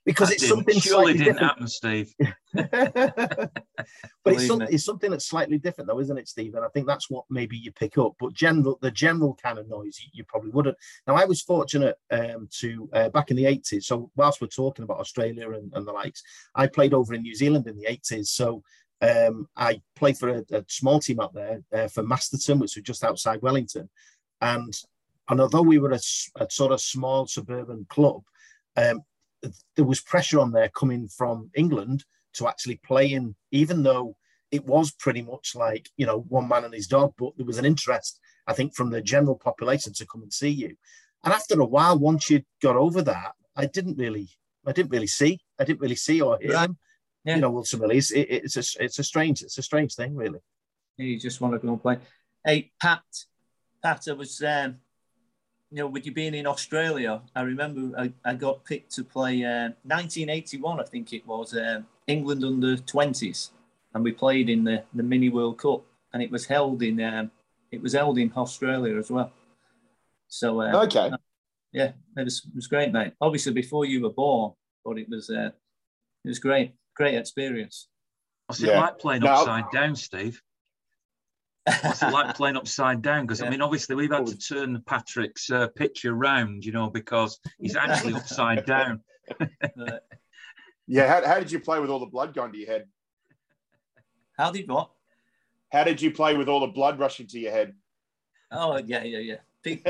because 0.04 0.28
That 0.28 0.34
it's 0.34 0.42
didn't- 0.44 0.56
something 0.56 0.80
surely 0.80 1.12
slightly 1.12 1.12
didn't 1.12 1.34
different. 1.34 1.50
happen, 1.52 1.68
Steve. 1.68 2.14
but 4.24 4.34
it's, 4.34 4.46
some, 4.46 4.62
it's 4.62 4.84
something 4.84 5.10
that's 5.10 5.26
slightly 5.26 5.58
different, 5.58 5.88
though, 5.88 6.00
isn't 6.00 6.18
it, 6.18 6.28
Steve? 6.28 6.54
And 6.54 6.64
I 6.64 6.68
think 6.68 6.86
that's 6.86 7.08
what 7.10 7.24
maybe 7.30 7.56
you 7.56 7.70
pick 7.72 7.98
up. 7.98 8.14
But 8.18 8.32
general, 8.32 8.78
the 8.80 8.90
general 8.90 9.36
kind 9.42 9.58
of 9.58 9.68
noise, 9.68 9.98
you, 10.00 10.08
you 10.12 10.24
probably 10.24 10.50
wouldn't. 10.50 10.76
Now, 11.06 11.14
I 11.14 11.24
was 11.24 11.42
fortunate 11.42 11.96
um, 12.10 12.48
to 12.60 12.88
uh, 12.92 13.08
back 13.10 13.30
in 13.30 13.36
the 13.36 13.46
eighties. 13.46 13.86
So 13.86 14.10
whilst 14.16 14.40
we're 14.40 14.48
talking 14.48 14.82
about 14.82 14.98
Australia 15.00 15.50
and, 15.52 15.72
and 15.74 15.86
the 15.86 15.92
likes, 15.92 16.22
I 16.54 16.66
played 16.66 16.94
over 16.94 17.14
in 17.14 17.22
New 17.22 17.34
Zealand 17.34 17.66
in 17.66 17.76
the 17.76 17.86
eighties. 17.86 18.30
So 18.30 18.62
um, 19.00 19.48
I 19.56 19.80
played 19.96 20.18
for 20.18 20.28
a, 20.28 20.44
a 20.52 20.64
small 20.68 21.00
team 21.00 21.20
out 21.20 21.34
there 21.34 21.62
uh, 21.72 21.88
for 21.88 22.02
Masterton, 22.02 22.58
which 22.58 22.76
was 22.76 22.84
just 22.84 23.04
outside 23.04 23.42
Wellington, 23.42 23.88
and 24.40 24.74
and 25.28 25.40
although 25.40 25.62
we 25.62 25.78
were 25.78 25.92
a 25.92 26.50
sort 26.50 26.72
of 26.72 26.80
small 26.80 27.26
suburban 27.26 27.86
club, 27.88 28.22
um, 28.76 29.02
there 29.76 29.84
was 29.84 30.00
pressure 30.00 30.40
on 30.40 30.52
there 30.52 30.68
coming 30.68 31.08
from 31.08 31.50
England 31.54 32.04
to 32.34 32.48
actually 32.48 32.80
play 32.84 33.12
in, 33.12 33.34
even 33.52 33.82
though 33.82 34.16
it 34.50 34.64
was 34.66 34.90
pretty 34.90 35.22
much 35.22 35.54
like 35.54 35.88
you 35.96 36.06
know 36.06 36.20
one 36.28 36.48
man 36.48 36.64
and 36.64 36.74
his 36.74 36.86
dog, 36.86 37.14
but 37.16 37.32
there 37.36 37.46
was 37.46 37.58
an 37.58 37.64
interest, 37.64 38.20
I 38.46 38.52
think, 38.52 38.74
from 38.74 38.90
the 38.90 39.00
general 39.00 39.36
population 39.36 39.92
to 39.94 40.06
come 40.06 40.22
and 40.22 40.32
see 40.32 40.50
you. 40.50 40.76
And 41.24 41.32
after 41.32 41.60
a 41.60 41.66
while, 41.66 41.98
once 41.98 42.30
you 42.30 42.42
got 42.62 42.76
over 42.76 43.02
that, 43.02 43.32
I 43.56 43.66
didn't 43.66 43.98
really, 43.98 44.28
I 44.66 44.72
didn't 44.72 44.90
really 44.90 45.06
see, 45.06 45.38
I 45.58 45.64
didn't 45.64 45.80
really 45.80 45.96
see 45.96 46.20
or 46.20 46.38
hear 46.40 46.52
Right. 46.52 46.70
Them. 47.24 47.30
Yeah. 47.30 47.34
You 47.36 47.40
know, 47.42 47.56
ultimately, 47.56 47.98
it's, 47.98 48.10
it, 48.12 48.26
it's 48.30 48.56
a, 48.56 48.84
it's 48.84 48.98
a 48.98 49.04
strange, 49.04 49.42
it's 49.42 49.58
a 49.58 49.62
strange 49.62 49.94
thing, 49.94 50.14
really. 50.14 50.40
You 50.96 51.18
just 51.18 51.40
want 51.40 51.54
to 51.54 51.58
go 51.58 51.72
and 51.72 51.80
play. 51.82 51.98
Hey, 52.44 52.72
Pat, 52.80 53.02
Pat, 53.82 54.04
I 54.08 54.12
was, 54.12 54.42
um, 54.42 54.76
you 55.70 55.78
know, 55.78 55.86
with 55.86 56.04
you 56.04 56.12
being 56.12 56.34
in 56.34 56.46
Australia, 56.46 57.22
I 57.34 57.42
remember 57.42 57.96
I, 57.98 58.12
I 58.24 58.34
got 58.34 58.64
picked 58.64 58.94
to 58.96 59.04
play 59.04 59.44
uh, 59.44 59.70
1981, 59.84 60.80
I 60.80 60.84
think 60.84 61.12
it 61.12 61.26
was, 61.26 61.54
uh, 61.54 61.82
England 62.06 62.44
under 62.44 62.76
20s, 62.76 63.50
and 63.94 64.04
we 64.04 64.12
played 64.12 64.50
in 64.50 64.64
the, 64.64 64.82
the 64.94 65.02
Mini 65.02 65.28
World 65.28 65.58
Cup, 65.58 65.84
and 66.12 66.22
it 66.22 66.30
was 66.30 66.44
held 66.44 66.82
in 66.82 67.00
um, 67.00 67.30
it 67.70 67.80
was 67.80 67.92
held 67.92 68.18
in 68.18 68.32
Australia 68.36 68.96
as 68.98 69.10
well. 69.10 69.30
So 70.26 70.60
uh, 70.60 70.82
Okay. 70.84 71.10
yeah, 71.72 71.92
it 72.16 72.24
was, 72.24 72.44
it 72.44 72.54
was 72.54 72.66
great, 72.66 72.92
mate. 72.92 73.12
Obviously 73.20 73.52
before 73.52 73.84
you 73.84 74.02
were 74.02 74.10
born, 74.12 74.52
but 74.84 74.98
it 74.98 75.08
was 75.08 75.30
uh, 75.30 75.50
it 76.24 76.28
was 76.28 76.40
great, 76.40 76.72
great 77.00 77.14
experience. 77.14 77.88
What's 78.46 78.62
it 78.62 78.66
Yeah. 78.68 78.80
like 78.80 78.98
playing 78.98 79.22
No. 79.22 79.32
upside 79.32 79.70
down, 79.72 79.96
Steve? 79.96 80.42
What's 81.64 82.02
it 82.02 82.12
like 82.12 82.36
playing 82.36 82.56
upside 82.56 83.00
down? 83.00 83.24
Because 83.26 83.42
I 83.42 83.48
mean, 83.48 83.62
obviously, 83.62 83.94
we've 83.94 84.10
had 84.12 84.26
to 84.26 84.36
turn 84.36 84.82
Patrick's 84.86 85.50
uh, 85.50 85.68
picture 85.68 86.12
round, 86.12 86.64
you 86.66 86.72
know, 86.72 86.90
because 86.90 87.38
he's 87.58 87.76
actually 87.76 88.14
upside 88.14 88.66
down. 88.66 89.00
Yeah. 90.92 91.06
How, 91.06 91.24
how 91.24 91.38
did 91.38 91.52
you 91.52 91.60
play 91.60 91.78
with 91.78 91.88
all 91.88 92.00
the 92.00 92.06
blood 92.06 92.34
going 92.34 92.50
to 92.50 92.58
your 92.58 92.66
head? 92.68 92.88
how 94.36 94.50
did 94.50 94.68
what? 94.68 94.90
How 95.70 95.84
did 95.84 96.02
you 96.02 96.10
play 96.10 96.36
with 96.36 96.48
all 96.48 96.58
the 96.58 96.66
blood 96.66 96.98
rushing 96.98 97.28
to 97.28 97.38
your 97.38 97.52
head? 97.52 97.74
Oh 98.50 98.76
yeah, 98.78 99.04
yeah, 99.04 99.18
yeah. 99.18 99.36
Piece, 99.62 99.82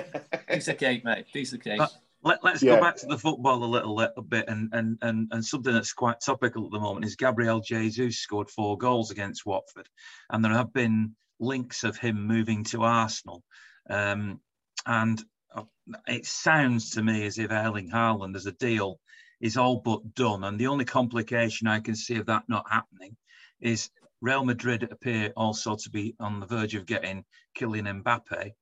piece 0.46 0.68
of 0.68 0.76
cake, 0.76 1.02
mate. 1.02 1.24
Piece 1.32 1.54
of 1.54 1.60
cake. 1.62 1.78
But- 1.78 1.94
Let, 2.22 2.44
us 2.44 2.62
Yeah. 2.62 2.74
go 2.76 2.80
back 2.80 2.96
to 2.96 3.06
the 3.06 3.18
football 3.18 3.64
a 3.64 3.64
little, 3.64 3.94
little 3.94 4.22
bit, 4.22 4.48
and, 4.48 4.68
and 4.74 4.98
and 5.00 5.28
and 5.32 5.44
something 5.44 5.72
that's 5.72 5.94
quite 5.94 6.20
topical 6.20 6.66
at 6.66 6.70
the 6.70 6.78
moment 6.78 7.06
is 7.06 7.16
Gabriel 7.16 7.60
Jesus 7.60 8.18
scored 8.18 8.50
four 8.50 8.76
goals 8.76 9.10
against 9.10 9.46
Watford, 9.46 9.88
and 10.28 10.44
there 10.44 10.52
have 10.52 10.72
been 10.72 11.16
links 11.38 11.82
of 11.82 11.96
him 11.96 12.26
moving 12.26 12.64
to 12.64 12.82
Arsenal, 12.82 13.42
um, 13.88 14.40
and 14.84 15.24
uh, 15.54 15.64
it 16.06 16.26
sounds 16.26 16.90
to 16.90 17.02
me 17.02 17.24
as 17.24 17.38
if 17.38 17.50
Erling 17.50 17.90
Haaland 17.90 18.36
as 18.36 18.44
a 18.46 18.52
deal 18.52 19.00
is 19.40 19.56
all 19.56 19.80
but 19.80 20.14
done, 20.14 20.44
and 20.44 20.60
the 20.60 20.66
only 20.66 20.84
complication 20.84 21.66
I 21.68 21.80
can 21.80 21.94
see 21.94 22.16
of 22.16 22.26
that 22.26 22.44
not 22.48 22.70
happening 22.70 23.16
is 23.60 23.90
Real 24.20 24.44
Madrid 24.44 24.82
appear 24.82 25.32
also 25.36 25.76
to 25.76 25.90
be 25.90 26.14
on 26.20 26.40
the 26.40 26.46
verge 26.46 26.74
of 26.74 26.84
getting 26.84 27.24
Kylian 27.58 28.02
Mbappe 28.02 28.52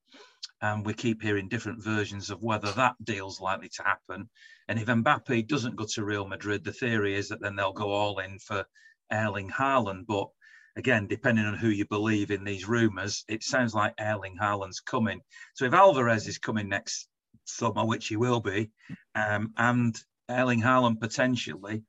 and 0.60 0.84
we 0.84 0.94
keep 0.94 1.22
hearing 1.22 1.48
different 1.48 1.82
versions 1.82 2.30
of 2.30 2.42
whether 2.42 2.72
that 2.72 2.96
deal's 3.04 3.40
likely 3.40 3.68
to 3.68 3.82
happen. 3.82 4.28
And 4.68 4.78
if 4.78 4.86
Mbappe 4.86 5.46
doesn't 5.46 5.76
go 5.76 5.86
to 5.94 6.04
Real 6.04 6.26
Madrid, 6.26 6.64
the 6.64 6.72
theory 6.72 7.14
is 7.14 7.28
that 7.28 7.40
then 7.40 7.56
they'll 7.56 7.72
go 7.72 7.90
all 7.90 8.18
in 8.18 8.38
for 8.38 8.64
Erling 9.12 9.50
Haaland. 9.50 10.06
But 10.06 10.28
again, 10.76 11.06
depending 11.06 11.44
on 11.44 11.54
who 11.54 11.68
you 11.68 11.86
believe 11.86 12.30
in 12.30 12.44
these 12.44 12.68
rumours, 12.68 13.24
it 13.28 13.42
sounds 13.42 13.74
like 13.74 13.94
Erling 14.00 14.36
Haaland's 14.40 14.80
coming. 14.80 15.20
So 15.54 15.64
if 15.64 15.72
Alvarez 15.72 16.26
is 16.26 16.38
coming 16.38 16.68
next 16.68 17.08
summer, 17.44 17.84
which 17.84 18.08
he 18.08 18.16
will 18.16 18.40
be, 18.40 18.70
um, 19.14 19.52
and 19.56 19.96
Erling 20.28 20.60
Haaland 20.60 21.00
potentially, 21.00 21.84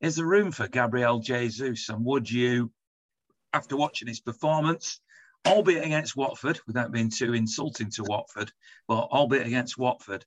is 0.00 0.16
there 0.16 0.26
room 0.26 0.52
for 0.52 0.68
Gabriel 0.68 1.20
Jesus? 1.20 1.88
And 1.88 2.04
would 2.04 2.30
you, 2.30 2.70
after 3.52 3.76
watching 3.76 4.08
his 4.08 4.20
performance, 4.20 5.00
albeit 5.46 5.84
against 5.84 6.16
Watford, 6.16 6.60
without 6.66 6.92
being 6.92 7.10
too 7.10 7.34
insulting 7.34 7.90
to 7.92 8.04
Watford, 8.04 8.52
but 8.88 9.08
albeit 9.10 9.46
against 9.46 9.78
Watford, 9.78 10.24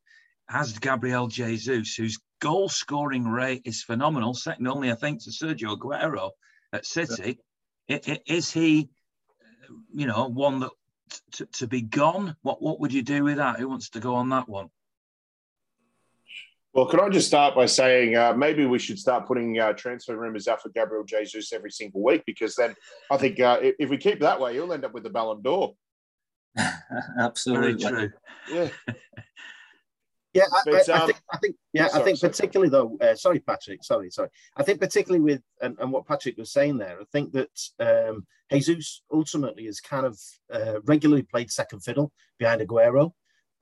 has 0.49 0.77
Gabriel 0.79 1.27
Jesus, 1.27 1.95
whose 1.95 2.19
goal 2.41 2.67
scoring 2.69 3.25
rate 3.25 3.61
is 3.65 3.83
phenomenal, 3.83 4.33
second 4.33 4.67
only, 4.67 4.91
I 4.91 4.95
think, 4.95 5.23
to 5.23 5.29
Sergio 5.29 5.77
Aguero 5.77 6.31
at 6.73 6.85
City. 6.85 7.39
I- 7.89 8.01
i- 8.07 8.21
Is 8.25 8.51
he, 8.51 8.89
you 9.93 10.07
know, 10.07 10.27
one 10.27 10.59
that 10.61 10.71
to, 11.33 11.45
to 11.45 11.67
be 11.67 11.81
gone? 11.81 12.35
What 12.41 12.61
what 12.61 12.79
would 12.79 12.93
you 12.93 13.03
do 13.03 13.23
with 13.23 13.37
that? 13.37 13.59
Who 13.59 13.69
wants 13.69 13.89
to 13.91 13.99
go 13.99 14.15
on 14.15 14.29
that 14.29 14.49
one? 14.49 14.69
Well, 16.73 16.87
can 16.87 16.99
I 16.99 17.09
just 17.09 17.27
start 17.27 17.53
by 17.53 17.67
saying 17.67 18.15
uh, 18.15 18.33
maybe 18.33 18.65
we 18.65 18.79
should 18.79 18.97
start 18.97 19.27
putting 19.27 19.59
uh, 19.59 19.73
transfer 19.73 20.17
rumors 20.17 20.47
out 20.47 20.61
for 20.61 20.69
Gabriel 20.69 21.03
Jesus 21.03 21.53
every 21.53 21.69
single 21.69 22.01
week 22.01 22.23
because 22.25 22.55
then 22.55 22.75
I 23.11 23.17
think 23.17 23.39
uh, 23.39 23.59
if, 23.61 23.75
if 23.79 23.89
we 23.89 23.97
keep 23.97 24.19
that 24.21 24.39
way, 24.39 24.53
he'll 24.53 24.73
end 24.73 24.83
up 24.83 24.93
with 24.93 25.03
the 25.03 25.11
Ballon 25.11 25.43
d'Or. 25.43 25.75
Very 26.57 26.71
Absolutely. 27.19 27.83
true. 27.83 28.11
Yeah. 28.51 28.69
Yeah, 30.33 30.45
I, 30.51 30.61
But, 30.65 30.89
I, 30.89 30.93
I 30.93 30.99
um, 31.01 31.05
think. 31.07 31.21
I 31.31 31.37
think. 31.37 31.55
Yeah, 31.73 31.87
sorry, 31.89 32.01
I 32.01 32.05
think 32.05 32.17
sorry. 32.17 32.31
particularly 32.31 32.69
though. 32.71 32.97
Uh, 32.99 33.15
sorry, 33.15 33.39
Patrick. 33.39 33.83
Sorry, 33.83 34.09
sorry. 34.09 34.29
I 34.57 34.63
think 34.63 34.79
particularly 34.79 35.21
with 35.21 35.43
and, 35.61 35.77
and 35.79 35.91
what 35.91 36.07
Patrick 36.07 36.37
was 36.37 36.51
saying 36.51 36.77
there. 36.77 36.99
I 36.99 37.03
think 37.11 37.33
that 37.33 37.51
um, 37.79 38.25
Jesus 38.51 39.03
ultimately 39.11 39.65
has 39.65 39.79
kind 39.79 40.07
of 40.07 40.19
uh, 40.51 40.81
regularly 40.85 41.21
played 41.21 41.51
second 41.51 41.81
fiddle 41.81 42.11
behind 42.39 42.61
Aguero, 42.61 43.13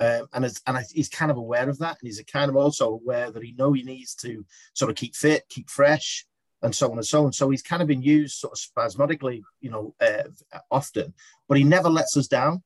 um, 0.01 0.27
and 0.33 0.45
is, 0.45 0.59
and 0.65 0.83
he's 0.91 1.09
kind 1.09 1.29
of 1.29 1.37
aware 1.37 1.69
of 1.69 1.77
that, 1.79 1.97
and 2.01 2.07
he's 2.07 2.21
kind 2.31 2.49
of 2.49 2.55
also 2.55 2.93
aware 2.93 3.31
that 3.31 3.43
he 3.43 3.53
know 3.53 3.71
he 3.73 3.83
needs 3.83 4.15
to 4.15 4.43
sort 4.73 4.89
of 4.89 4.97
keep 4.97 5.15
fit, 5.15 5.43
keep 5.47 5.69
fresh, 5.69 6.25
and 6.63 6.73
so 6.73 6.89
on 6.91 6.97
and 6.97 7.05
so 7.05 7.23
on. 7.25 7.31
So 7.31 7.49
he's 7.51 7.61
kind 7.61 7.83
of 7.83 7.87
been 7.87 8.01
used 8.01 8.39
sort 8.39 8.53
of 8.53 8.59
spasmodically, 8.59 9.43
you 9.59 9.69
know, 9.69 9.93
uh, 10.01 10.23
often, 10.71 11.13
but 11.47 11.57
he 11.57 11.63
never 11.63 11.87
lets 11.87 12.17
us 12.17 12.27
down. 12.27 12.63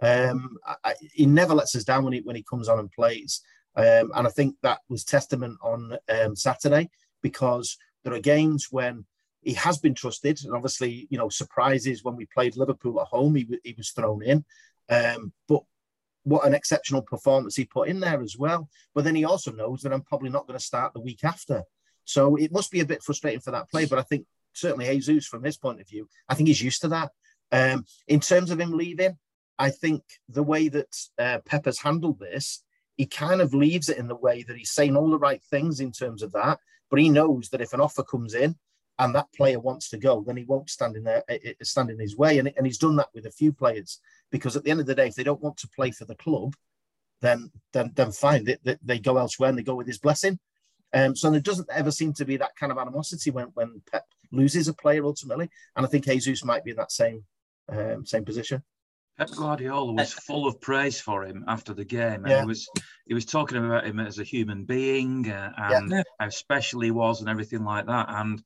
Um, 0.00 0.56
I, 0.82 0.94
he 1.12 1.26
never 1.26 1.54
lets 1.54 1.76
us 1.76 1.84
down 1.84 2.04
when 2.04 2.14
he 2.14 2.20
when 2.20 2.36
he 2.36 2.44
comes 2.48 2.68
on 2.68 2.78
and 2.78 2.90
plays. 2.90 3.42
Um, 3.76 4.10
and 4.14 4.26
I 4.26 4.30
think 4.30 4.56
that 4.62 4.80
was 4.88 5.04
testament 5.04 5.58
on 5.62 5.98
um, 6.08 6.34
Saturday 6.34 6.88
because 7.22 7.76
there 8.02 8.14
are 8.14 8.20
games 8.20 8.68
when 8.70 9.04
he 9.42 9.52
has 9.54 9.78
been 9.78 9.94
trusted, 9.94 10.40
and 10.44 10.54
obviously, 10.54 11.06
you 11.10 11.18
know, 11.18 11.28
surprises 11.28 12.02
when 12.02 12.16
we 12.16 12.26
played 12.26 12.56
Liverpool 12.56 13.00
at 13.00 13.06
home, 13.06 13.34
he, 13.34 13.46
he 13.64 13.74
was 13.76 13.90
thrown 13.90 14.22
in. 14.22 14.44
Um, 14.88 15.32
but 15.46 15.62
what 16.24 16.46
an 16.46 16.54
exceptional 16.54 17.02
performance 17.02 17.56
he 17.56 17.64
put 17.64 17.88
in 17.88 18.00
there 18.00 18.20
as 18.22 18.36
well. 18.36 18.68
But 18.94 19.04
then 19.04 19.14
he 19.14 19.24
also 19.24 19.52
knows 19.52 19.82
that 19.82 19.92
I'm 19.92 20.02
probably 20.02 20.30
not 20.30 20.46
going 20.46 20.58
to 20.58 20.64
start 20.64 20.92
the 20.92 21.00
week 21.00 21.24
after. 21.24 21.62
So 22.04 22.36
it 22.36 22.52
must 22.52 22.70
be 22.70 22.80
a 22.80 22.86
bit 22.86 23.02
frustrating 23.02 23.40
for 23.40 23.52
that 23.52 23.70
play. 23.70 23.86
But 23.86 23.98
I 23.98 24.02
think 24.02 24.26
certainly 24.52 24.86
Jesus, 24.86 25.26
from 25.26 25.44
his 25.44 25.56
point 25.56 25.80
of 25.80 25.88
view, 25.88 26.08
I 26.28 26.34
think 26.34 26.48
he's 26.48 26.62
used 26.62 26.82
to 26.82 26.88
that. 26.88 27.10
Um, 27.52 27.84
in 28.06 28.20
terms 28.20 28.50
of 28.50 28.60
him 28.60 28.72
leaving, 28.72 29.16
I 29.58 29.70
think 29.70 30.02
the 30.28 30.42
way 30.42 30.68
that 30.68 30.96
uh, 31.18 31.38
Pepper's 31.44 31.80
handled 31.80 32.18
this, 32.18 32.62
he 32.96 33.06
kind 33.06 33.40
of 33.40 33.54
leaves 33.54 33.88
it 33.88 33.98
in 33.98 34.08
the 34.08 34.16
way 34.16 34.42
that 34.42 34.56
he's 34.56 34.72
saying 34.72 34.96
all 34.96 35.10
the 35.10 35.18
right 35.18 35.42
things 35.50 35.80
in 35.80 35.92
terms 35.92 36.22
of 36.22 36.32
that, 36.32 36.58
but 36.90 37.00
he 37.00 37.08
knows 37.08 37.48
that 37.50 37.60
if 37.60 37.72
an 37.72 37.80
offer 37.80 38.02
comes 38.02 38.34
in 38.34 38.56
and 39.00 39.14
that 39.14 39.32
player 39.32 39.58
wants 39.58 39.88
to 39.88 39.98
go, 39.98 40.22
then 40.24 40.36
he 40.36 40.44
won't 40.44 40.70
stand 40.70 40.94
in 40.94 41.02
there, 41.02 41.24
eh, 41.28 41.38
eh, 41.44 41.52
stand 41.62 41.90
in 41.90 41.98
his 41.98 42.16
way, 42.16 42.38
and, 42.38 42.52
and 42.56 42.66
he's 42.66 42.78
done 42.78 42.96
that 42.96 43.08
with 43.14 43.26
a 43.26 43.30
few 43.30 43.50
players 43.52 43.98
because 44.30 44.56
at 44.56 44.62
the 44.62 44.70
end 44.70 44.78
of 44.80 44.86
the 44.86 44.94
day, 44.94 45.08
if 45.08 45.14
they 45.14 45.24
don't 45.24 45.42
want 45.42 45.56
to 45.56 45.68
play 45.74 45.90
for 45.90 46.04
the 46.04 46.14
club, 46.14 46.54
then 47.22 47.50
then 47.72 47.92
then 47.94 48.12
fine, 48.12 48.44
they, 48.44 48.58
they, 48.62 48.76
they 48.82 48.98
go 48.98 49.16
elsewhere 49.16 49.48
and 49.48 49.58
they 49.58 49.62
go 49.62 49.74
with 49.74 49.86
his 49.86 49.98
blessing. 49.98 50.38
Um, 50.92 51.16
so 51.16 51.30
there 51.30 51.40
doesn't 51.40 51.68
ever 51.70 51.90
seem 51.90 52.12
to 52.14 52.24
be 52.24 52.36
that 52.36 52.56
kind 52.56 52.70
of 52.72 52.78
animosity 52.78 53.30
when 53.30 53.46
when 53.54 53.82
Pep 53.90 54.04
loses 54.32 54.68
a 54.68 54.74
player 54.74 55.04
ultimately, 55.04 55.48
and 55.74 55.84
I 55.84 55.88
think 55.88 56.04
Jesus 56.04 56.44
might 56.44 56.64
be 56.64 56.72
in 56.72 56.76
that 56.76 56.92
same 56.92 57.24
um, 57.68 58.04
same 58.04 58.24
position. 58.24 58.62
Pep 59.18 59.30
Guardiola 59.32 59.92
was 59.92 60.12
full 60.12 60.46
of 60.46 60.60
praise 60.60 60.98
for 60.98 61.24
him 61.24 61.44
after 61.46 61.74
the 61.74 61.84
game, 61.84 62.24
and 62.24 62.28
Yeah. 62.28 62.40
he 62.40 62.46
was 62.46 62.68
he 63.06 63.14
was 63.14 63.24
talking 63.24 63.58
about 63.58 63.86
him 63.86 64.00
as 64.00 64.18
a 64.18 64.24
human 64.24 64.64
being 64.64 65.30
uh, 65.30 65.52
and 65.56 65.90
Yeah. 65.90 66.02
how 66.18 66.28
special 66.30 66.80
he 66.80 66.90
was 66.90 67.20
and 67.20 67.28
everything 67.28 67.64
like 67.64 67.86
that. 67.86 68.06
And 68.08 68.42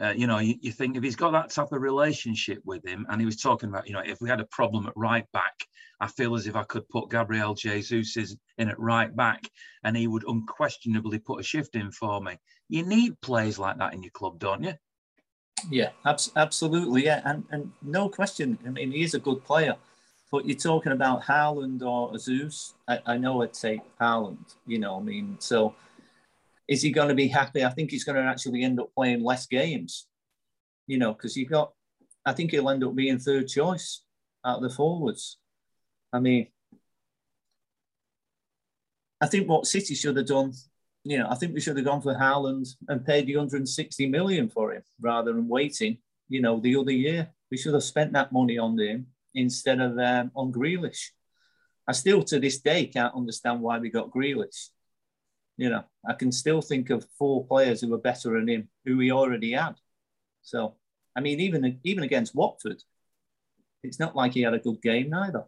Uh, 0.00 0.12
you 0.16 0.26
know, 0.26 0.38
you, 0.38 0.56
you, 0.60 0.72
think 0.72 0.96
if 0.96 1.04
he's 1.04 1.14
got 1.14 1.30
that 1.32 1.50
type 1.50 1.70
of 1.70 1.80
relationship 1.80 2.60
with 2.64 2.84
him, 2.84 3.06
and 3.08 3.20
he 3.20 3.24
was 3.24 3.36
talking 3.36 3.68
about, 3.68 3.86
you 3.86 3.92
know, 3.92 4.02
if 4.04 4.20
we 4.20 4.28
had 4.28 4.40
a 4.40 4.46
problem 4.46 4.86
at 4.86 4.92
right 4.96 5.30
back, 5.32 5.54
I 6.00 6.08
feel 6.08 6.34
as 6.34 6.48
if 6.48 6.56
I 6.56 6.64
could 6.64 6.88
put 6.88 7.10
Gabriel 7.10 7.54
Jesus 7.54 8.16
in 8.58 8.68
at 8.68 8.80
right 8.80 9.14
back, 9.14 9.48
and 9.84 9.96
he 9.96 10.08
would 10.08 10.24
unquestionably 10.26 11.20
put 11.20 11.40
a 11.40 11.44
shift 11.44 11.76
in 11.76 11.92
for 11.92 12.20
me. 12.20 12.38
You 12.68 12.84
need 12.84 13.20
players 13.20 13.58
like 13.58 13.78
that 13.78 13.94
in 13.94 14.02
your 14.02 14.10
club, 14.10 14.40
don't 14.40 14.64
you? 14.64 14.74
Yeah, 15.70 15.90
abs- 16.04 16.32
absolutely. 16.36 17.04
Yeah, 17.04 17.22
and 17.24 17.44
and 17.50 17.72
no 17.80 18.08
question. 18.08 18.58
I 18.66 18.70
mean, 18.70 18.90
he 18.90 19.02
is 19.02 19.14
a 19.14 19.20
good 19.20 19.44
player, 19.44 19.76
but 20.30 20.44
you're 20.46 20.58
talking 20.58 20.92
about 20.92 21.22
Haaland 21.22 21.82
or 21.82 22.12
Jesus. 22.14 22.74
I, 22.88 22.98
I 23.06 23.16
know 23.16 23.42
I'd 23.42 23.56
say 23.56 23.80
Haaland. 24.00 24.56
You 24.66 24.78
know, 24.78 24.96
I 24.98 25.00
mean, 25.00 25.36
so 25.38 25.74
is 26.68 26.82
he 26.82 26.90
going 26.90 27.08
to 27.08 27.14
be 27.14 27.28
happy? 27.28 27.64
I 27.64 27.70
think 27.70 27.90
he's 27.90 28.04
going 28.04 28.16
to 28.16 28.28
actually 28.28 28.62
end 28.62 28.80
up 28.80 28.90
playing 28.94 29.22
less 29.22 29.46
games, 29.46 30.06
you 30.86 30.98
know, 30.98 31.12
because 31.12 31.36
you've 31.36 31.50
got, 31.50 31.72
I 32.24 32.32
think 32.32 32.50
he'll 32.50 32.70
end 32.70 32.84
up 32.84 32.94
being 32.94 33.18
third 33.18 33.48
choice 33.48 34.02
out 34.44 34.56
of 34.56 34.62
the 34.62 34.74
forwards. 34.74 35.38
I 36.12 36.20
mean, 36.20 36.48
I 39.20 39.26
think 39.26 39.48
what 39.48 39.66
City 39.66 39.94
should 39.94 40.16
have 40.16 40.26
done, 40.26 40.52
you 41.02 41.18
know, 41.18 41.28
I 41.30 41.34
think 41.34 41.54
we 41.54 41.60
should 41.60 41.76
have 41.76 41.84
gone 41.84 42.02
for 42.02 42.14
Haaland 42.14 42.68
and 42.88 43.04
paid 43.04 43.26
the 43.26 43.36
160 43.36 44.06
million 44.08 44.48
for 44.48 44.72
him 44.72 44.82
rather 45.00 45.32
than 45.32 45.48
waiting, 45.48 45.98
you 46.28 46.40
know, 46.40 46.60
the 46.60 46.76
other 46.76 46.92
year. 46.92 47.28
We 47.50 47.56
should 47.56 47.74
have 47.74 47.84
spent 47.84 48.12
that 48.14 48.32
money 48.32 48.58
on 48.58 48.78
him 48.78 49.06
instead 49.34 49.80
of 49.80 49.98
um, 49.98 50.30
on 50.34 50.52
Grealish. 50.52 51.10
I 51.86 51.92
still 51.92 52.22
to 52.24 52.40
this 52.40 52.60
day 52.60 52.86
can't 52.86 53.14
understand 53.14 53.60
why 53.60 53.78
we 53.78 53.90
got 53.90 54.10
Grealish. 54.10 54.68
You 55.56 55.70
know, 55.70 55.84
I 56.08 56.14
can 56.14 56.32
still 56.32 56.60
think 56.60 56.90
of 56.90 57.06
four 57.18 57.46
players 57.46 57.80
who 57.80 57.88
were 57.88 57.98
better 57.98 58.30
than 58.32 58.48
him, 58.48 58.68
who 58.84 58.98
he 58.98 59.12
already 59.12 59.52
had. 59.52 59.74
So, 60.42 60.74
I 61.16 61.20
mean, 61.20 61.40
even 61.40 61.80
even 61.84 62.04
against 62.04 62.34
Watford, 62.34 62.82
it's 63.82 64.00
not 64.00 64.16
like 64.16 64.32
he 64.32 64.42
had 64.42 64.54
a 64.54 64.58
good 64.58 64.82
game 64.82 65.10
neither. 65.10 65.44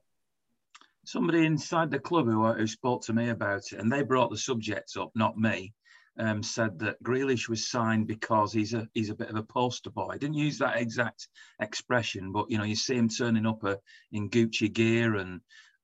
Somebody 1.05 1.45
inside 1.45 1.91
the 1.91 1.99
club 1.99 2.27
who, 2.27 2.53
who 2.53 2.67
spoke 2.67 3.03
to 3.03 3.13
me 3.13 3.29
about 3.31 3.73
it, 3.73 3.79
and 3.79 3.93
they 3.93 4.03
brought 4.03 4.31
the 4.31 4.39
subject 4.39 4.97
up, 4.97 5.11
not 5.15 5.39
me, 5.39 5.73
um, 6.19 6.43
said 6.43 6.79
that 6.79 7.03
Grealish 7.03 7.49
was 7.49 7.69
signed 7.69 8.07
because 8.07 8.53
he's 8.53 8.75
a 8.75 8.89
he's 8.95 9.11
a 9.11 9.15
bit 9.15 9.31
of 9.31 9.37
a 9.37 9.43
poster 9.43 9.91
boy. 9.91 10.09
I 10.13 10.19
didn't 10.19 10.37
use 10.37 10.59
that 10.59 10.81
exact 10.81 11.29
expression, 11.61 12.33
but 12.33 12.51
you 12.51 12.59
know, 12.59 12.65
you 12.65 12.75
see 12.75 12.95
him 12.95 13.09
turning 13.09 13.47
up 13.47 13.65
a, 13.65 13.71
uh, 13.71 13.77
in 14.13 14.31
Gucci 14.31 14.73
gear 14.73 15.17
and 15.17 15.41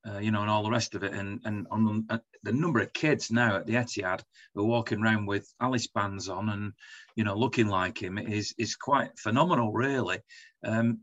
uh, 0.08 0.18
you 0.18 0.30
know, 0.30 0.40
and 0.40 0.50
all 0.50 0.62
the 0.62 0.70
rest 0.70 0.94
of 0.94 1.02
it. 1.02 1.12
And 1.12 1.40
and 1.44 1.66
on 1.70 2.06
uh, 2.10 2.18
the 2.42 2.52
number 2.52 2.80
of 2.80 2.92
kids 2.92 3.30
now 3.30 3.56
at 3.56 3.66
the 3.66 3.74
Etihad 3.74 4.22
who 4.54 4.62
are 4.62 4.66
walking 4.66 5.00
around 5.00 5.26
with 5.26 5.52
Alice 5.60 5.86
bands 5.86 6.28
on 6.28 6.48
and 6.48 6.72
you 7.16 7.24
know 7.24 7.36
looking 7.36 7.68
like 7.68 8.02
him 8.02 8.18
is 8.18 8.54
is 8.58 8.76
quite 8.76 9.18
phenomenal, 9.18 9.72
really. 9.72 10.18
Um, 10.64 11.00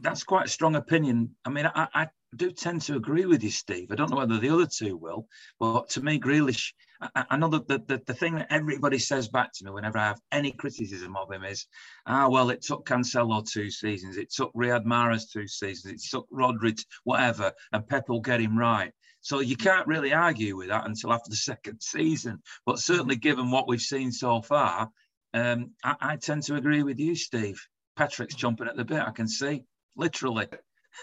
that's 0.00 0.24
quite 0.24 0.46
a 0.46 0.50
strong 0.50 0.76
opinion. 0.76 1.34
I 1.44 1.50
mean, 1.50 1.66
I, 1.66 1.88
I 1.94 2.08
do 2.34 2.50
tend 2.50 2.82
to 2.82 2.96
agree 2.96 3.26
with 3.26 3.42
you, 3.42 3.50
Steve. 3.50 3.88
I 3.90 3.94
don't 3.94 4.10
know 4.10 4.16
whether 4.16 4.38
the 4.38 4.50
other 4.50 4.66
two 4.66 4.96
will, 4.96 5.28
but 5.60 5.90
to 5.90 6.02
me, 6.02 6.18
Grealish, 6.18 6.72
I, 7.00 7.24
I 7.30 7.36
know 7.36 7.48
that 7.48 7.68
the, 7.68 7.78
the, 7.86 8.02
the, 8.06 8.14
thing 8.14 8.36
that 8.36 8.48
everybody 8.50 8.98
says 8.98 9.28
back 9.28 9.52
to 9.54 9.64
me 9.64 9.70
whenever 9.70 9.98
I 9.98 10.06
have 10.06 10.20
any 10.32 10.52
criticism 10.52 11.16
of 11.16 11.30
him 11.30 11.44
is, 11.44 11.66
ah, 12.06 12.28
well, 12.28 12.50
it 12.50 12.62
took 12.62 12.86
Cancelo 12.86 13.48
two 13.48 13.70
seasons, 13.70 14.16
it 14.16 14.32
took 14.32 14.52
Riyad 14.54 14.84
Mahrez 14.84 15.30
two 15.30 15.46
seasons, 15.46 15.94
it 15.94 16.08
took 16.10 16.28
Rodri, 16.30 16.78
whatever, 17.04 17.52
and 17.72 17.86
Pep 17.86 18.08
will 18.08 18.20
get 18.20 18.40
him 18.40 18.58
right. 18.58 18.92
So 19.20 19.40
you 19.40 19.56
can't 19.56 19.88
really 19.88 20.12
argue 20.12 20.56
with 20.56 20.68
that 20.68 20.86
until 20.86 21.12
after 21.12 21.30
the 21.30 21.36
second 21.50 21.80
season. 21.80 22.40
But 22.64 22.78
certainly, 22.78 23.16
given 23.16 23.50
what 23.50 23.68
we've 23.68 23.80
seen 23.80 24.12
so 24.12 24.40
far, 24.40 24.90
um, 25.34 25.72
I, 25.84 25.96
I 26.00 26.16
tend 26.16 26.44
to 26.44 26.54
agree 26.54 26.82
with 26.82 26.98
you, 26.98 27.14
Steve. 27.14 27.60
Patrick's 27.96 28.34
jumping 28.34 28.68
at 28.68 28.76
the 28.76 28.84
bit. 28.84 29.00
I 29.00 29.10
can 29.10 29.26
see, 29.26 29.64
literally. 29.96 30.46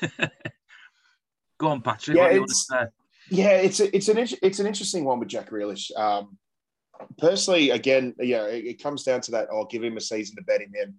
Go 1.60 1.68
on, 1.68 1.82
Patrick. 1.82 2.18
Yeah, 2.18 2.28
it's, 2.28 2.70
yeah, 3.30 3.52
it's 3.52 3.80
a, 3.80 3.96
it's 3.96 4.10
an 4.10 4.18
it's 4.18 4.60
an 4.60 4.68
interesting 4.68 5.06
one 5.06 5.20
with 5.20 5.30
Jack 5.30 5.50
Grealish. 5.50 5.96
Um, 5.98 6.38
personally, 7.18 7.70
again, 7.72 8.14
yeah, 8.20 8.46
it, 8.46 8.66
it, 8.66 8.84
comes 8.84 9.04
down 9.04 9.22
to 9.22 9.32
that. 9.32 9.48
I'll 9.52 9.66
give 9.66 9.84
him 9.84 9.98
a 9.98 10.02
season 10.02 10.36
to 10.36 10.44
bet 10.44 10.62
him 10.62 10.74
in. 10.82 10.94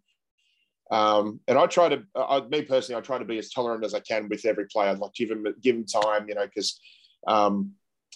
Um, 0.91 1.41
and 1.49 1.59
I 1.59 1.67
try 1.67 1.89
to, 1.89 2.03
I, 2.15 2.41
me 2.41 2.63
personally, 2.63 2.99
I 2.99 3.03
try 3.03 3.19
to 3.19 3.25
be 3.25 3.39
as 3.39 3.51
tolerant 3.51 3.85
as 3.85 3.95
I 3.95 4.01
can 4.01 4.29
with 4.29 4.45
every 4.45 4.67
player. 4.67 4.95
Like 4.95 5.15
give 5.15 5.31
him 5.31 5.47
give 5.63 5.77
him 5.77 5.87
time, 5.87 6.29
you 6.29 6.35
know, 6.35 6.47
because 6.47 6.81
um, 7.27 7.73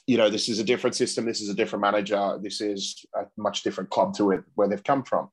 you 0.07 0.17
know 0.17 0.31
this 0.31 0.49
is 0.49 0.59
a 0.59 0.65
different 0.65 0.97
system. 0.97 1.25
This 1.25 1.41
is 1.41 1.49
a 1.49 1.55
different 1.55 1.83
manager. 1.83 2.39
This 2.43 2.61
is 2.61 3.05
a 3.15 3.27
much 3.37 3.63
different 3.63 3.91
club 3.91 4.15
to 4.17 4.33
it 4.33 4.45
where 4.55 4.69
they've 4.69 4.85
come 4.85 5.03
from. 5.03 5.31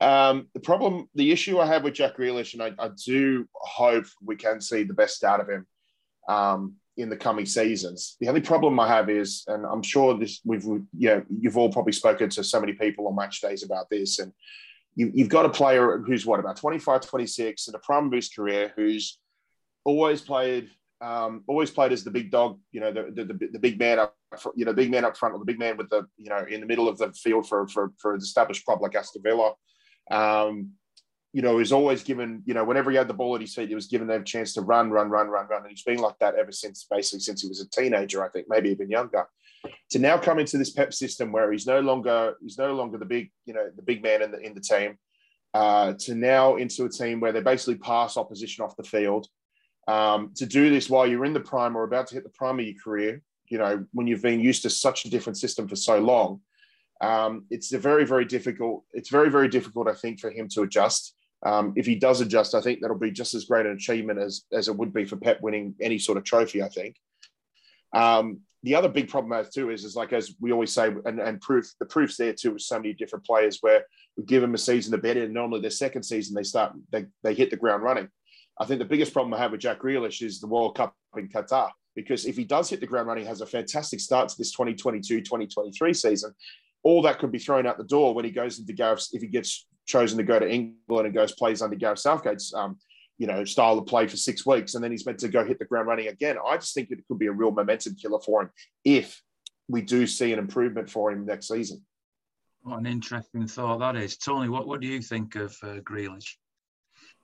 Um, 0.00 0.48
the 0.54 0.60
problem, 0.60 1.08
the 1.14 1.30
issue 1.30 1.58
I 1.58 1.66
have 1.66 1.84
with 1.84 1.94
Jack 1.94 2.16
Grealish, 2.16 2.54
and 2.54 2.62
I, 2.62 2.72
I 2.82 2.90
do 3.04 3.46
hope 3.54 4.06
we 4.24 4.36
can 4.36 4.60
see 4.60 4.82
the 4.82 4.94
best 4.94 5.24
out 5.24 5.40
of 5.40 5.48
him 5.48 5.66
um, 6.28 6.76
in 7.00 7.10
the 7.10 7.16
coming 7.16 7.46
seasons. 7.46 8.16
The 8.20 8.28
only 8.28 8.40
problem 8.40 8.78
I 8.78 8.88
have 8.88 9.08
is, 9.10 9.44
and 9.46 9.64
I'm 9.64 9.82
sure 9.82 10.16
this 10.16 10.40
we've 10.44 10.64
yeah 10.96 11.20
you've 11.28 11.56
all 11.56 11.72
probably 11.72 11.92
spoken 11.92 12.28
to 12.30 12.44
so 12.44 12.60
many 12.60 12.72
people 12.72 13.06
on 13.08 13.16
match 13.16 13.40
days 13.40 13.62
about 13.62 13.88
this, 13.90 14.18
and 14.18 14.32
you, 14.94 15.12
have 15.18 15.28
got 15.28 15.46
a 15.46 15.50
player 15.50 15.98
who's 15.98 16.26
what 16.26 16.40
about 16.40 16.56
25, 16.56 17.02
26 17.02 17.68
in 17.68 17.72
the 17.72 17.78
prime 17.78 18.06
of 18.06 18.12
his 18.12 18.28
career, 18.28 18.72
who's 18.76 19.18
always 19.84 20.20
played. 20.20 20.70
Um, 21.02 21.44
always 21.46 21.70
played 21.70 21.92
as 21.92 22.04
the 22.04 22.10
big 22.10 22.30
dog, 22.30 22.58
you 22.72 22.80
know, 22.80 22.92
the, 22.92 23.10
the, 23.10 23.48
the, 23.52 23.58
big 23.58 23.78
man 23.78 23.98
up, 23.98 24.14
you 24.54 24.66
know, 24.66 24.74
big 24.74 24.90
man 24.90 25.06
up 25.06 25.16
front, 25.16 25.34
or 25.34 25.38
the 25.38 25.46
big 25.46 25.58
man 25.58 25.78
with 25.78 25.88
the, 25.88 26.06
you 26.18 26.28
know, 26.28 26.44
in 26.46 26.60
the 26.60 26.66
middle 26.66 26.90
of 26.90 26.98
the 26.98 27.10
field 27.12 27.48
for 27.48 27.66
for, 27.68 27.90
for 27.96 28.12
an 28.12 28.20
established 28.20 28.66
club 28.66 28.82
like 28.82 28.94
Aston 28.94 29.22
Villa. 29.22 29.54
Um, 30.10 30.72
you 31.32 31.42
know, 31.42 31.60
is 31.60 31.72
always 31.72 32.02
given, 32.02 32.42
you 32.44 32.54
know, 32.54 32.64
whenever 32.64 32.90
he 32.90 32.96
had 32.96 33.08
the 33.08 33.14
ball 33.14 33.36
at 33.36 33.40
his 33.40 33.54
feet, 33.54 33.68
he 33.68 33.74
was 33.74 33.86
given 33.86 34.10
a 34.10 34.22
chance 34.22 34.52
to 34.54 34.62
run, 34.62 34.90
run, 34.90 35.08
run, 35.08 35.28
run, 35.28 35.46
run. 35.46 35.62
And 35.62 35.70
he's 35.70 35.84
been 35.84 35.98
like 35.98 36.18
that 36.18 36.34
ever 36.34 36.50
since, 36.50 36.86
basically, 36.90 37.20
since 37.20 37.42
he 37.42 37.48
was 37.48 37.60
a 37.60 37.68
teenager, 37.70 38.24
I 38.24 38.28
think, 38.28 38.46
maybe 38.48 38.70
even 38.70 38.90
younger. 38.90 39.26
To 39.90 39.98
now 39.98 40.18
come 40.18 40.38
into 40.38 40.58
this 40.58 40.70
pep 40.70 40.92
system 40.92 41.30
where 41.30 41.52
he's 41.52 41.66
no 41.66 41.80
longer, 41.80 42.34
he's 42.42 42.58
no 42.58 42.74
longer 42.74 42.98
the 42.98 43.04
big, 43.04 43.30
you 43.46 43.54
know, 43.54 43.68
the 43.76 43.82
big 43.82 44.02
man 44.02 44.22
in 44.22 44.30
the 44.32 44.40
in 44.40 44.54
the 44.54 44.60
team, 44.60 44.98
uh, 45.54 45.92
to 46.00 46.14
now 46.14 46.56
into 46.56 46.84
a 46.84 46.88
team 46.88 47.20
where 47.20 47.32
they 47.32 47.42
basically 47.42 47.76
pass 47.76 48.16
opposition 48.16 48.64
off 48.64 48.76
the 48.76 48.82
field. 48.82 49.28
Um, 49.86 50.32
to 50.36 50.46
do 50.46 50.70
this 50.70 50.88
while 50.88 51.06
you're 51.06 51.24
in 51.24 51.32
the 51.32 51.40
prime 51.40 51.76
or 51.76 51.84
about 51.84 52.06
to 52.08 52.14
hit 52.14 52.24
the 52.24 52.30
prime 52.30 52.58
of 52.58 52.64
your 52.64 52.76
career, 52.82 53.22
you 53.48 53.58
know, 53.58 53.84
when 53.92 54.06
you've 54.06 54.22
been 54.22 54.40
used 54.40 54.62
to 54.62 54.70
such 54.70 55.04
a 55.04 55.10
different 55.10 55.36
system 55.36 55.68
for 55.68 55.76
so 55.76 55.98
long, 55.98 56.40
um, 57.00 57.44
it's 57.50 57.72
a 57.72 57.78
very, 57.78 58.04
very 58.04 58.24
difficult. 58.24 58.84
It's 58.92 59.10
very, 59.10 59.30
very 59.30 59.48
difficult, 59.48 59.88
I 59.88 59.94
think, 59.94 60.20
for 60.20 60.30
him 60.30 60.48
to 60.50 60.62
adjust. 60.62 61.14
Um, 61.44 61.72
if 61.76 61.86
he 61.86 61.94
does 61.94 62.20
adjust, 62.20 62.54
I 62.54 62.60
think 62.60 62.80
that'll 62.80 62.98
be 62.98 63.10
just 63.10 63.34
as 63.34 63.46
great 63.46 63.66
an 63.66 63.72
achievement 63.72 64.18
as, 64.18 64.44
as 64.52 64.68
it 64.68 64.76
would 64.76 64.92
be 64.92 65.04
for 65.04 65.16
Pep 65.16 65.40
winning 65.40 65.74
any 65.80 65.98
sort 65.98 66.18
of 66.18 66.24
trophy, 66.24 66.62
I 66.62 66.68
think. 66.68 66.96
Um, 67.94 68.40
the 68.62 68.74
other 68.74 68.88
big 68.88 69.08
problem 69.08 69.32
I 69.32 69.38
have 69.38 69.50
too 69.50 69.70
is, 69.70 69.84
is 69.84 69.96
like 69.96 70.12
as 70.12 70.34
we 70.38 70.52
always 70.52 70.72
say, 70.72 70.92
and, 71.06 71.18
and 71.18 71.40
proof 71.40 71.72
the 71.78 71.86
proof's 71.86 72.16
there 72.16 72.34
too 72.34 72.52
with 72.52 72.62
so 72.62 72.76
many 72.76 72.92
different 72.92 73.24
players 73.24 73.58
where 73.62 73.84
we 74.16 74.24
give 74.24 74.42
them 74.42 74.54
a 74.54 74.58
season 74.58 74.92
to 74.92 74.98
bet 74.98 75.16
in. 75.16 75.32
Normally 75.32 75.62
their 75.62 75.70
second 75.70 76.02
season 76.02 76.34
they 76.34 76.42
start 76.42 76.74
they, 76.90 77.06
they 77.22 77.32
hit 77.32 77.50
the 77.50 77.56
ground 77.56 77.82
running. 77.82 78.08
I 78.58 78.66
think 78.66 78.78
the 78.78 78.84
biggest 78.84 79.14
problem 79.14 79.32
I 79.32 79.38
have 79.38 79.52
with 79.52 79.62
Jack 79.62 79.80
Grealish 79.80 80.20
is 80.20 80.40
the 80.40 80.46
World 80.46 80.76
Cup 80.76 80.94
in 81.16 81.28
Qatar 81.28 81.70
because 81.96 82.26
if 82.26 82.36
he 82.36 82.44
does 82.44 82.68
hit 82.68 82.80
the 82.80 82.86
ground 82.86 83.08
running, 83.08 83.24
has 83.26 83.40
a 83.40 83.46
fantastic 83.46 84.00
start 84.00 84.28
to 84.28 84.36
this 84.36 84.54
2022-2023 84.54 85.96
season, 85.96 86.34
all 86.82 87.02
that 87.02 87.18
could 87.18 87.32
be 87.32 87.38
thrown 87.38 87.66
out 87.66 87.78
the 87.78 87.84
door 87.84 88.14
when 88.14 88.24
he 88.24 88.30
goes 88.30 88.58
into 88.58 88.72
Gareth 88.72 89.08
if 89.12 89.22
he 89.22 89.28
gets 89.28 89.66
chosen 89.86 90.18
to 90.18 90.24
go 90.24 90.38
to 90.38 90.50
England 90.50 91.06
and 91.06 91.14
goes 91.14 91.32
plays 91.32 91.62
under 91.62 91.76
Gareth 91.76 91.98
Southgate's 91.98 92.54
um, 92.54 92.78
you 93.18 93.26
know 93.26 93.44
style 93.44 93.78
of 93.78 93.86
play 93.86 94.06
for 94.06 94.16
six 94.16 94.46
weeks, 94.46 94.74
and 94.74 94.82
then 94.82 94.90
he's 94.90 95.04
meant 95.04 95.18
to 95.18 95.28
go 95.28 95.44
hit 95.44 95.58
the 95.58 95.64
ground 95.64 95.88
running 95.88 96.08
again. 96.08 96.36
I 96.44 96.56
just 96.56 96.74
think 96.74 96.90
it 96.90 97.04
could 97.06 97.18
be 97.18 97.26
a 97.26 97.32
real 97.32 97.50
momentum 97.50 97.96
killer 97.96 98.20
for 98.24 98.42
him 98.42 98.50
if 98.84 99.22
we 99.68 99.82
do 99.82 100.06
see 100.06 100.32
an 100.32 100.38
improvement 100.38 100.90
for 100.90 101.12
him 101.12 101.26
next 101.26 101.48
season. 101.48 101.84
What 102.62 102.78
an 102.78 102.86
interesting 102.86 103.46
thought 103.46 103.78
that 103.78 103.96
is, 103.96 104.16
Tony. 104.16 104.48
What 104.48 104.66
what 104.66 104.80
do 104.80 104.86
you 104.86 105.02
think 105.02 105.36
of 105.36 105.56
uh, 105.62 105.80
Grealish? 105.80 106.36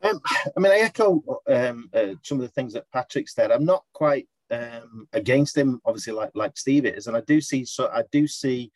Um, 0.02 0.20
I 0.56 0.60
mean, 0.60 0.72
I 0.72 0.78
echo 0.80 1.22
um, 1.48 1.88
uh, 1.94 2.14
some 2.22 2.38
of 2.38 2.42
the 2.42 2.52
things 2.52 2.74
that 2.74 2.90
Patrick 2.92 3.28
said. 3.28 3.50
I'm 3.50 3.64
not 3.64 3.84
quite 3.94 4.28
um, 4.50 5.08
against 5.12 5.56
him, 5.56 5.80
obviously, 5.84 6.12
like 6.12 6.30
like 6.34 6.56
Steve 6.56 6.84
is, 6.84 7.06
and 7.06 7.16
I 7.16 7.20
do 7.22 7.40
see 7.40 7.64
so 7.64 7.88
I 7.88 8.02
do 8.12 8.26
see 8.26 8.70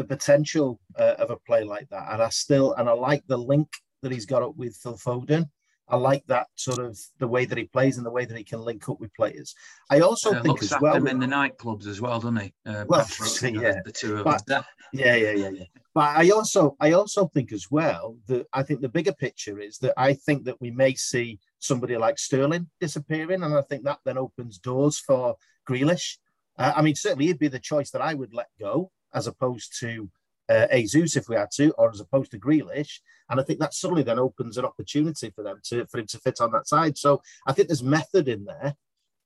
the 0.00 0.16
potential 0.16 0.80
uh, 0.98 1.16
of 1.18 1.28
a 1.28 1.36
play 1.36 1.62
like 1.62 1.86
that. 1.90 2.10
And 2.10 2.22
I 2.22 2.30
still, 2.30 2.72
and 2.72 2.88
I 2.88 2.92
like 2.92 3.22
the 3.26 3.36
link 3.36 3.68
that 4.00 4.10
he's 4.10 4.24
got 4.24 4.42
up 4.42 4.56
with 4.56 4.74
Phil 4.74 4.96
Foden. 4.96 5.44
I 5.88 5.96
like 5.96 6.24
that 6.28 6.46
sort 6.54 6.78
of 6.78 6.98
the 7.18 7.28
way 7.28 7.44
that 7.44 7.58
he 7.58 7.64
plays 7.64 7.98
and 7.98 8.06
the 8.06 8.10
way 8.10 8.24
that 8.24 8.38
he 8.38 8.42
can 8.42 8.60
link 8.60 8.88
up 8.88 8.98
with 8.98 9.12
players. 9.12 9.54
I 9.90 10.00
also 10.00 10.32
uh, 10.32 10.42
think 10.42 10.62
as 10.62 10.72
well 10.80 10.94
him 10.94 11.06
in 11.06 11.18
the 11.18 11.26
nightclubs 11.26 11.86
as 11.86 12.00
well, 12.00 12.18
doesn't 12.18 12.40
he? 12.40 12.54
Uh, 12.64 12.86
well, 12.88 13.04
Patrick, 13.04 13.54
yeah, 13.60 13.80
the 13.84 13.92
two 13.92 14.16
of 14.16 14.24
but, 14.24 14.46
them. 14.46 14.64
Yeah, 14.94 15.16
yeah, 15.16 15.32
yeah, 15.32 15.50
yeah. 15.50 15.64
But 15.92 16.16
I 16.16 16.30
also, 16.30 16.76
I 16.80 16.92
also 16.92 17.26
think 17.26 17.52
as 17.52 17.66
well 17.70 18.16
that 18.28 18.46
I 18.54 18.62
think 18.62 18.80
the 18.80 18.88
bigger 18.88 19.12
picture 19.12 19.58
is 19.58 19.76
that 19.78 19.92
I 19.98 20.14
think 20.14 20.44
that 20.44 20.58
we 20.62 20.70
may 20.70 20.94
see 20.94 21.40
somebody 21.58 21.98
like 21.98 22.18
Sterling 22.18 22.70
disappearing, 22.80 23.42
and 23.42 23.54
I 23.54 23.60
think 23.62 23.84
that 23.84 23.98
then 24.06 24.16
opens 24.16 24.56
doors 24.56 24.98
for 24.98 25.36
Grealish. 25.68 26.16
Uh, 26.56 26.72
I 26.74 26.80
mean, 26.80 26.94
certainly 26.94 27.26
he'd 27.26 27.38
be 27.38 27.48
the 27.48 27.58
choice 27.58 27.90
that 27.90 28.00
I 28.00 28.14
would 28.14 28.32
let 28.32 28.48
go 28.58 28.90
as 29.14 29.26
opposed 29.26 29.78
to 29.80 30.10
uh, 30.48 30.66
Jesus 30.76 31.16
if 31.16 31.28
we 31.28 31.36
had 31.36 31.50
to, 31.52 31.70
or 31.72 31.90
as 31.90 32.00
opposed 32.00 32.32
to 32.32 32.38
Grealish. 32.38 33.00
And 33.28 33.40
I 33.40 33.44
think 33.44 33.60
that 33.60 33.74
suddenly 33.74 34.02
then 34.02 34.18
opens 34.18 34.58
an 34.58 34.64
opportunity 34.64 35.30
for 35.30 35.44
them 35.44 35.60
to 35.66 35.86
for 35.86 35.98
him 35.98 36.06
to 36.08 36.18
fit 36.18 36.40
on 36.40 36.52
that 36.52 36.66
side. 36.66 36.98
So 36.98 37.22
I 37.46 37.52
think 37.52 37.68
there's 37.68 37.82
method 37.82 38.28
in 38.28 38.44
there. 38.44 38.74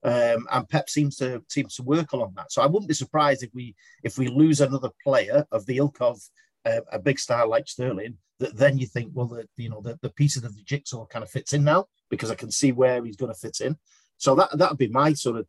Um, 0.05 0.47
and 0.53 0.68
Pep 0.68 0.91
seems 0.91 1.16
to 1.16 1.43
seems 1.49 1.76
to 1.76 1.82
work 1.82 2.12
along 2.12 2.35
that. 2.37 2.53
So 2.53 2.61
I 2.61 2.66
wouldn't 2.66 2.89
be 2.89 2.95
surprised 2.95 3.43
if 3.43 3.51
we 3.55 3.74
if 4.03 4.18
we 4.18 4.28
lose 4.28 4.61
another 4.61 4.91
player 5.03 5.47
of 5.51 5.64
the 5.64 5.78
ilk 5.78 5.97
of 6.01 6.20
uh, 6.66 6.80
a 6.93 6.99
big 6.99 7.18
star 7.18 7.47
like 7.47 7.66
Sterling. 7.68 8.18
That 8.41 8.57
then 8.57 8.78
you 8.78 8.87
think, 8.87 9.12
well, 9.14 9.26
the 9.26 9.49
you 9.57 9.70
know 9.70 9.80
the, 9.80 9.99
the 10.03 10.11
pieces 10.11 10.45
of 10.45 10.55
the 10.55 10.62
jigsaw 10.62 11.07
kind 11.07 11.22
of 11.22 11.30
fits 11.30 11.55
in 11.55 11.64
now 11.64 11.87
because 12.11 12.30
I 12.30 12.35
can 12.35 12.51
see 12.51 12.72
where 12.72 13.03
he's 13.03 13.16
going 13.16 13.32
to 13.32 13.39
fit 13.39 13.61
in. 13.61 13.78
So 14.16 14.34
that 14.36 14.56
that 14.58 14.70
would 14.70 14.78
be 14.78 14.88
my 14.88 15.12
sort 15.12 15.38
of 15.38 15.46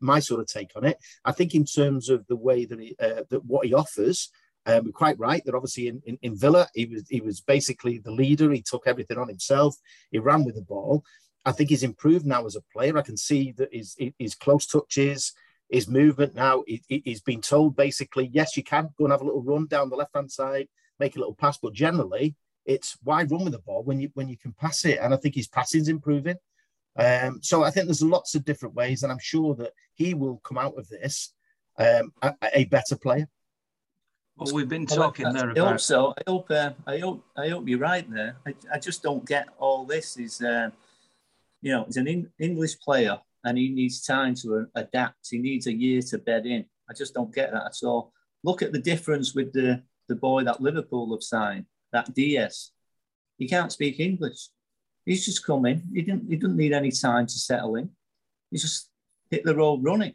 my 0.00 0.20
sort 0.20 0.40
of 0.40 0.46
take 0.46 0.72
on 0.76 0.84
it. 0.84 0.98
I 1.24 1.32
think 1.32 1.54
in 1.54 1.64
terms 1.64 2.08
of 2.08 2.26
the 2.26 2.36
way 2.36 2.64
that 2.64 2.80
he 2.80 2.96
uh, 3.00 3.22
that 3.30 3.44
what 3.44 3.66
he 3.66 3.74
offers, 3.74 4.30
um, 4.64 4.90
quite 4.92 5.18
right 5.18 5.44
that 5.44 5.54
obviously 5.54 5.88
in, 5.88 6.02
in, 6.06 6.18
in, 6.22 6.36
Villa 6.36 6.68
he 6.74 6.86
was 6.86 7.04
he 7.08 7.20
was 7.20 7.40
basically 7.40 7.98
the 7.98 8.10
leader. 8.10 8.50
He 8.52 8.62
took 8.62 8.86
everything 8.86 9.18
on 9.18 9.28
himself. 9.28 9.76
He 10.10 10.18
ran 10.18 10.44
with 10.44 10.54
the 10.54 10.62
ball. 10.62 11.04
I 11.46 11.52
think 11.52 11.70
he's 11.70 11.84
improved 11.84 12.26
now 12.26 12.44
as 12.44 12.56
a 12.56 12.62
player. 12.72 12.98
I 12.98 13.02
can 13.02 13.16
see 13.16 13.52
that 13.52 13.72
his, 13.72 13.96
his 14.18 14.34
close 14.34 14.66
touches, 14.66 15.32
his 15.70 15.86
movement 15.86 16.34
now, 16.34 16.64
he, 16.66 16.82
he's 16.88 17.20
been 17.20 17.40
told 17.40 17.76
basically, 17.76 18.28
yes, 18.32 18.56
you 18.56 18.64
can 18.64 18.88
go 18.98 19.04
and 19.04 19.12
have 19.12 19.20
a 19.20 19.24
little 19.24 19.44
run 19.44 19.66
down 19.66 19.88
the 19.88 19.94
left 19.94 20.16
hand 20.16 20.30
side, 20.30 20.66
make 20.98 21.14
a 21.14 21.20
little 21.20 21.36
pass, 21.36 21.56
but 21.56 21.72
generally 21.72 22.34
it's 22.64 22.96
why 23.04 23.22
run 23.22 23.44
with 23.44 23.52
the 23.52 23.60
ball 23.60 23.84
when 23.84 24.00
you 24.00 24.10
when 24.14 24.28
you 24.28 24.36
can 24.36 24.52
pass 24.52 24.84
it. 24.84 24.98
And 25.00 25.14
I 25.14 25.16
think 25.16 25.36
his 25.36 25.46
passing's 25.46 25.88
improving. 25.88 26.36
Um, 26.98 27.40
so 27.42 27.62
I 27.62 27.70
think 27.70 27.86
there's 27.86 28.02
lots 28.02 28.34
of 28.34 28.44
different 28.44 28.74
ways, 28.74 29.02
and 29.02 29.12
I'm 29.12 29.18
sure 29.18 29.54
that 29.56 29.72
he 29.94 30.14
will 30.14 30.38
come 30.44 30.58
out 30.58 30.78
of 30.78 30.88
this 30.88 31.34
um, 31.78 32.12
a, 32.22 32.34
a 32.54 32.64
better 32.64 32.96
player. 32.96 33.28
Well, 34.36 34.54
we've 34.54 34.68
been 34.68 34.86
talking 34.86 35.32
there 35.32 35.50
about. 35.50 35.66
I 35.66 35.70
hope 35.70 35.80
so. 35.80 36.14
I 36.18 36.30
hope. 36.30 36.50
Uh, 36.50 36.70
I 36.86 36.98
hope. 36.98 37.24
I 37.36 37.48
hope 37.48 37.68
you're 37.68 37.78
right 37.78 38.08
there. 38.10 38.36
I, 38.46 38.54
I 38.72 38.78
just 38.78 39.02
don't 39.02 39.26
get 39.26 39.48
all 39.58 39.84
this. 39.84 40.16
Is 40.18 40.40
uh, 40.42 40.70
you 41.62 41.72
know, 41.72 41.84
he's 41.84 41.96
an 41.96 42.06
in, 42.06 42.30
English 42.38 42.78
player 42.80 43.18
and 43.44 43.56
he 43.58 43.70
needs 43.70 44.02
time 44.02 44.34
to 44.36 44.66
adapt. 44.74 45.28
He 45.30 45.38
needs 45.38 45.66
a 45.66 45.72
year 45.72 46.02
to 46.02 46.18
bed 46.18 46.46
in. 46.46 46.64
I 46.88 46.94
just 46.94 47.14
don't 47.14 47.34
get 47.34 47.52
that 47.52 47.64
at 47.64 47.86
all. 47.86 48.12
Look 48.44 48.62
at 48.62 48.72
the 48.72 48.78
difference 48.78 49.34
with 49.34 49.52
the, 49.52 49.82
the 50.08 50.16
boy 50.16 50.44
that 50.44 50.60
Liverpool 50.60 51.12
have 51.14 51.22
signed, 51.22 51.66
that 51.92 52.14
Diaz. 52.14 52.70
He 53.38 53.48
can't 53.48 53.72
speak 53.72 54.00
English. 54.00 54.48
He's 55.06 55.24
just 55.24 55.46
come 55.46 55.64
in. 55.66 55.82
He 55.94 56.02
didn't. 56.02 56.28
He 56.28 56.36
didn't 56.36 56.56
need 56.56 56.72
any 56.72 56.90
time 56.90 57.26
to 57.26 57.32
settle 57.32 57.76
in. 57.76 57.90
He 58.50 58.58
just 58.58 58.90
hit 59.30 59.44
the 59.44 59.54
road 59.54 59.82
running. 59.82 60.14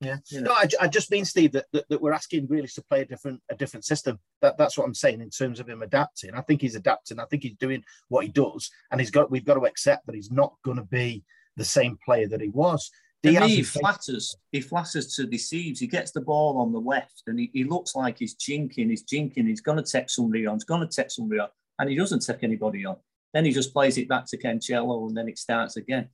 Yeah. 0.00 0.16
You 0.28 0.42
know? 0.42 0.50
No, 0.50 0.56
I, 0.56 0.68
I, 0.80 0.88
just 0.88 1.10
mean, 1.10 1.24
Steve, 1.24 1.52
that, 1.52 1.66
that, 1.72 1.88
that, 1.88 2.02
we're 2.02 2.12
asking 2.12 2.48
Grealish 2.48 2.74
to 2.74 2.82
play 2.82 3.02
a 3.02 3.04
different 3.04 3.40
a 3.50 3.54
different 3.54 3.84
system. 3.84 4.18
That, 4.40 4.58
that's 4.58 4.76
what 4.76 4.84
I'm 4.84 4.94
saying 4.94 5.20
in 5.20 5.30
terms 5.30 5.60
of 5.60 5.68
him 5.68 5.82
adapting. 5.82 6.34
I 6.34 6.40
think 6.42 6.60
he's 6.60 6.74
adapting. 6.74 7.20
I 7.20 7.24
think 7.26 7.44
he's 7.44 7.56
doing 7.56 7.82
what 8.08 8.24
he 8.24 8.30
does, 8.30 8.70
and 8.90 9.00
he's 9.00 9.10
got 9.10 9.30
we've 9.30 9.44
got 9.44 9.54
to 9.54 9.66
accept 9.66 10.06
that 10.06 10.14
he's 10.14 10.30
not 10.30 10.54
going 10.64 10.76
to 10.76 10.84
be 10.84 11.24
the 11.56 11.64
same 11.64 11.98
player 12.04 12.28
that 12.28 12.40
he 12.40 12.48
was. 12.48 12.90
To 13.22 13.40
me, 13.40 13.48
he 13.48 13.62
flatters. 13.62 14.36
He 14.50 14.60
flatters 14.60 15.14
to 15.14 15.26
deceive. 15.26 15.78
He 15.78 15.86
gets 15.86 16.10
the 16.10 16.20
ball 16.20 16.58
on 16.58 16.72
the 16.72 16.80
left, 16.80 17.22
and 17.28 17.38
he, 17.38 17.50
he 17.52 17.62
looks 17.62 17.94
like 17.94 18.18
he's 18.18 18.34
jinking. 18.34 18.90
He's 18.90 19.04
jinking. 19.04 19.46
He's 19.46 19.60
going 19.60 19.82
to 19.82 19.90
take 19.90 20.10
somebody 20.10 20.46
on. 20.46 20.56
He's 20.56 20.64
going 20.64 20.86
to 20.86 20.88
take 20.88 21.12
somebody 21.12 21.40
on, 21.40 21.48
and 21.78 21.88
he 21.88 21.94
doesn't 21.94 22.26
take 22.26 22.42
anybody 22.42 22.84
on. 22.84 22.96
Then 23.32 23.44
he 23.44 23.52
just 23.52 23.72
plays 23.72 23.98
it 23.98 24.08
back 24.08 24.26
to 24.26 24.38
Cancelo, 24.38 25.08
and 25.08 25.16
then 25.16 25.28
it 25.28 25.38
starts 25.38 25.76
again. 25.76 26.08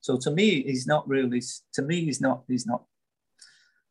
So 0.00 0.16
to 0.18 0.30
me, 0.30 0.62
he's 0.62 0.86
not 0.86 1.08
really. 1.08 1.42
To 1.74 1.82
me, 1.82 2.04
he's 2.04 2.20
not. 2.20 2.44
He's 2.48 2.66
not 2.66 2.84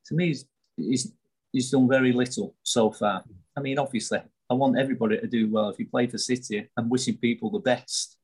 to 0.06 0.16
me, 0.16 0.28
he's, 0.28 0.46
he's, 0.78 1.12
he's 1.52 1.72
done 1.72 1.88
very 1.88 2.12
little 2.12 2.56
so 2.64 2.92
far. 2.92 3.24
I 3.58 3.62
mean, 3.62 3.80
obviously, 3.80 4.20
I 4.50 4.54
want 4.54 4.78
everybody 4.78 5.18
to 5.18 5.28
do 5.28 5.50
well. 5.52 5.70
If 5.70 5.80
you 5.80 5.88
play 5.88 6.08
for 6.08 6.18
City, 6.18 6.70
I'm 6.78 6.90
wishing 6.90 7.18
people 7.18 7.50
the 7.50 7.60
best, 7.60 8.18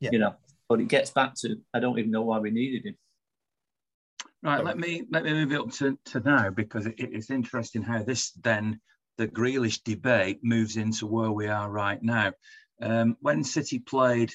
yeah. 0.00 0.10
you 0.12 0.18
know. 0.18 0.34
But 0.68 0.80
it 0.80 0.88
gets 0.88 1.10
back 1.10 1.34
to 1.40 1.56
I 1.74 1.80
don't 1.80 1.98
even 1.98 2.10
know 2.10 2.22
why 2.22 2.38
we 2.38 2.50
needed 2.50 2.86
him. 2.86 2.96
Right, 4.42 4.64
let 4.64 4.78
me 4.78 5.04
let 5.10 5.24
me 5.24 5.32
move 5.32 5.52
it 5.52 5.60
up 5.60 5.70
to, 5.74 5.96
to 6.06 6.20
now 6.20 6.50
because 6.50 6.86
it, 6.86 6.94
it's 6.98 7.30
interesting 7.30 7.82
how 7.82 8.02
this 8.02 8.32
then 8.42 8.80
the 9.18 9.28
Grealish 9.28 9.82
debate 9.84 10.40
moves 10.42 10.76
into 10.76 11.06
where 11.06 11.30
we 11.30 11.46
are 11.46 11.70
right 11.70 12.02
now. 12.02 12.32
Um, 12.82 13.16
when 13.20 13.44
City 13.44 13.78
played 13.78 14.34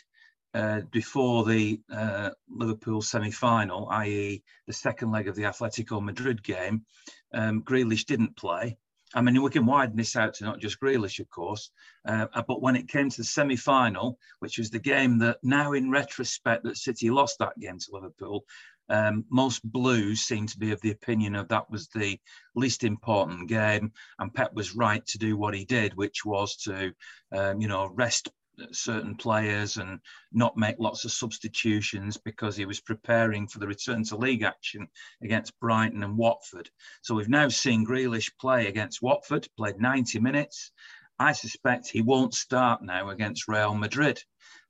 uh, 0.53 0.81
before 0.91 1.45
the 1.45 1.81
uh, 1.93 2.31
Liverpool 2.49 3.01
semi-final, 3.01 3.89
i.e., 3.89 4.41
the 4.65 4.73
second 4.73 5.11
leg 5.11 5.27
of 5.27 5.35
the 5.35 5.43
Atletico 5.43 6.01
Madrid 6.01 6.41
game, 6.41 6.85
um, 7.33 7.61
Grealish 7.61 8.05
didn't 8.05 8.37
play. 8.37 8.77
I 9.13 9.21
mean, 9.21 9.41
we 9.41 9.49
can 9.49 9.65
widen 9.65 9.95
this 9.95 10.15
out 10.15 10.33
to 10.35 10.45
not 10.45 10.59
just 10.59 10.79
Grealish, 10.81 11.19
of 11.19 11.29
course, 11.29 11.71
uh, 12.07 12.27
uh, 12.33 12.43
but 12.47 12.61
when 12.61 12.75
it 12.75 12.89
came 12.89 13.09
to 13.09 13.17
the 13.17 13.23
semi-final, 13.23 14.17
which 14.39 14.57
was 14.57 14.69
the 14.69 14.79
game 14.79 15.19
that 15.19 15.37
now, 15.43 15.73
in 15.73 15.91
retrospect, 15.91 16.63
that 16.63 16.77
City 16.77 17.09
lost 17.09 17.37
that 17.39 17.57
game 17.59 17.77
to 17.79 17.91
Liverpool, 17.91 18.43
um, 18.89 19.25
most 19.29 19.69
Blues 19.69 20.21
seem 20.21 20.47
to 20.47 20.57
be 20.57 20.71
of 20.71 20.81
the 20.81 20.91
opinion 20.91 21.35
of 21.35 21.49
that 21.49 21.69
was 21.69 21.87
the 21.89 22.19
least 22.55 22.83
important 22.83 23.49
game, 23.49 23.91
and 24.19 24.33
Pep 24.33 24.53
was 24.53 24.75
right 24.75 25.05
to 25.07 25.17
do 25.17 25.37
what 25.37 25.53
he 25.53 25.65
did, 25.65 25.93
which 25.95 26.25
was 26.25 26.55
to, 26.63 26.93
um, 27.31 27.61
you 27.61 27.67
know, 27.67 27.89
rest 27.93 28.29
certain 28.71 29.15
players 29.15 29.77
and 29.77 29.99
not 30.31 30.57
make 30.57 30.75
lots 30.79 31.05
of 31.05 31.11
substitutions 31.11 32.17
because 32.17 32.55
he 32.55 32.65
was 32.65 32.79
preparing 32.79 33.47
for 33.47 33.59
the 33.59 33.67
return 33.67 34.03
to 34.03 34.17
league 34.17 34.43
action 34.43 34.87
against 35.23 35.59
Brighton 35.59 36.03
and 36.03 36.17
Watford. 36.17 36.69
So 37.01 37.15
we've 37.15 37.29
now 37.29 37.49
seen 37.49 37.85
Grealish 37.85 38.31
play 38.39 38.67
against 38.67 39.01
Watford, 39.01 39.47
played 39.57 39.79
90 39.79 40.19
minutes. 40.19 40.71
I 41.19 41.31
suspect 41.31 41.89
he 41.89 42.01
won't 42.01 42.33
start 42.33 42.81
now 42.83 43.09
against 43.09 43.47
Real 43.47 43.73
Madrid, 43.73 44.21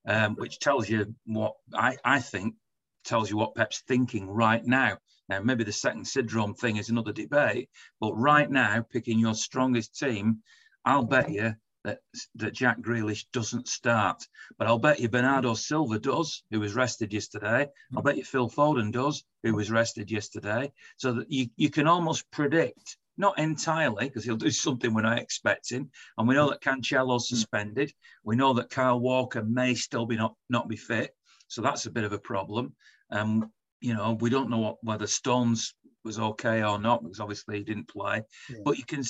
um, 0.08 0.36
which 0.36 0.60
tells 0.60 0.90
you 0.90 1.14
what 1.26 1.54
I, 1.74 1.98
I 2.06 2.20
think 2.20 2.56
tells 3.04 3.30
you 3.30 3.38
what 3.38 3.56
Pep's 3.56 3.82
thinking 3.88 4.30
right 4.30 4.66
now. 4.66 4.98
Now, 5.30 5.42
maybe 5.42 5.66
the 5.66 5.74
second 5.74 6.08
syndrome 6.08 6.54
thing 6.54 6.78
is 6.78 6.90
another 6.90 7.12
debate, 7.12 7.70
but 8.00 8.14
right 8.14 8.50
now, 8.50 8.86
picking 8.90 9.20
your 9.20 9.34
strongest 9.34 9.98
team, 9.98 10.42
I'll 10.86 11.04
bet 11.04 11.30
you 11.30 11.54
that, 11.88 12.00
that 12.36 12.54
Jack 12.54 12.82
Grealish 12.82 13.26
doesn't 13.32 13.68
start. 13.68 14.22
But 14.60 14.68
I'll 14.68 14.78
bet 14.78 15.00
you 15.00 15.08
Bernardo 15.08 15.54
Silva 15.54 15.98
does, 15.98 16.44
who 16.52 16.60
was 16.60 16.76
rested 16.76 17.14
yesterday. 17.14 17.68
I'll 17.96 18.04
bet 18.04 18.18
you 18.18 18.26
Phil 18.26 18.50
Foden 18.50 18.92
does, 18.92 19.24
who 19.44 19.56
was 19.56 19.72
rested 19.72 20.12
yesterday. 20.12 20.72
So 20.98 21.14
that 21.14 21.32
you, 21.32 21.48
you 21.56 21.70
can 21.70 21.88
almost 21.88 22.30
predict, 22.30 22.98
not 23.18 23.40
entirely, 23.40 24.08
because 24.08 24.26
he'll 24.26 24.36
do 24.36 24.52
something 24.52 24.94
we're 24.94 25.02
not 25.02 25.20
expecting. 25.20 25.90
And 26.18 26.28
we 26.28 26.36
know 26.36 26.50
that 26.50 26.62
Cancelo's 26.62 27.30
hmm. 27.30 27.36
suspended. 27.36 27.94
We 28.24 28.36
know 28.36 28.54
that 28.56 28.70
Kyle 28.70 29.00
Walker 29.00 29.44
may 29.44 29.74
still 29.74 30.06
be 30.06 30.18
not, 30.18 30.36
not 30.50 30.68
be 30.68 30.76
fit. 30.76 31.16
So 31.48 31.62
that's 31.62 31.86
a 31.86 31.92
bit 31.92 32.04
of 32.04 32.12
a 32.12 32.20
problem. 32.20 32.76
Um, 33.12 33.50
you 33.80 33.94
know, 33.94 34.18
we 34.20 34.30
don't 34.30 34.50
know 34.50 34.60
what, 34.60 34.78
whether 34.82 35.08
Stones 35.08 35.74
was 36.04 36.20
okay 36.20 36.64
or 36.64 36.80
not, 36.80 37.02
because 37.02 37.22
obviously 37.22 37.60
he 37.60 37.64
didn't 37.64 37.88
play. 37.88 38.24
Yeah. 38.50 38.58
But 38.66 38.78
you 38.78 38.84
can, 38.84 39.04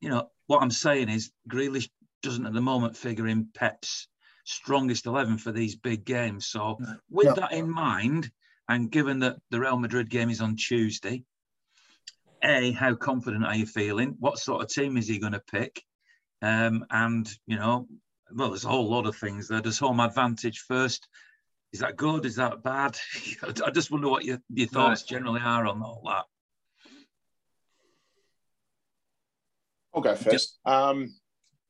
you 0.00 0.10
know, 0.10 0.30
what 0.46 0.62
I'm 0.62 0.70
saying 0.70 1.08
is 1.08 1.30
Grealish 1.48 1.88
doesn't 2.22 2.46
at 2.46 2.52
the 2.52 2.60
moment 2.60 2.96
figure 2.96 3.26
in 3.26 3.48
Pep's 3.54 4.08
strongest 4.44 5.06
11 5.06 5.38
for 5.38 5.52
these 5.52 5.76
big 5.76 6.04
games. 6.04 6.46
So, 6.46 6.78
with 7.10 7.26
yeah. 7.26 7.32
that 7.34 7.52
in 7.52 7.70
mind, 7.70 8.30
and 8.68 8.90
given 8.90 9.20
that 9.20 9.36
the 9.50 9.60
Real 9.60 9.78
Madrid 9.78 10.10
game 10.10 10.30
is 10.30 10.40
on 10.40 10.56
Tuesday, 10.56 11.24
A, 12.42 12.72
how 12.72 12.94
confident 12.94 13.44
are 13.44 13.56
you 13.56 13.66
feeling? 13.66 14.16
What 14.18 14.38
sort 14.38 14.62
of 14.62 14.68
team 14.68 14.96
is 14.96 15.08
he 15.08 15.18
going 15.18 15.32
to 15.32 15.42
pick? 15.50 15.82
Um, 16.42 16.84
and, 16.90 17.28
you 17.46 17.56
know, 17.56 17.88
well, 18.34 18.48
there's 18.48 18.64
a 18.64 18.68
whole 18.68 18.88
lot 18.88 19.06
of 19.06 19.16
things 19.16 19.48
there. 19.48 19.60
Does 19.60 19.78
home 19.78 20.00
advantage 20.00 20.60
first? 20.60 21.08
Is 21.72 21.80
that 21.80 21.96
good? 21.96 22.24
Is 22.24 22.36
that 22.36 22.62
bad? 22.62 22.98
I 23.64 23.70
just 23.70 23.90
wonder 23.90 24.08
what 24.08 24.24
your, 24.24 24.38
your 24.52 24.68
thoughts 24.68 25.02
right. 25.02 25.08
generally 25.08 25.40
are 25.42 25.66
on 25.66 25.82
all 25.82 26.02
that. 26.06 26.24
I'll 29.94 30.02
go 30.02 30.14
first. 30.14 30.30
Just, 30.30 30.58
um, 30.64 31.14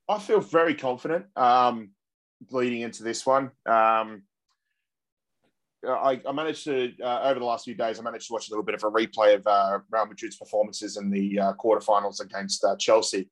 I 0.09 0.19
feel 0.19 0.41
very 0.41 0.75
confident 0.75 1.27
um, 1.37 1.91
leading 2.51 2.81
into 2.81 3.03
this 3.03 3.27
one. 3.27 3.51
Um, 3.67 4.23
I, 5.87 6.21
I, 6.27 6.33
managed 6.33 6.65
to 6.65 6.93
uh, 7.03 7.21
over 7.25 7.39
the 7.39 7.45
last 7.45 7.65
few 7.65 7.75
days. 7.75 8.01
I 8.01 8.03
managed 8.03 8.27
to 8.29 8.33
watch 8.33 8.49
a 8.49 8.51
little 8.51 8.65
bit 8.65 8.75
of 8.75 8.83
a 8.83 8.91
replay 8.91 9.35
of 9.35 9.47
uh, 9.47 9.79
Real 9.91 10.07
Madrid's 10.07 10.37
performances 10.37 10.97
in 10.97 11.11
the 11.11 11.39
uh, 11.39 11.53
quarterfinals 11.55 12.21
against 12.21 12.65
uh, 12.65 12.75
Chelsea, 12.77 13.31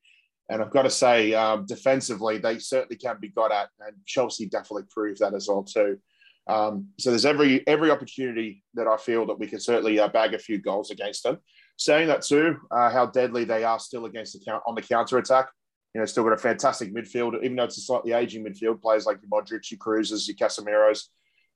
and 0.48 0.62
I've 0.62 0.70
got 0.70 0.82
to 0.82 0.90
say, 0.90 1.34
um, 1.34 1.66
defensively, 1.66 2.38
they 2.38 2.58
certainly 2.58 2.96
can 2.96 3.16
be 3.20 3.28
got 3.28 3.50
at, 3.50 3.68
and 3.80 3.96
Chelsea 4.04 4.46
definitely 4.46 4.84
proved 4.90 5.18
that 5.20 5.34
as 5.34 5.48
well 5.48 5.64
too. 5.64 5.98
Um, 6.46 6.88
so 7.00 7.10
there's 7.10 7.26
every 7.26 7.66
every 7.66 7.90
opportunity 7.90 8.62
that 8.74 8.86
I 8.86 8.96
feel 8.96 9.26
that 9.26 9.38
we 9.38 9.48
can 9.48 9.58
certainly 9.58 9.98
uh, 9.98 10.08
bag 10.08 10.34
a 10.34 10.38
few 10.38 10.58
goals 10.58 10.90
against 10.90 11.24
them. 11.24 11.38
Saying 11.78 12.06
that 12.08 12.22
too, 12.22 12.58
uh, 12.70 12.90
how 12.90 13.06
deadly 13.06 13.44
they 13.44 13.64
are 13.64 13.80
still 13.80 14.04
against 14.04 14.34
the 14.34 14.44
count 14.44 14.62
on 14.66 14.76
the 14.76 14.82
counter 14.82 15.18
attack 15.18 15.48
you 15.96 16.00
know, 16.00 16.04
still 16.04 16.24
got 16.24 16.34
a 16.34 16.36
fantastic 16.36 16.92
midfield, 16.92 17.42
even 17.42 17.56
though 17.56 17.64
it's 17.64 17.78
a 17.78 17.80
slightly 17.80 18.12
aging 18.12 18.44
midfield. 18.44 18.82
Players 18.82 19.06
like 19.06 19.16
your 19.22 19.30
Modric, 19.30 19.70
your 19.70 19.78
Krooses, 19.78 20.28
your 20.28 20.36
Casemiros, 20.36 21.04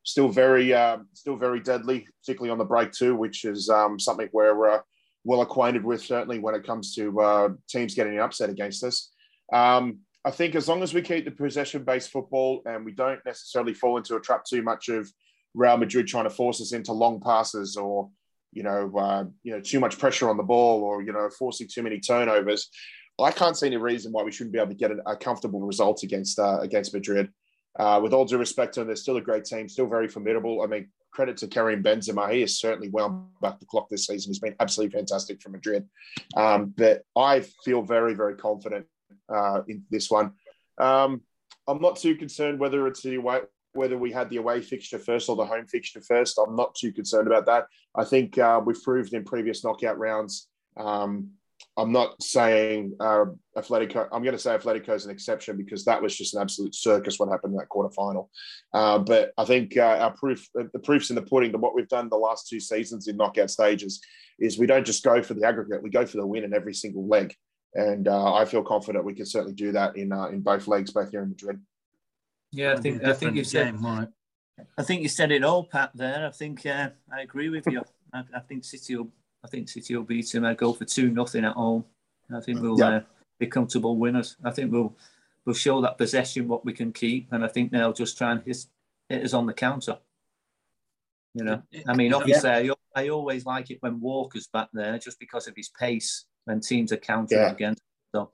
still 0.02 0.30
very, 0.30 0.72
um, 0.72 1.08
still 1.12 1.36
very 1.36 1.60
deadly, 1.60 2.06
particularly 2.22 2.50
on 2.50 2.56
the 2.56 2.64
break 2.64 2.90
too, 2.90 3.14
which 3.14 3.44
is 3.44 3.68
um, 3.68 3.98
something 3.98 4.30
where 4.32 4.56
we're 4.56 4.80
well 5.24 5.42
acquainted 5.42 5.84
with 5.84 6.02
certainly 6.02 6.38
when 6.38 6.54
it 6.54 6.64
comes 6.64 6.94
to 6.94 7.20
uh, 7.20 7.48
teams 7.68 7.94
getting 7.94 8.14
an 8.14 8.20
upset 8.20 8.48
against 8.48 8.82
us. 8.82 9.10
Um, 9.52 9.98
I 10.24 10.30
think 10.30 10.54
as 10.54 10.66
long 10.66 10.82
as 10.82 10.94
we 10.94 11.02
keep 11.02 11.26
the 11.26 11.32
possession-based 11.32 12.10
football 12.10 12.62
and 12.64 12.82
we 12.82 12.92
don't 12.92 13.20
necessarily 13.26 13.74
fall 13.74 13.98
into 13.98 14.16
a 14.16 14.20
trap 14.20 14.46
too 14.46 14.62
much 14.62 14.88
of 14.88 15.12
Real 15.52 15.76
Madrid 15.76 16.06
trying 16.06 16.24
to 16.24 16.30
force 16.30 16.62
us 16.62 16.72
into 16.72 16.94
long 16.94 17.20
passes 17.20 17.76
or 17.76 18.08
you 18.52 18.62
know 18.62 18.90
uh, 18.96 19.24
you 19.42 19.52
know 19.52 19.60
too 19.60 19.80
much 19.80 19.98
pressure 19.98 20.30
on 20.30 20.38
the 20.38 20.42
ball 20.42 20.82
or 20.82 21.02
you 21.02 21.12
know 21.12 21.28
forcing 21.38 21.68
too 21.70 21.82
many 21.82 22.00
turnovers, 22.00 22.70
I 23.22 23.32
can't 23.32 23.56
see 23.56 23.66
any 23.66 23.76
reason 23.76 24.12
why 24.12 24.22
we 24.22 24.32
shouldn't 24.32 24.52
be 24.52 24.58
able 24.58 24.70
to 24.70 24.74
get 24.74 24.92
a, 25.06 25.16
comfortable 25.16 25.60
result 25.60 26.02
against 26.02 26.38
uh, 26.38 26.58
against 26.60 26.94
Madrid. 26.94 27.30
Uh, 27.78 28.00
with 28.02 28.12
all 28.12 28.24
due 28.24 28.38
respect 28.38 28.74
to 28.74 28.80
them, 28.80 28.88
they're 28.88 28.96
still 28.96 29.16
a 29.16 29.20
great 29.20 29.44
team, 29.44 29.68
still 29.68 29.86
very 29.86 30.08
formidable. 30.08 30.62
I 30.62 30.66
mean, 30.66 30.88
credit 31.12 31.36
to 31.38 31.46
Karim 31.46 31.82
Benzema. 31.82 32.32
He 32.32 32.40
has 32.40 32.58
certainly 32.58 32.88
wound 32.88 33.28
back 33.40 33.60
the 33.60 33.66
clock 33.66 33.88
this 33.88 34.06
season. 34.06 34.30
He's 34.30 34.40
been 34.40 34.56
absolutely 34.60 34.96
fantastic 34.96 35.40
for 35.40 35.50
Madrid. 35.50 35.88
Um, 36.36 36.74
but 36.76 37.02
I 37.16 37.40
feel 37.64 37.82
very, 37.82 38.14
very 38.14 38.34
confident 38.34 38.86
uh, 39.28 39.62
in 39.68 39.84
this 39.90 40.10
one. 40.10 40.32
Um, 40.78 41.22
I'm 41.68 41.80
not 41.80 41.96
too 41.96 42.16
concerned 42.16 42.58
whether 42.58 42.86
it's 42.86 43.02
the 43.02 43.16
away, 43.16 43.40
whether 43.72 43.96
we 43.96 44.10
had 44.10 44.30
the 44.30 44.38
away 44.38 44.60
fixture 44.60 44.98
first 44.98 45.28
or 45.28 45.36
the 45.36 45.44
home 45.44 45.66
fixture 45.66 46.00
first. 46.00 46.38
I'm 46.44 46.56
not 46.56 46.74
too 46.74 46.92
concerned 46.92 47.28
about 47.28 47.46
that. 47.46 47.66
I 47.94 48.04
think 48.04 48.38
uh, 48.38 48.60
we've 48.64 48.82
proved 48.82 49.14
in 49.14 49.24
previous 49.24 49.64
knockout 49.64 49.98
rounds. 49.98 50.48
Um, 50.76 51.30
I'm 51.80 51.92
not 51.92 52.22
saying 52.22 52.94
uh, 53.00 53.24
Atletico. 53.56 54.06
I'm 54.12 54.22
going 54.22 54.36
to 54.36 54.38
say 54.38 54.56
Atletico 54.56 54.90
is 54.90 55.06
an 55.06 55.10
exception 55.10 55.56
because 55.56 55.84
that 55.86 56.02
was 56.02 56.14
just 56.14 56.34
an 56.34 56.42
absolute 56.42 56.74
circus 56.74 57.18
what 57.18 57.30
happened 57.30 57.54
in 57.54 57.58
that 57.58 57.70
quarterfinal. 57.70 58.28
Uh, 58.74 58.98
but 58.98 59.32
I 59.38 59.46
think 59.46 59.78
uh, 59.78 59.96
our 60.00 60.12
proof, 60.12 60.46
the 60.54 60.78
proof's 60.78 61.08
in 61.08 61.16
the 61.16 61.22
pudding. 61.22 61.52
That 61.52 61.58
what 61.58 61.74
we've 61.74 61.88
done 61.88 62.10
the 62.10 62.16
last 62.16 62.48
two 62.48 62.60
seasons 62.60 63.08
in 63.08 63.16
knockout 63.16 63.50
stages 63.50 64.00
is 64.38 64.58
we 64.58 64.66
don't 64.66 64.86
just 64.86 65.02
go 65.02 65.22
for 65.22 65.32
the 65.32 65.44
aggregate. 65.44 65.82
We 65.82 65.88
go 65.88 66.04
for 66.04 66.18
the 66.18 66.26
win 66.26 66.44
in 66.44 66.52
every 66.52 66.74
single 66.74 67.08
leg. 67.08 67.34
And 67.74 68.08
uh, 68.08 68.34
I 68.34 68.44
feel 68.44 68.62
confident 68.62 69.04
we 69.04 69.14
can 69.14 69.26
certainly 69.26 69.54
do 69.54 69.72
that 69.72 69.96
in 69.96 70.12
uh, 70.12 70.26
in 70.26 70.40
both 70.40 70.68
legs, 70.68 70.90
both 70.90 71.10
here 71.10 71.22
in 71.22 71.30
Madrid. 71.30 71.60
Yeah, 72.52 72.74
I 72.74 72.76
think 72.76 73.04
I 73.04 73.12
think 73.14 73.36
you 73.36 73.44
said 73.44 73.80
right. 73.80 74.08
I 74.76 74.82
think 74.82 75.02
you 75.02 75.08
said 75.08 75.32
it 75.32 75.44
all, 75.44 75.64
Pat. 75.64 75.92
There, 75.94 76.26
I 76.26 76.30
think 76.30 76.66
uh, 76.66 76.90
I 77.12 77.22
agree 77.22 77.48
with 77.48 77.66
you. 77.66 77.82
I, 78.12 78.24
I, 78.34 78.40
think 78.40 78.64
City 78.64 78.96
will. 78.96 79.08
I 79.44 79.48
think 79.48 79.68
City 79.68 79.96
will 79.96 80.04
beat 80.04 80.34
him. 80.34 80.44
I 80.44 80.54
go 80.54 80.72
for 80.72 80.84
two 80.84 81.10
nothing 81.10 81.44
at 81.44 81.54
home. 81.54 81.84
I 82.34 82.40
think 82.40 82.60
we'll 82.60 82.78
yeah. 82.78 82.88
uh, 82.88 83.00
be 83.38 83.46
comfortable 83.46 83.96
winners. 83.96 84.36
I 84.44 84.50
think 84.50 84.70
we'll 84.70 84.96
we'll 85.44 85.54
show 85.54 85.80
that 85.80 85.98
possession 85.98 86.48
what 86.48 86.64
we 86.64 86.72
can 86.72 86.92
keep, 86.92 87.32
and 87.32 87.44
I 87.44 87.48
think 87.48 87.72
they'll 87.72 87.92
just 87.92 88.18
try 88.18 88.32
and 88.32 88.42
hit, 88.44 88.66
hit 89.08 89.24
us 89.24 89.34
on 89.34 89.46
the 89.46 89.52
counter. 89.52 89.98
You 91.34 91.44
know, 91.44 91.62
I 91.86 91.94
mean, 91.94 92.12
obviously, 92.12 92.50
yeah. 92.50 92.72
I, 92.94 93.04
I 93.04 93.08
always 93.08 93.46
like 93.46 93.70
it 93.70 93.78
when 93.80 94.00
Walker's 94.00 94.48
back 94.48 94.68
there, 94.72 94.98
just 94.98 95.18
because 95.18 95.46
of 95.46 95.54
his 95.56 95.68
pace 95.68 96.26
when 96.44 96.60
teams 96.60 96.92
are 96.92 96.96
countering 96.96 97.40
yeah. 97.40 97.52
against. 97.52 97.82
So 98.12 98.30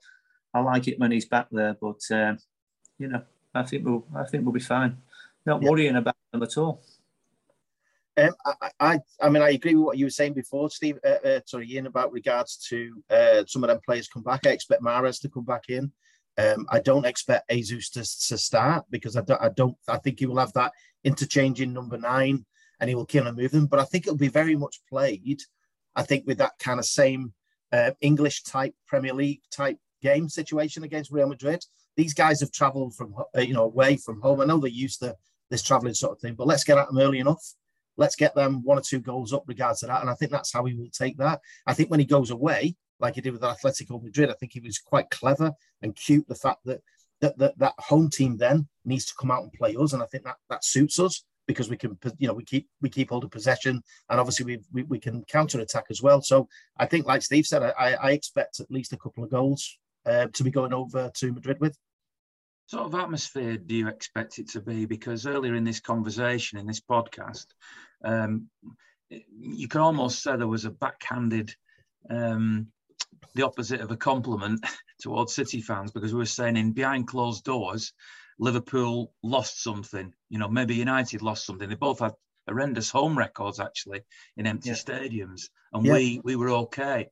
I 0.53 0.59
like 0.61 0.87
it 0.87 0.99
when 0.99 1.11
he's 1.11 1.25
back 1.25 1.47
there, 1.51 1.77
but 1.79 2.01
um, 2.11 2.39
you 2.97 3.07
know, 3.07 3.21
I 3.53 3.63
think 3.63 3.85
we'll 3.85 4.05
I 4.15 4.25
think 4.25 4.43
we'll 4.43 4.53
be 4.53 4.59
fine. 4.59 4.97
Not 5.45 5.61
yeah. 5.61 5.69
worrying 5.69 5.95
about 5.95 6.15
them 6.31 6.43
at 6.43 6.57
all. 6.57 6.81
Um, 8.17 8.33
I, 8.45 8.69
I, 8.79 8.99
I, 9.21 9.29
mean, 9.29 9.43
I 9.43 9.51
agree 9.51 9.75
with 9.75 9.85
what 9.85 9.97
you 9.97 10.05
were 10.05 10.11
saying 10.11 10.33
before, 10.33 10.69
Steve. 10.71 10.97
Uh, 11.05 11.27
uh, 11.27 11.39
sorry, 11.45 11.71
Ian, 11.71 11.85
about 11.85 12.11
regards 12.11 12.57
to 12.69 13.03
uh, 13.11 13.43
some 13.45 13.63
of 13.63 13.67
them 13.67 13.79
players 13.85 14.07
come 14.07 14.23
back. 14.23 14.45
I 14.45 14.49
expect 14.49 14.81
Mahrez 14.81 15.21
to 15.21 15.29
come 15.29 15.45
back 15.45 15.69
in. 15.69 15.91
Um, 16.39 16.65
I 16.69 16.79
don't 16.79 17.05
expect 17.05 17.49
Jesus 17.49 17.89
to, 17.91 17.99
to 18.29 18.37
start 18.37 18.85
because 18.89 19.15
I 19.15 19.21
don't, 19.21 19.41
I 19.41 19.49
don't. 19.49 19.75
I 19.87 19.97
think 19.97 20.19
he 20.19 20.25
will 20.25 20.37
have 20.37 20.53
that 20.53 20.71
interchanging 21.03 21.73
number 21.73 21.97
nine, 21.97 22.45
and 22.79 22.89
he 22.89 22.95
will 22.95 23.05
kill 23.05 23.27
and 23.27 23.37
move 23.37 23.51
them. 23.51 23.67
But 23.67 23.79
I 23.79 23.85
think 23.85 24.05
it'll 24.05 24.17
be 24.17 24.27
very 24.27 24.55
much 24.55 24.81
played. 24.89 25.41
I 25.95 26.03
think 26.03 26.25
with 26.27 26.37
that 26.39 26.53
kind 26.59 26.79
of 26.79 26.85
same 26.85 27.33
uh, 27.71 27.91
English 28.01 28.43
type 28.43 28.73
Premier 28.87 29.13
League 29.13 29.41
type 29.51 29.77
game 30.01 30.29
situation 30.29 30.83
against 30.83 31.11
Real 31.11 31.27
Madrid. 31.27 31.63
These 31.95 32.13
guys 32.13 32.39
have 32.41 32.51
travelled 32.51 32.95
from 32.95 33.15
uh, 33.35 33.41
you 33.41 33.53
know 33.53 33.63
away 33.63 33.97
from 33.97 34.21
home. 34.21 34.41
I 34.41 34.45
know 34.45 34.57
they're 34.57 34.69
used 34.69 34.99
to 34.99 35.15
this 35.49 35.63
travelling 35.63 35.93
sort 35.93 36.13
of 36.13 36.19
thing, 36.19 36.35
but 36.35 36.47
let's 36.47 36.63
get 36.63 36.77
at 36.77 36.87
them 36.87 36.99
early 36.99 37.19
enough. 37.19 37.43
Let's 37.97 38.15
get 38.15 38.35
them 38.35 38.63
one 38.63 38.77
or 38.77 38.81
two 38.81 38.99
goals 38.99 39.33
up 39.33 39.43
regards 39.47 39.81
to 39.81 39.87
that, 39.87 40.01
and 40.01 40.09
I 40.09 40.13
think 40.13 40.31
that's 40.31 40.53
how 40.53 40.65
he 40.65 40.75
will 40.75 40.89
take 40.91 41.17
that. 41.17 41.41
I 41.65 41.73
think 41.73 41.89
when 41.89 41.99
he 41.99 42.05
goes 42.05 42.31
away, 42.31 42.75
like 42.99 43.15
he 43.15 43.21
did 43.21 43.33
with 43.33 43.41
Atletico 43.41 44.01
Madrid, 44.01 44.29
I 44.29 44.33
think 44.33 44.53
he 44.53 44.59
was 44.59 44.79
quite 44.79 45.09
clever 45.09 45.51
and 45.81 45.95
cute. 45.95 46.27
The 46.27 46.35
fact 46.35 46.59
that 46.65 46.81
that 47.21 47.37
that, 47.37 47.57
that 47.57 47.73
home 47.79 48.09
team 48.09 48.37
then 48.37 48.67
needs 48.85 49.05
to 49.05 49.13
come 49.19 49.31
out 49.31 49.43
and 49.43 49.53
play 49.53 49.75
us, 49.75 49.93
and 49.93 50.03
I 50.03 50.05
think 50.07 50.23
that 50.23 50.37
that 50.49 50.63
suits 50.63 50.99
us 50.99 51.23
because 51.47 51.69
we 51.69 51.77
can, 51.77 51.97
you 52.17 52.27
know, 52.27 52.33
we 52.33 52.43
keep 52.43 52.67
we 52.81 52.89
keep 52.89 53.09
hold 53.09 53.23
of 53.23 53.31
possession, 53.31 53.81
and 54.09 54.19
obviously 54.19 54.45
we 54.45 54.59
we, 54.71 54.83
we 54.83 54.99
can 54.99 55.23
counter 55.25 55.59
attack 55.59 55.85
as 55.89 56.01
well. 56.01 56.21
So 56.21 56.47
I 56.77 56.85
think, 56.85 57.05
like 57.05 57.21
Steve 57.21 57.47
said, 57.47 57.63
I, 57.63 57.93
I 57.93 58.11
expect 58.11 58.59
at 58.59 58.69
least 58.69 58.93
a 58.93 58.97
couple 58.97 59.23
of 59.23 59.31
goals 59.31 59.77
uh, 60.05 60.27
to 60.33 60.43
be 60.43 60.51
going 60.51 60.73
over 60.73 61.09
to 61.15 61.33
Madrid 61.33 61.59
with. 61.59 61.77
Sort 62.67 62.85
of 62.85 62.95
atmosphere 62.95 63.57
do 63.57 63.75
you 63.75 63.87
expect 63.87 64.39
it 64.39 64.49
to 64.49 64.61
be? 64.61 64.85
Because 64.85 65.25
earlier 65.25 65.55
in 65.55 65.63
this 65.63 65.79
conversation, 65.79 66.59
in 66.59 66.67
this 66.67 66.81
podcast, 66.81 67.45
um, 68.03 68.49
you 69.09 69.67
can 69.67 69.81
almost 69.81 70.21
say 70.21 70.35
there 70.35 70.47
was 70.47 70.65
a 70.65 70.71
backhanded, 70.71 71.53
um, 72.09 72.67
the 73.35 73.43
opposite 73.43 73.81
of 73.81 73.91
a 73.91 73.97
compliment 73.97 74.65
towards 75.01 75.33
City 75.33 75.61
fans 75.61 75.91
because 75.91 76.13
we 76.13 76.19
were 76.19 76.25
saying 76.25 76.57
in 76.57 76.73
behind 76.73 77.07
closed 77.07 77.43
doors, 77.43 77.93
Liverpool 78.39 79.13
lost 79.23 79.63
something. 79.63 80.13
You 80.29 80.39
know, 80.39 80.47
maybe 80.47 80.75
United 80.75 81.21
lost 81.21 81.45
something. 81.45 81.69
They 81.69 81.75
both 81.75 81.99
had 81.99 82.13
horrendous 82.47 82.89
home 82.89 83.17
records 83.17 83.59
actually 83.59 84.01
in 84.37 84.47
empty 84.47 84.69
yeah. 84.69 84.75
stadiums, 84.75 85.49
and 85.73 85.85
yeah. 85.85 85.93
we 85.93 86.21
we 86.23 86.35
were 86.35 86.49
okay 86.49 87.09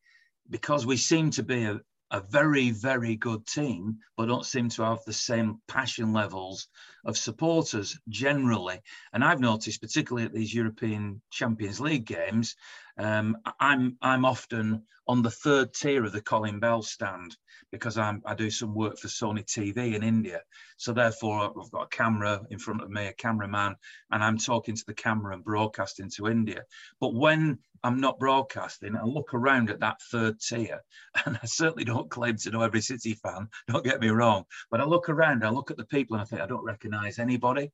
because 0.50 0.86
we 0.86 0.98
seem 0.98 1.32
to 1.32 1.44
be 1.44 1.64
a, 1.64 1.80
a 2.12 2.22
very 2.22 2.72
very 2.72 3.16
good 3.16 3.46
team, 3.48 3.98
but 4.18 4.28
don't 4.28 4.46
seem 4.46 4.70
to 4.70 4.84
have 4.84 5.04
the 5.06 5.14
same 5.14 5.60
passion 5.68 6.14
levels 6.14 6.68
of 7.06 7.18
supporters 7.18 7.98
generally. 8.10 8.82
And 9.14 9.24
I've 9.24 9.40
noticed, 9.40 9.82
particularly 9.82 10.26
at 10.26 10.34
these 10.34 10.54
European 10.54 11.22
Champions 11.32 11.80
League 11.80 12.06
games, 12.06 12.56
um, 12.98 13.38
I'm 13.60 13.98
I'm 14.02 14.26
often 14.26 14.84
on 15.08 15.22
the 15.22 15.32
third 15.32 15.74
tier 15.74 16.04
of 16.04 16.12
the 16.12 16.22
Colin 16.22 16.60
Bell 16.60 16.82
stand 16.82 17.38
because 17.72 17.98
I'm, 17.98 18.22
I 18.26 18.34
do 18.36 18.50
some 18.50 18.74
work 18.74 18.98
for 18.98 19.08
Sony 19.08 19.44
TV 19.44 19.96
in 19.96 20.04
India. 20.04 20.42
So 20.78 20.94
therefore, 20.94 21.42
I've 21.42 21.72
got 21.72 21.84
a 21.84 21.96
camera 21.96 22.42
in 22.50 22.58
front 22.58 22.82
of 22.82 22.90
me, 22.90 23.08
a 23.08 23.14
cameraman, 23.14 23.76
and 24.12 24.24
I'm 24.24 24.38
talking 24.38 24.76
to 24.76 24.86
the 24.86 24.94
camera 24.94 25.34
and 25.34 25.44
broadcasting 25.44 26.10
to 26.16 26.28
India. 26.28 26.64
But 27.00 27.14
when 27.14 27.60
I'm 27.84 28.00
not 28.00 28.18
broadcasting, 28.18 28.96
I 28.96 29.04
look 29.04 29.34
around 29.34 29.70
at 29.70 29.82
that 29.82 30.02
third 30.12 30.40
tier, 30.40 30.82
and 31.26 31.38
I 31.42 31.46
certainly 31.46 31.84
don't 31.84 32.10
claim 32.10 32.38
to 32.38 32.50
know 32.50 32.62
every 32.62 32.82
City 32.82 33.14
fan. 33.14 33.48
Don't 33.68 33.84
get 33.84 34.02
me 34.02 34.10
wrong, 34.10 34.46
but 34.72 34.82
I 34.82 34.86
look 34.86 35.10
around, 35.10 35.44
I 35.44 35.50
look 35.50 35.70
at 35.70 35.78
the 35.78 35.86
people, 35.86 36.16
and 36.16 36.22
I 36.22 36.26
think 36.26 36.42
I 36.42 36.48
don't 36.48 36.64
recognise 36.64 36.95
anybody. 37.20 37.72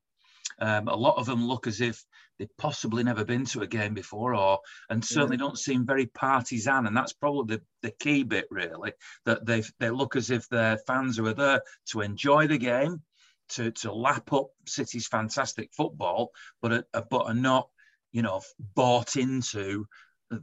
Um, 0.58 0.88
a 0.88 0.94
lot 0.94 1.16
of 1.16 1.26
them 1.26 1.46
look 1.46 1.66
as 1.66 1.80
if 1.80 2.04
they've 2.38 2.56
possibly 2.58 3.02
never 3.02 3.24
been 3.24 3.44
to 3.46 3.62
a 3.62 3.66
game 3.66 3.94
before, 3.94 4.34
or 4.34 4.58
and 4.90 5.04
certainly 5.04 5.36
yeah. 5.36 5.44
don't 5.44 5.58
seem 5.58 5.86
very 5.86 6.06
partisan. 6.06 6.86
And 6.86 6.96
that's 6.96 7.12
probably 7.12 7.56
the, 7.56 7.62
the 7.82 7.94
key 7.98 8.22
bit, 8.22 8.46
really, 8.50 8.92
that 9.24 9.46
they 9.46 9.62
they 9.78 9.90
look 9.90 10.16
as 10.16 10.30
if 10.30 10.48
their 10.48 10.78
fans 10.78 11.16
who 11.16 11.26
are 11.26 11.34
there 11.34 11.62
to 11.90 12.00
enjoy 12.00 12.46
the 12.46 12.58
game, 12.58 13.02
to 13.50 13.70
to 13.70 13.92
lap 13.92 14.32
up 14.32 14.48
City's 14.66 15.06
fantastic 15.06 15.70
football, 15.72 16.30
but 16.60 16.72
are, 16.72 17.04
but 17.10 17.26
are 17.26 17.34
not, 17.34 17.68
you 18.12 18.22
know, 18.22 18.42
bought 18.74 19.16
into 19.16 19.86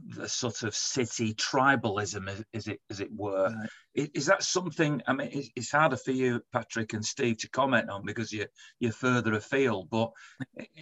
the 0.06 0.28
sort 0.28 0.62
of 0.62 0.74
city 0.74 1.34
tribalism, 1.34 2.28
as, 2.54 2.68
it 2.68 2.80
as 2.90 3.00
it 3.00 3.10
were. 3.12 3.48
Right. 3.96 4.10
Is, 4.14 4.26
that 4.26 4.42
something? 4.42 5.02
I 5.06 5.12
mean, 5.12 5.30
it's, 5.32 5.50
it's, 5.56 5.70
harder 5.70 5.96
for 5.96 6.12
you, 6.12 6.40
Patrick 6.52 6.92
and 6.92 7.04
Steve, 7.04 7.38
to 7.38 7.48
comment 7.50 7.90
on 7.90 8.04
because 8.04 8.32
you're 8.32 8.48
you're 8.78 8.92
further 8.92 9.34
afield. 9.34 9.90
But 9.90 10.12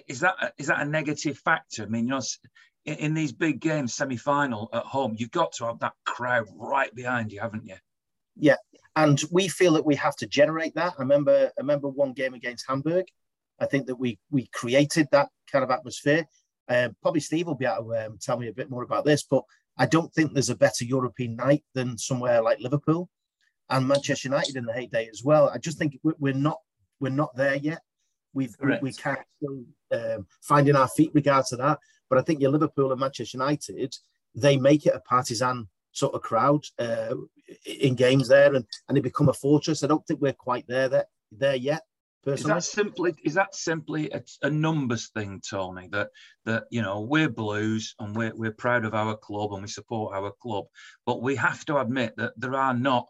is 0.07 0.21
that 0.21 0.55
is 0.59 0.67
that 0.67 0.81
a 0.81 0.85
negative 0.85 1.39
factor? 1.39 1.85
I 1.85 1.87
mean, 1.87 2.05
you 2.05 2.11
know, 2.11 2.21
in, 2.85 2.95
in 2.97 3.15
these 3.15 3.33
big 3.33 3.61
games, 3.61 3.95
semi-final 3.95 4.69
at 4.73 4.85
home, 4.85 5.15
you've 5.17 5.31
got 5.31 5.53
to 5.53 5.67
have 5.67 5.79
that 5.81 5.95
crowd 6.05 6.47
right 6.57 6.95
behind 6.95 7.33
you, 7.33 7.41
haven't 7.41 7.67
you? 7.67 7.77
Yeah, 8.37 8.57
and 8.97 9.23
we 9.31 9.49
feel 9.49 9.73
that 9.75 9.87
we 9.87 9.95
have 9.97 10.17
to 10.17 10.27
generate 10.27 10.75
that. 10.75 10.95
I 10.99 11.03
remember 11.03 11.51
I 11.57 11.61
remember 11.61 11.89
one 11.89 12.13
game 12.13 12.35
against 12.35 12.67
Hamburg. 12.69 13.07
I 13.59 13.67
think 13.67 13.87
that 13.87 13.97
we 13.97 14.19
we 14.31 14.49
created 14.53 15.09
that 15.13 15.29
kind 15.51 15.65
of 15.65 15.71
atmosphere. 15.71 16.27
Um, 16.69 16.95
probably 17.03 17.21
Steve 17.21 17.47
will 17.47 17.55
be 17.55 17.65
able 17.65 17.91
to 17.91 18.07
um, 18.07 18.19
tell 18.21 18.39
me 18.39 18.49
a 18.49 18.53
bit 18.53 18.71
more 18.71 18.83
about 18.83 19.05
this, 19.05 19.23
but 19.23 19.43
I 19.79 19.87
don't 19.87 20.13
think 20.13 20.33
there's 20.33 20.51
a 20.51 20.57
better 20.57 20.85
European 20.85 21.37
night 21.37 21.65
than 21.75 21.97
somewhere 21.97 22.43
like 22.43 22.61
Liverpool 22.61 23.09
and 23.71 23.87
Manchester 23.87 24.29
United 24.29 24.57
in 24.57 24.65
the 24.65 24.73
heyday 24.73 25.09
as 25.09 25.23
well. 25.25 25.49
I 25.49 25.59
just 25.59 25.79
think 25.79 25.99
we're 26.03 26.35
not 26.35 26.59
we're 27.01 27.11
not 27.11 27.35
there 27.37 27.57
yet. 27.57 27.81
We've 28.35 28.57
Correct. 28.59 28.83
we, 28.83 28.91
we 28.91 28.95
can't 28.95 29.21
still 29.37 29.65
um, 29.93 30.27
finding 30.43 30.77
our 30.77 30.89
feet 30.89 31.13
regards 31.15 31.51
to 31.51 31.57
that. 31.57 31.79
But 32.11 32.19
I 32.19 32.23
think 32.23 32.41
your 32.41 32.51
Liverpool 32.51 32.91
and 32.91 33.01
Manchester 33.01 33.39
United 33.39 33.95
they 34.35 34.57
make 34.57 34.87
it 34.87 34.95
a 34.95 35.01
partisan 35.01 35.69
sort 35.93 36.15
of 36.15 36.23
crowd 36.23 36.65
uh, 36.79 37.15
in 37.65 37.95
games 37.95 38.29
there, 38.29 38.55
and 38.55 38.65
and 38.89 38.97
they 38.97 39.01
become 39.01 39.29
a 39.29 39.35
fortress. 39.35 39.83
I 39.83 39.87
don't 39.87 40.07
think 40.07 40.21
we're 40.21 40.33
quite 40.33 40.67
there 40.67 40.89
there, 40.89 41.07
there 41.33 41.57
yet. 41.57 41.83
Personally. 42.25 42.59
Is 42.59 42.65
that 42.67 42.71
simply 42.71 43.15
is 43.25 43.35
that 43.35 43.55
simply 43.55 44.11
a, 44.11 44.23
a, 44.43 44.51
numbers 44.51 45.09
thing, 45.09 45.41
Tony? 45.49 45.89
That 45.93 46.11
that 46.45 46.65
you 46.71 46.83
know 46.83 47.01
we're 47.01 47.29
Blues 47.29 47.95
and 47.99 48.15
we're 48.15 48.35
we're 48.35 48.53
proud 48.53 48.85
of 48.85 48.95
our 48.95 49.17
club 49.17 49.53
and 49.53 49.63
we 49.63 49.69
support 49.69 50.15
our 50.15 50.33
club, 50.43 50.65
but 51.07 51.23
we 51.23 51.37
have 51.37 51.65
to 51.67 51.79
admit 51.79 52.15
that 52.17 52.33
there 52.37 52.55
are 52.55 52.75
not 52.75 53.07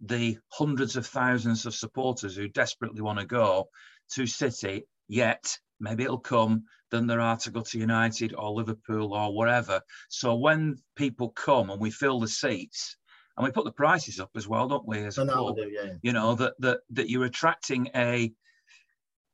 the 0.00 0.38
hundreds 0.48 0.96
of 0.96 1.06
thousands 1.06 1.66
of 1.66 1.74
supporters 1.74 2.36
who 2.36 2.48
desperately 2.48 3.00
want 3.00 3.18
to 3.20 3.26
go 3.26 3.68
to 4.10 4.26
City, 4.26 4.84
yet 5.06 5.56
maybe 5.80 6.04
it'll 6.04 6.18
come 6.18 6.64
than 6.90 7.06
there 7.06 7.20
are 7.20 7.36
to 7.36 7.50
go 7.50 7.60
to 7.60 7.78
United 7.78 8.34
or 8.34 8.50
Liverpool 8.50 9.14
or 9.14 9.36
wherever. 9.36 9.80
So 10.08 10.34
when 10.34 10.78
people 10.96 11.30
come 11.30 11.70
and 11.70 11.80
we 11.80 11.90
fill 11.90 12.20
the 12.20 12.28
seats, 12.28 12.96
and 13.36 13.44
we 13.44 13.52
put 13.52 13.64
the 13.64 13.72
prices 13.72 14.18
up 14.18 14.30
as 14.36 14.48
well, 14.48 14.66
don't 14.66 14.86
we? 14.86 14.98
As 15.04 15.16
a 15.16 15.24
club, 15.24 15.56
do, 15.56 15.70
yeah. 15.70 15.92
you 16.02 16.12
know 16.12 16.34
that 16.34 16.54
that 16.58 16.80
that 16.90 17.08
you're 17.08 17.24
attracting 17.24 17.88
a 17.94 18.32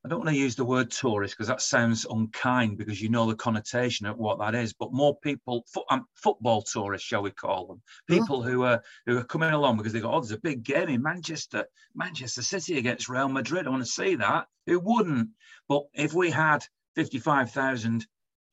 I 0.05 0.07
don't 0.07 0.19
want 0.19 0.29
to 0.29 0.35
use 0.35 0.55
the 0.55 0.63
word 0.63 0.91
tourist 0.91 1.33
because 1.33 1.47
that 1.47 1.61
sounds 1.61 2.05
unkind 2.07 2.77
because 2.77 3.01
you 3.01 3.09
know 3.09 3.25
the 3.25 3.35
connotation 3.35 4.05
of 4.05 4.19
what 4.19 4.37
that 4.37 4.53
is. 4.53 4.71
But 4.71 4.93
more 4.93 5.17
people, 5.17 5.65
fo- 5.67 5.85
um, 5.89 6.05
football 6.13 6.61
tourists, 6.61 7.07
shall 7.07 7.23
we 7.23 7.31
call 7.31 7.65
them, 7.65 7.81
people 8.07 8.43
who 8.43 8.61
are 8.61 8.83
who 9.07 9.17
are 9.17 9.23
coming 9.23 9.49
along 9.49 9.77
because 9.77 9.93
they 9.93 9.99
go, 10.01 10.11
oh, 10.11 10.19
there's 10.19 10.29
a 10.29 10.37
big 10.37 10.61
game 10.61 10.89
in 10.89 11.01
Manchester, 11.01 11.65
Manchester 11.95 12.43
City 12.43 12.77
against 12.77 13.09
Real 13.09 13.27
Madrid. 13.29 13.65
I 13.65 13.71
want 13.71 13.83
to 13.83 13.89
see 13.89 14.13
that. 14.17 14.45
Who 14.67 14.79
wouldn't? 14.79 15.29
But 15.67 15.85
if 15.95 16.13
we 16.13 16.29
had 16.29 16.63
fifty-five 16.93 17.49
thousand 17.49 18.05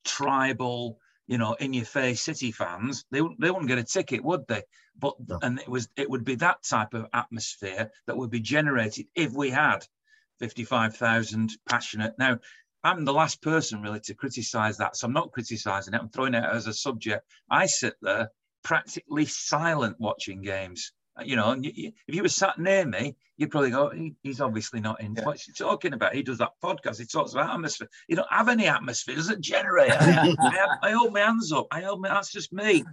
tribal, 0.07 0.99
you 1.27 1.37
know, 1.37 1.53
in 1.61 1.75
your 1.75 1.85
face 1.85 2.23
City 2.23 2.51
fans, 2.51 3.05
they 3.11 3.21
wouldn't 3.21 3.43
they 3.43 3.51
wouldn't 3.51 3.69
get 3.69 3.77
a 3.77 3.85
ticket, 3.85 4.25
would 4.25 4.47
they? 4.49 4.63
But 4.99 5.17
No. 5.29 5.39
and 5.43 5.61
it 5.61 5.69
was 5.69 5.91
it 5.97 6.09
would 6.09 6.25
be 6.25 6.37
that 6.37 6.63
type 6.63 6.95
of 6.95 7.09
atmosphere 7.13 7.91
that 8.07 8.17
would 8.17 8.31
be 8.31 8.41
generated 8.41 9.09
if 9.15 9.33
we 9.33 9.51
had 9.51 9.87
55,000 10.43 11.51
passionate. 11.69 12.15
Now, 12.19 12.39
I'm 12.85 13.05
the 13.05 13.13
last 13.13 13.41
person 13.43 13.81
really 13.81 14.01
to 14.01 14.15
criticize 14.15 14.77
that. 14.79 14.97
So 14.97 15.07
I'm 15.07 15.13
not 15.13 15.31
criticizing 15.31 15.95
it. 15.95 16.01
I'm 16.01 16.09
throwing 16.09 16.35
it 16.35 16.43
as 16.45 16.67
a 16.67 16.73
subject. 16.73 17.25
I 17.49 17.67
sit 17.67 17.95
there 18.03 18.29
practically 18.65 19.25
silent 19.27 19.97
watching 20.01 20.43
games. 20.43 20.93
Uh, 21.19 21.23
You 21.25 21.37
know, 21.37 21.51
and 21.53 21.65
you, 21.65 21.71
you- 21.75 21.93
if 22.09 22.15
you 22.17 22.23
were 22.23 22.29
sat 22.29 22.59
near 22.59 22.85
me, 22.85 23.15
you'd 23.37 23.53
probably 23.53 23.71
go, 23.71 23.91
he, 23.91 24.15
he's 24.25 24.41
obviously 24.41 24.81
not 24.81 25.01
in. 25.01 25.15
Yeah. 25.15 25.25
What's 25.25 25.45
he 25.45 25.53
talking 25.53 25.93
about? 25.93 26.15
He 26.15 26.23
does 26.25 26.39
that 26.39 26.51
podcast. 26.63 26.99
He 26.99 27.07
talks 27.07 27.33
about 27.35 27.51
atmosphere. 27.55 27.89
You 28.09 28.17
don't 28.17 28.33
have 28.33 28.49
any 28.49 28.67
atmosphere. 28.67 29.15
Doesn't 29.15 29.43
generate. 29.43 29.93
I, 29.93 30.35
I, 30.41 30.67
I 30.89 30.91
hold 30.91 31.13
my 31.13 31.21
hands 31.21 31.53
up. 31.53 31.69
I 31.71 31.83
hold 31.83 32.01
my, 32.01 32.09
that's 32.09 32.33
just 32.33 32.53
me. 32.53 32.85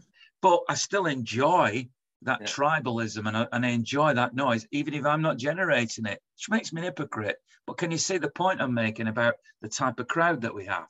But 0.43 0.59
I 0.69 0.75
still 0.75 1.07
enjoy 1.07 1.87
that 2.23 2.41
Yeah. 2.41 2.47
tribalism 2.47 3.27
and 3.27 3.37
I, 3.37 3.47
and 3.51 3.65
I 3.65 3.69
enjoy 3.69 4.13
that 4.13 4.35
noise, 4.35 4.67
even 4.71 4.93
if 4.93 5.05
I'm 5.05 5.21
not 5.21 5.37
generating 5.37 6.05
it, 6.05 6.21
which 6.35 6.49
makes 6.49 6.73
me 6.73 6.81
an 6.81 6.85
hypocrite. 6.85 7.37
But 7.65 7.77
can 7.77 7.91
you 7.91 7.97
see 7.97 8.17
the 8.17 8.29
point 8.29 8.61
I'm 8.61 8.73
making 8.73 9.07
about 9.07 9.35
the 9.61 9.69
type 9.69 9.99
of 9.99 10.07
crowd 10.07 10.41
that 10.41 10.53
we 10.53 10.65
have? 10.65 10.89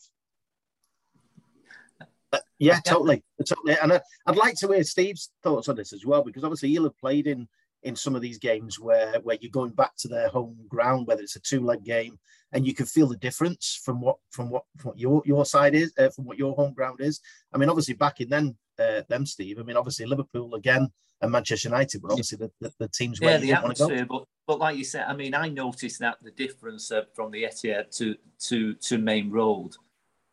Yeah, 2.60 2.80
totally, 2.86 3.24
totally. 3.48 3.78
And 3.82 3.94
I, 3.94 4.02
I'd 4.26 4.36
like 4.36 4.56
to 4.58 4.68
hear 4.68 4.84
Steve's 4.84 5.32
thoughts 5.44 5.70
on 5.70 5.76
this 5.76 5.94
as 5.94 6.06
well, 6.06 6.24
because 6.24 6.44
obviously 6.44 6.70
you'll 6.70 6.84
have 6.84 6.98
played 6.98 7.26
in 7.26 7.48
in 7.84 7.96
some 7.96 8.14
of 8.14 8.22
these 8.22 8.38
games 8.38 8.78
where 8.78 9.20
where 9.22 9.38
you're 9.40 9.50
going 9.50 9.72
back 9.72 9.96
to 10.00 10.10
their 10.10 10.28
home 10.28 10.58
ground, 10.68 11.08
whether 11.08 11.22
it's 11.22 11.38
a 11.38 11.40
two 11.40 11.62
leg 11.62 11.84
game, 11.84 12.20
and 12.52 12.68
you 12.68 12.74
can 12.74 12.86
feel 12.86 13.08
the 13.08 13.16
difference 13.18 13.80
from 13.84 14.02
what 14.02 14.18
from 14.32 14.50
what 14.50 14.64
from 14.78 14.90
what 14.90 15.00
your 15.00 15.24
your 15.26 15.46
side 15.46 15.74
is, 15.74 15.94
uh, 15.98 16.10
from 16.10 16.26
what 16.26 16.38
your 16.38 16.54
home 16.56 16.74
ground 16.74 17.00
is. 17.00 17.22
I 17.54 17.58
mean, 17.58 17.70
obviously 17.70 17.94
back 17.94 18.20
in 18.20 18.30
then, 18.30 18.58
uh, 18.80 19.02
them 19.08 19.26
Steve. 19.26 19.60
I 19.60 19.64
mean, 19.64 19.78
obviously 19.78 20.06
Liverpool 20.06 20.56
again 20.56 20.90
and 21.22 21.32
Manchester 21.32 21.70
United, 21.70 22.02
but 22.02 22.12
obviously 22.12 22.38
the, 22.38 22.52
the, 22.62 22.74
the 22.80 22.88
teams 22.88 23.20
where 23.20 23.32
Yeah, 23.34 23.38
you 23.38 23.56
the 23.56 23.62
want 23.62 23.78
to 23.78 23.84
go. 23.84 23.90
atmosphere, 23.90 24.06
but 24.06 24.26
but 24.48 24.60
like 24.60 24.78
you 24.78 24.84
said, 24.84 25.06
I 25.08 25.14
mean, 25.14 25.36
I 25.36 25.50
noticed 25.50 26.00
that 26.00 26.18
the 26.24 26.32
difference 26.32 26.92
uh, 26.92 27.04
from 27.14 27.32
the 27.32 27.44
Etihad 27.44 27.96
to 27.98 28.16
to 28.48 28.74
to 28.76 28.98
Maine 28.98 29.30
Road. 29.30 29.76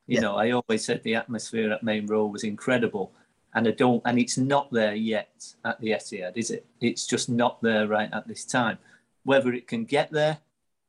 You 0.07 0.17
Yeah. 0.17 0.21
know, 0.21 0.37
I 0.37 0.53
always 0.53 0.85
said 0.85 1.03
the 1.03 1.17
atmosphere 1.17 1.73
at 1.73 1.83
Maine 1.83 2.07
Road 2.07 2.29
was 2.29 2.45
incredible, 2.45 3.13
and 3.55 3.67
I 3.67 3.73
don't, 3.73 4.01
and 4.05 4.19
it's 4.19 4.39
not 4.39 4.71
there 4.71 4.95
yet 4.95 5.55
at 5.65 5.81
the 5.81 5.89
Etihad, 5.91 6.37
is 6.37 6.51
it? 6.51 6.65
It's 6.81 7.07
just 7.07 7.29
not 7.29 7.61
there 7.61 7.89
right 7.89 8.09
at 8.13 8.29
this 8.29 8.45
time. 8.45 8.79
Whether 9.25 9.53
it 9.53 9.67
can 9.67 9.85
get 9.85 10.13
there, 10.13 10.39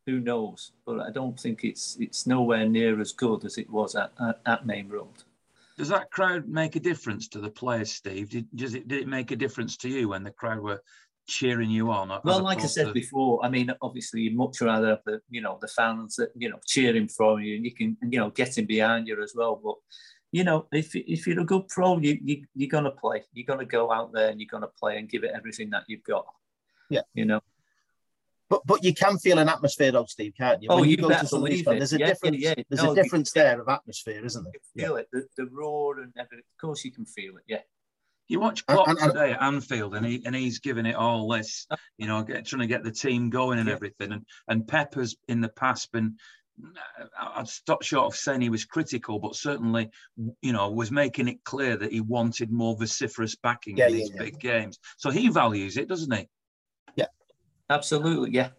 who 0.05 0.19
knows? 0.19 0.71
But 0.85 0.99
I 0.99 1.09
don't 1.09 1.39
think 1.39 1.63
it's 1.63 1.97
it's 1.99 2.27
nowhere 2.27 2.67
near 2.67 3.01
as 3.01 3.11
good 3.11 3.43
as 3.43 3.57
it 3.57 3.69
was 3.69 3.95
at 3.95 4.11
at, 4.21 4.39
at 4.45 4.65
Maine 4.65 4.89
Road. 4.89 5.23
Does 5.77 5.89
that 5.89 6.09
crowd 6.11 6.47
make 6.47 6.75
a 6.75 6.79
difference 6.79 7.27
to 7.29 7.39
the 7.39 7.49
players, 7.49 7.91
Steve? 7.91 8.29
Did, 8.29 8.47
does 8.55 8.73
it, 8.73 8.87
did 8.87 9.01
it 9.01 9.07
make 9.07 9.31
a 9.31 9.35
difference 9.35 9.77
to 9.77 9.89
you 9.89 10.09
when 10.09 10.23
the 10.23 10.31
crowd 10.31 10.59
were 10.59 10.81
cheering 11.27 11.69
you 11.69 11.91
on? 11.91 12.09
Well, 12.23 12.41
like 12.41 12.61
I 12.61 12.65
said 12.65 12.87
to- 12.87 12.93
before, 12.93 13.45
I 13.45 13.49
mean, 13.49 13.71
obviously, 13.81 14.21
you'd 14.21 14.35
much 14.35 14.59
rather 14.61 14.89
have 14.89 15.03
the 15.05 15.21
you 15.29 15.41
know 15.41 15.59
the 15.61 15.67
fans 15.67 16.15
that 16.15 16.29
you 16.35 16.49
know 16.49 16.59
cheering 16.65 17.07
for 17.07 17.39
you, 17.39 17.55
and 17.57 17.65
you 17.65 17.73
can 17.73 17.95
you 18.01 18.19
know 18.19 18.31
getting 18.31 18.65
behind 18.65 19.07
you 19.07 19.21
as 19.21 19.33
well. 19.35 19.61
But 19.63 19.75
you 20.31 20.43
know, 20.43 20.67
if 20.71 20.95
if 20.95 21.27
you're 21.27 21.39
a 21.39 21.45
good 21.45 21.67
pro, 21.67 21.99
you, 21.99 22.17
you 22.23 22.45
you're 22.55 22.69
gonna 22.69 22.91
play. 22.91 23.23
You're 23.33 23.45
gonna 23.45 23.65
go 23.65 23.91
out 23.91 24.13
there 24.13 24.29
and 24.29 24.41
you're 24.41 24.49
gonna 24.49 24.71
play 24.79 24.97
and 24.97 25.09
give 25.09 25.23
it 25.23 25.31
everything 25.35 25.69
that 25.71 25.83
you've 25.87 26.03
got. 26.03 26.25
Yeah. 26.89 27.01
You 27.13 27.25
know. 27.25 27.41
But 28.49 28.61
but 28.65 28.83
you 28.83 28.93
can 28.93 29.17
feel 29.17 29.39
an 29.39 29.49
atmosphere 29.49 29.91
though, 29.91 30.05
Steve, 30.05 30.33
can't 30.37 30.61
you? 30.63 30.69
Oh, 30.71 30.79
When 30.79 30.89
you 30.89 30.97
go 30.97 31.09
to 31.09 31.27
some 31.27 31.43
of 31.43 31.49
these 31.49 31.63
believe. 31.63 31.79
There's 31.79 31.93
a 31.93 31.99
Yeah, 31.99 32.05
yeah, 32.07 32.13
difference. 32.13 32.37
yeah. 32.39 32.53
There's 32.69 32.83
No, 32.83 32.91
a 32.91 32.95
you- 32.95 33.03
difference 33.03 33.31
there 33.31 33.59
of 33.61 33.67
atmosphere, 33.67 34.25
isn't 34.25 34.43
there? 34.43 34.53
You 34.75 34.83
feel 34.85 34.95
it, 34.97 35.07
the, 35.11 35.27
the 35.37 35.45
roar 35.51 35.99
and 35.99 36.13
everything. 36.17 36.39
Of 36.39 36.61
course, 36.61 36.85
you 36.85 36.91
can 36.91 37.05
feel 37.05 37.35
it. 37.37 37.43
Yeah. 37.47 37.61
You 38.29 38.39
watch 38.39 38.63
And- 38.67 38.75
Klopp 38.75 38.87
and- 38.89 38.99
and- 38.99 39.11
today 39.11 39.31
at 39.33 39.41
Anfield, 39.41 39.95
and 39.95 40.05
he 40.05 40.21
and 40.25 40.35
he's 40.35 40.59
giving 40.59 40.85
it 40.85 40.95
all 40.95 41.27
this, 41.29 41.67
you 41.97 42.07
know, 42.07 42.23
get, 42.23 42.45
trying 42.45 42.61
to 42.61 42.67
get 42.67 42.83
the 42.83 42.91
team 42.91 43.29
going 43.29 43.59
and 43.59 43.67
Yeah. 43.67 43.75
everything. 43.75 44.11
And 44.13 44.25
and 44.47 44.67
Pep 44.67 44.93
has 44.95 45.15
in 45.27 45.41
the 45.41 45.49
past 45.49 45.91
been, 45.91 46.17
I'd 47.19 47.47
stop 47.47 47.83
short 47.83 48.05
of 48.13 48.17
saying 48.17 48.41
he 48.41 48.49
was 48.49 48.65
critical, 48.65 49.19
but 49.19 49.35
certainly, 49.35 49.89
you 50.41 50.53
know, 50.53 50.71
was 50.71 50.89
making 50.91 51.27
it 51.27 51.43
clear 51.43 51.77
that 51.77 51.91
he 51.91 52.01
wanted 52.01 52.51
more 52.51 52.75
vociferous 52.77 53.35
backing 53.35 53.77
Yeah, 53.77 53.87
for 53.87 53.91
yeah, 53.91 53.97
these 53.97 54.11
yeah. 54.11 54.19
big 54.23 54.39
games. 54.39 54.79
So 54.97 55.09
he 55.09 55.27
values 55.29 55.77
it, 55.77 55.87
doesn't 55.87 56.13
he? 56.13 56.27
Absolutely. 57.69 58.31
Yeah. 58.31 58.49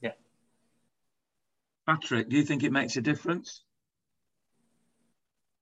Yeah. 0.00 0.12
Patrick, 1.86 2.28
do 2.28 2.36
you 2.36 2.44
think 2.44 2.62
it 2.62 2.72
makes 2.72 2.96
a 2.96 3.00
difference? 3.00 3.64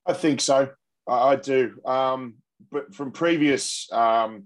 I 0.06 0.12
think 0.12 0.40
so. 0.40 0.70
I, 1.08 1.12
I 1.12 1.36
do. 1.36 1.80
Um, 1.84 2.34
but 2.70 2.94
from 2.94 3.10
previous 3.12 3.90
um, 3.92 4.44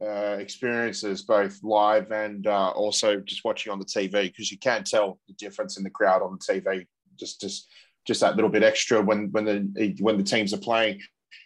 uh, 0.00 0.36
experiences, 0.38 1.22
both 1.22 1.58
live 1.62 2.10
and 2.10 2.46
uh, 2.46 2.70
also 2.70 3.20
just 3.20 3.44
watching 3.44 3.72
on 3.72 3.78
the 3.78 3.84
TV, 3.84 4.24
because 4.24 4.50
you 4.50 4.58
can 4.58 4.84
tell 4.84 5.18
the 5.28 5.34
difference 5.34 5.76
in 5.76 5.82
the 5.82 5.90
crowd 5.90 6.22
on 6.22 6.38
the 6.38 6.52
TV. 6.52 6.86
Just, 7.18 7.40
just, 7.40 7.68
just 8.06 8.20
that 8.20 8.36
little 8.36 8.50
bit 8.50 8.62
extra 8.62 9.00
when 9.00 9.30
when 9.30 9.44
the 9.44 9.96
when 10.00 10.16
the 10.16 10.24
teams 10.24 10.52
are 10.52 10.58
playing. 10.58 11.00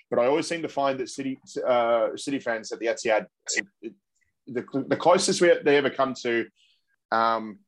But 0.09 0.21
I 0.21 0.27
always 0.27 0.49
seem 0.49 0.63
to 0.63 0.69
find 0.69 0.99
that 1.01 1.09
City 1.09 1.39
uh, 1.67 2.17
City 2.17 2.39
fans 2.39 2.73
at 2.73 2.79
the 2.79 2.87
Etihad, 2.87 3.27
it, 3.55 3.67
it, 3.83 3.93
the, 4.47 4.65
the 4.89 4.97
closest 4.97 5.41
we, 5.41 5.53
they 5.65 5.77
ever 5.77 5.91
come 5.91 6.15
to 6.23 6.47
um, 7.13 7.59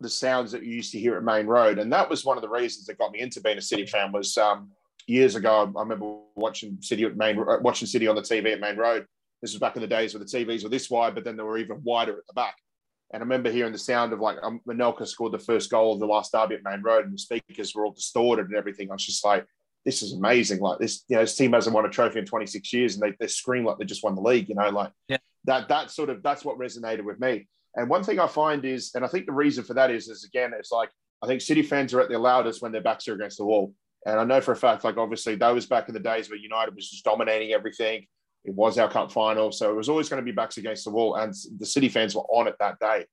the 0.00 0.08
sounds 0.08 0.52
that 0.52 0.64
you 0.64 0.74
used 0.74 0.92
to 0.92 0.98
hear 0.98 1.16
at 1.16 1.24
Maine 1.24 1.46
Road, 1.46 1.78
and 1.78 1.92
that 1.92 2.08
was 2.08 2.24
one 2.24 2.36
of 2.36 2.42
the 2.42 2.48
reasons 2.48 2.86
that 2.86 2.98
got 2.98 3.12
me 3.12 3.20
into 3.20 3.40
being 3.40 3.58
a 3.58 3.62
City 3.62 3.86
fan. 3.86 4.12
Was 4.12 4.36
um, 4.38 4.70
years 5.06 5.34
ago, 5.34 5.72
I 5.76 5.80
remember 5.80 6.18
watching 6.36 6.78
City 6.80 7.04
at 7.04 7.16
Maine, 7.16 7.38
uh, 7.38 7.58
watching 7.60 7.88
City 7.88 8.06
on 8.06 8.16
the 8.16 8.22
TV 8.22 8.52
at 8.52 8.60
Maine 8.60 8.76
Road. 8.76 9.06
This 9.42 9.52
was 9.52 9.60
back 9.60 9.76
in 9.76 9.82
the 9.82 9.88
days 9.88 10.14
where 10.14 10.22
the 10.22 10.30
TVs 10.30 10.64
were 10.64 10.68
this 10.68 10.90
wide, 10.90 11.14
but 11.14 11.24
then 11.24 11.36
they 11.36 11.42
were 11.42 11.58
even 11.58 11.80
wider 11.82 12.12
at 12.12 12.26
the 12.26 12.34
back. 12.34 12.56
And 13.12 13.22
I 13.22 13.24
remember 13.24 13.50
hearing 13.50 13.72
the 13.72 13.78
sound 13.78 14.12
of 14.12 14.20
like 14.20 14.36
um, 14.42 14.60
Manelka 14.68 15.06
scored 15.06 15.32
the 15.32 15.38
first 15.38 15.70
goal 15.70 15.94
of 15.94 16.00
the 16.00 16.06
last 16.06 16.32
derby 16.32 16.56
at 16.56 16.64
Maine 16.64 16.82
Road, 16.82 17.04
and 17.04 17.14
the 17.14 17.18
speakers 17.18 17.74
were 17.74 17.84
all 17.84 17.92
distorted 17.92 18.46
and 18.46 18.56
everything. 18.56 18.90
I 18.90 18.94
was 18.94 19.06
just 19.06 19.24
like, 19.24 19.46
this 19.84 20.02
is 20.02 20.12
amazing. 20.12 20.60
Like 20.60 20.78
this, 20.78 21.04
you 21.08 21.16
know, 21.16 21.22
this 21.22 21.36
team 21.36 21.52
hasn't 21.52 21.74
won 21.74 21.86
a 21.86 21.88
trophy 21.88 22.18
in 22.18 22.26
26 22.26 22.72
years, 22.72 22.94
and 22.94 23.02
they, 23.02 23.16
they 23.18 23.28
scream 23.28 23.64
like 23.64 23.78
they 23.78 23.86
just 23.86 24.04
won 24.04 24.14
the 24.14 24.20
league. 24.20 24.48
You 24.48 24.56
know, 24.56 24.68
like 24.68 24.92
Yeah. 25.08 25.18
That. 25.48 25.68
That 25.68 25.90
sort 25.90 26.10
of 26.10 26.22
that's 26.22 26.44
what 26.44 26.58
resonated 26.58 27.04
with 27.04 27.20
me. 27.20 27.48
And 27.74 27.88
one 27.88 28.02
thing 28.02 28.18
I 28.18 28.26
find 28.26 28.64
is, 28.64 28.92
and 28.94 29.04
I 29.04 29.08
think 29.08 29.26
the 29.26 29.32
reason 29.32 29.64
for 29.64 29.74
that 29.74 29.90
is, 29.90 30.08
is 30.08 30.24
again, 30.24 30.52
it's 30.58 30.72
like 30.72 30.90
I 31.22 31.26
think 31.26 31.40
City 31.40 31.62
fans 31.62 31.92
are 31.92 32.00
at 32.00 32.08
their 32.08 32.18
loudest 32.18 32.62
when 32.62 32.72
their 32.72 32.82
backs 32.82 33.08
are 33.08 33.14
against 33.14 33.38
the 33.38 33.44
wall. 33.44 33.74
And 34.06 34.18
I 34.18 34.24
know 34.24 34.40
for 34.40 34.52
a 34.52 34.56
fact, 34.56 34.84
like 34.84 34.96
obviously, 34.96 35.34
that 35.36 35.50
was 35.50 35.66
back 35.66 35.88
in 35.88 35.94
the 35.94 36.00
days 36.00 36.30
where 36.30 36.38
United 36.38 36.74
was 36.74 36.88
just 36.88 37.04
dominating 37.04 37.52
everything. 37.52 38.06
It 38.44 38.54
was 38.54 38.78
our 38.78 38.88
cup 38.88 39.12
final, 39.12 39.52
so 39.52 39.70
it 39.70 39.76
was 39.76 39.88
always 39.88 40.08
going 40.08 40.22
to 40.22 40.24
be 40.24 40.32
backs 40.32 40.56
against 40.56 40.84
the 40.84 40.90
wall, 40.90 41.16
and 41.16 41.34
the 41.58 41.66
City 41.66 41.88
fans 41.88 42.14
were 42.14 42.22
on 42.22 42.46
it 42.46 42.54
that 42.60 42.78
day. 42.78 43.04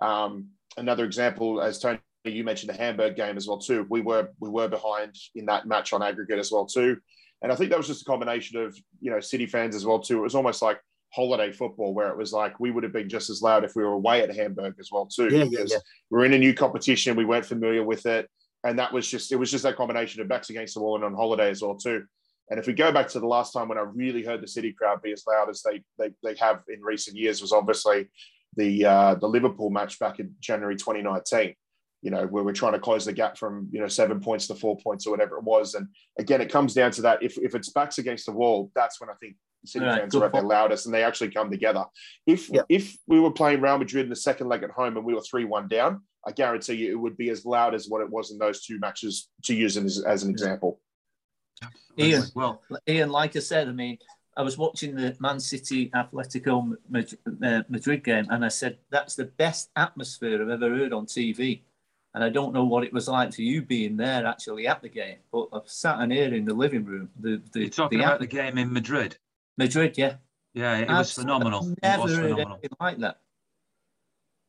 Um, 0.00 0.48
another 0.76 1.04
example, 1.04 1.62
as 1.62 1.78
Tony, 1.78 2.00
you 2.24 2.44
mentioned 2.44 2.70
the 2.70 2.76
Hamburg 2.76 3.16
game 3.16 3.36
as 3.36 3.46
well 3.46 3.58
too. 3.58 3.86
We 3.88 4.00
were 4.00 4.30
we 4.40 4.50
were 4.50 4.68
behind 4.68 5.14
in 5.34 5.46
that 5.46 5.66
match 5.66 5.92
on 5.92 6.02
aggregate 6.02 6.38
as 6.38 6.50
well 6.50 6.66
too, 6.66 6.98
and 7.42 7.52
I 7.52 7.54
think 7.54 7.70
that 7.70 7.78
was 7.78 7.86
just 7.86 8.02
a 8.02 8.04
combination 8.04 8.60
of 8.60 8.76
you 9.00 9.10
know 9.10 9.20
City 9.20 9.46
fans 9.46 9.74
as 9.74 9.86
well 9.86 10.00
too. 10.00 10.18
It 10.18 10.22
was 10.22 10.34
almost 10.34 10.60
like 10.60 10.80
holiday 11.14 11.52
football 11.52 11.94
where 11.94 12.08
it 12.08 12.16
was 12.16 12.32
like 12.32 12.58
we 12.58 12.70
would 12.70 12.82
have 12.82 12.92
been 12.92 13.08
just 13.08 13.30
as 13.30 13.42
loud 13.42 13.64
if 13.64 13.76
we 13.76 13.84
were 13.84 13.92
away 13.92 14.22
at 14.22 14.34
Hamburg 14.34 14.74
as 14.80 14.90
well 14.90 15.06
too. 15.06 15.28
Yeah, 15.30 15.38
yeah, 15.38 15.44
because 15.50 15.72
yeah. 15.72 15.78
we're 16.10 16.24
in 16.24 16.32
a 16.32 16.38
new 16.38 16.54
competition, 16.54 17.16
we 17.16 17.24
weren't 17.24 17.44
familiar 17.44 17.84
with 17.84 18.06
it, 18.06 18.28
and 18.64 18.78
that 18.78 18.92
was 18.92 19.08
just 19.08 19.32
it 19.32 19.36
was 19.36 19.50
just 19.50 19.64
that 19.64 19.76
combination 19.76 20.20
of 20.20 20.28
backs 20.28 20.50
against 20.50 20.74
the 20.74 20.80
wall 20.80 20.96
and 20.96 21.04
on 21.04 21.14
holiday 21.14 21.50
as 21.50 21.62
well 21.62 21.76
too. 21.76 22.04
And 22.50 22.58
if 22.58 22.66
we 22.66 22.72
go 22.72 22.92
back 22.92 23.08
to 23.08 23.20
the 23.20 23.26
last 23.26 23.52
time 23.52 23.68
when 23.68 23.78
I 23.78 23.82
really 23.82 24.24
heard 24.24 24.42
the 24.42 24.48
City 24.48 24.72
crowd 24.72 25.00
be 25.02 25.12
as 25.12 25.24
loud 25.26 25.48
as 25.48 25.62
they 25.62 25.82
they, 25.98 26.12
they 26.22 26.34
have 26.38 26.60
in 26.68 26.82
recent 26.82 27.16
years 27.16 27.40
was 27.40 27.52
obviously 27.52 28.08
the 28.56 28.84
uh, 28.84 29.14
the 29.14 29.28
Liverpool 29.28 29.70
match 29.70 29.98
back 29.98 30.18
in 30.18 30.34
January 30.40 30.76
2019. 30.76 31.54
You 32.04 32.10
know, 32.10 32.26
where 32.26 32.42
we're 32.42 32.52
trying 32.52 32.72
to 32.72 32.80
close 32.80 33.04
the 33.04 33.12
gap 33.12 33.38
from 33.38 33.68
you 33.70 33.80
know 33.80 33.86
seven 33.86 34.20
points 34.20 34.46
to 34.48 34.54
four 34.54 34.76
points 34.78 35.06
or 35.06 35.10
whatever 35.10 35.36
it 35.36 35.44
was. 35.44 35.74
And 35.74 35.88
again, 36.18 36.40
it 36.40 36.50
comes 36.50 36.74
down 36.74 36.90
to 36.92 37.02
that. 37.02 37.22
If 37.22 37.38
if 37.38 37.54
it's 37.54 37.70
backs 37.70 37.98
against 37.98 38.26
the 38.26 38.32
wall, 38.32 38.72
that's 38.74 39.00
when 39.00 39.08
I 39.08 39.14
think 39.20 39.36
City 39.64 39.84
right, 39.84 40.00
fans 40.00 40.14
are 40.14 40.24
at 40.24 40.32
their 40.32 40.42
loudest, 40.42 40.86
and 40.86 40.94
they 40.94 41.04
actually 41.04 41.30
come 41.30 41.50
together. 41.50 41.84
If 42.26 42.50
yep. 42.50 42.66
if 42.68 42.96
we 43.06 43.20
were 43.20 43.30
playing 43.30 43.60
Real 43.60 43.78
Madrid 43.78 44.04
in 44.04 44.10
the 44.10 44.16
second 44.16 44.48
leg 44.48 44.62
at 44.62 44.70
home 44.70 44.96
and 44.96 45.06
we 45.06 45.14
were 45.14 45.20
three 45.20 45.44
one 45.44 45.68
down, 45.68 46.02
I 46.26 46.32
guarantee 46.32 46.74
you 46.74 46.92
it 46.92 47.00
would 47.00 47.16
be 47.16 47.30
as 47.30 47.44
loud 47.44 47.74
as 47.74 47.88
what 47.88 48.02
it 48.02 48.10
was 48.10 48.30
in 48.30 48.38
those 48.38 48.64
two 48.64 48.78
matches. 48.78 49.28
To 49.44 49.54
use 49.54 49.76
as, 49.76 50.02
as 50.02 50.22
an 50.22 50.30
example. 50.30 50.80
Ian, 51.98 52.24
well, 52.34 52.62
Ian, 52.88 53.10
like 53.10 53.36
I 53.36 53.40
said, 53.40 53.68
I 53.68 53.72
mean, 53.72 53.98
I 54.36 54.42
was 54.42 54.56
watching 54.56 54.94
the 54.94 55.16
Man 55.20 55.38
City 55.38 55.90
Atletico 55.90 56.74
uh, 56.94 57.62
Madrid 57.68 58.02
game, 58.02 58.26
and 58.30 58.44
I 58.44 58.48
said 58.48 58.78
that's 58.90 59.14
the 59.14 59.26
best 59.26 59.70
atmosphere 59.76 60.42
I've 60.42 60.48
ever 60.48 60.70
heard 60.70 60.92
on 60.92 61.06
TV. 61.06 61.62
And 62.14 62.22
I 62.22 62.28
don't 62.28 62.52
know 62.52 62.64
what 62.64 62.84
it 62.84 62.92
was 62.92 63.08
like 63.08 63.32
for 63.32 63.40
you 63.40 63.62
being 63.62 63.96
there 63.96 64.26
actually 64.26 64.66
at 64.66 64.82
the 64.82 64.88
game, 64.88 65.16
but 65.32 65.48
I've 65.52 65.68
sat 65.68 65.98
in 66.00 66.10
here 66.10 66.34
in 66.34 66.44
the 66.44 66.52
living 66.52 66.84
room. 66.84 67.08
The, 67.18 67.40
the, 67.52 67.60
You're 67.60 67.70
talking 67.70 67.98
the 67.98 68.04
about 68.04 68.20
the 68.20 68.26
game 68.26 68.58
in 68.58 68.70
Madrid. 68.70 69.16
Madrid, 69.56 69.96
yeah. 69.98 70.16
Yeah, 70.54 70.78
it 70.78 70.88
was 70.88 71.12
phenomenal. 71.12 71.74
Never 71.82 72.02
was 72.02 72.12
heard 72.12 72.22
phenomenal. 72.24 72.52
anything 72.52 72.76
like 72.80 72.98
that. 72.98 73.20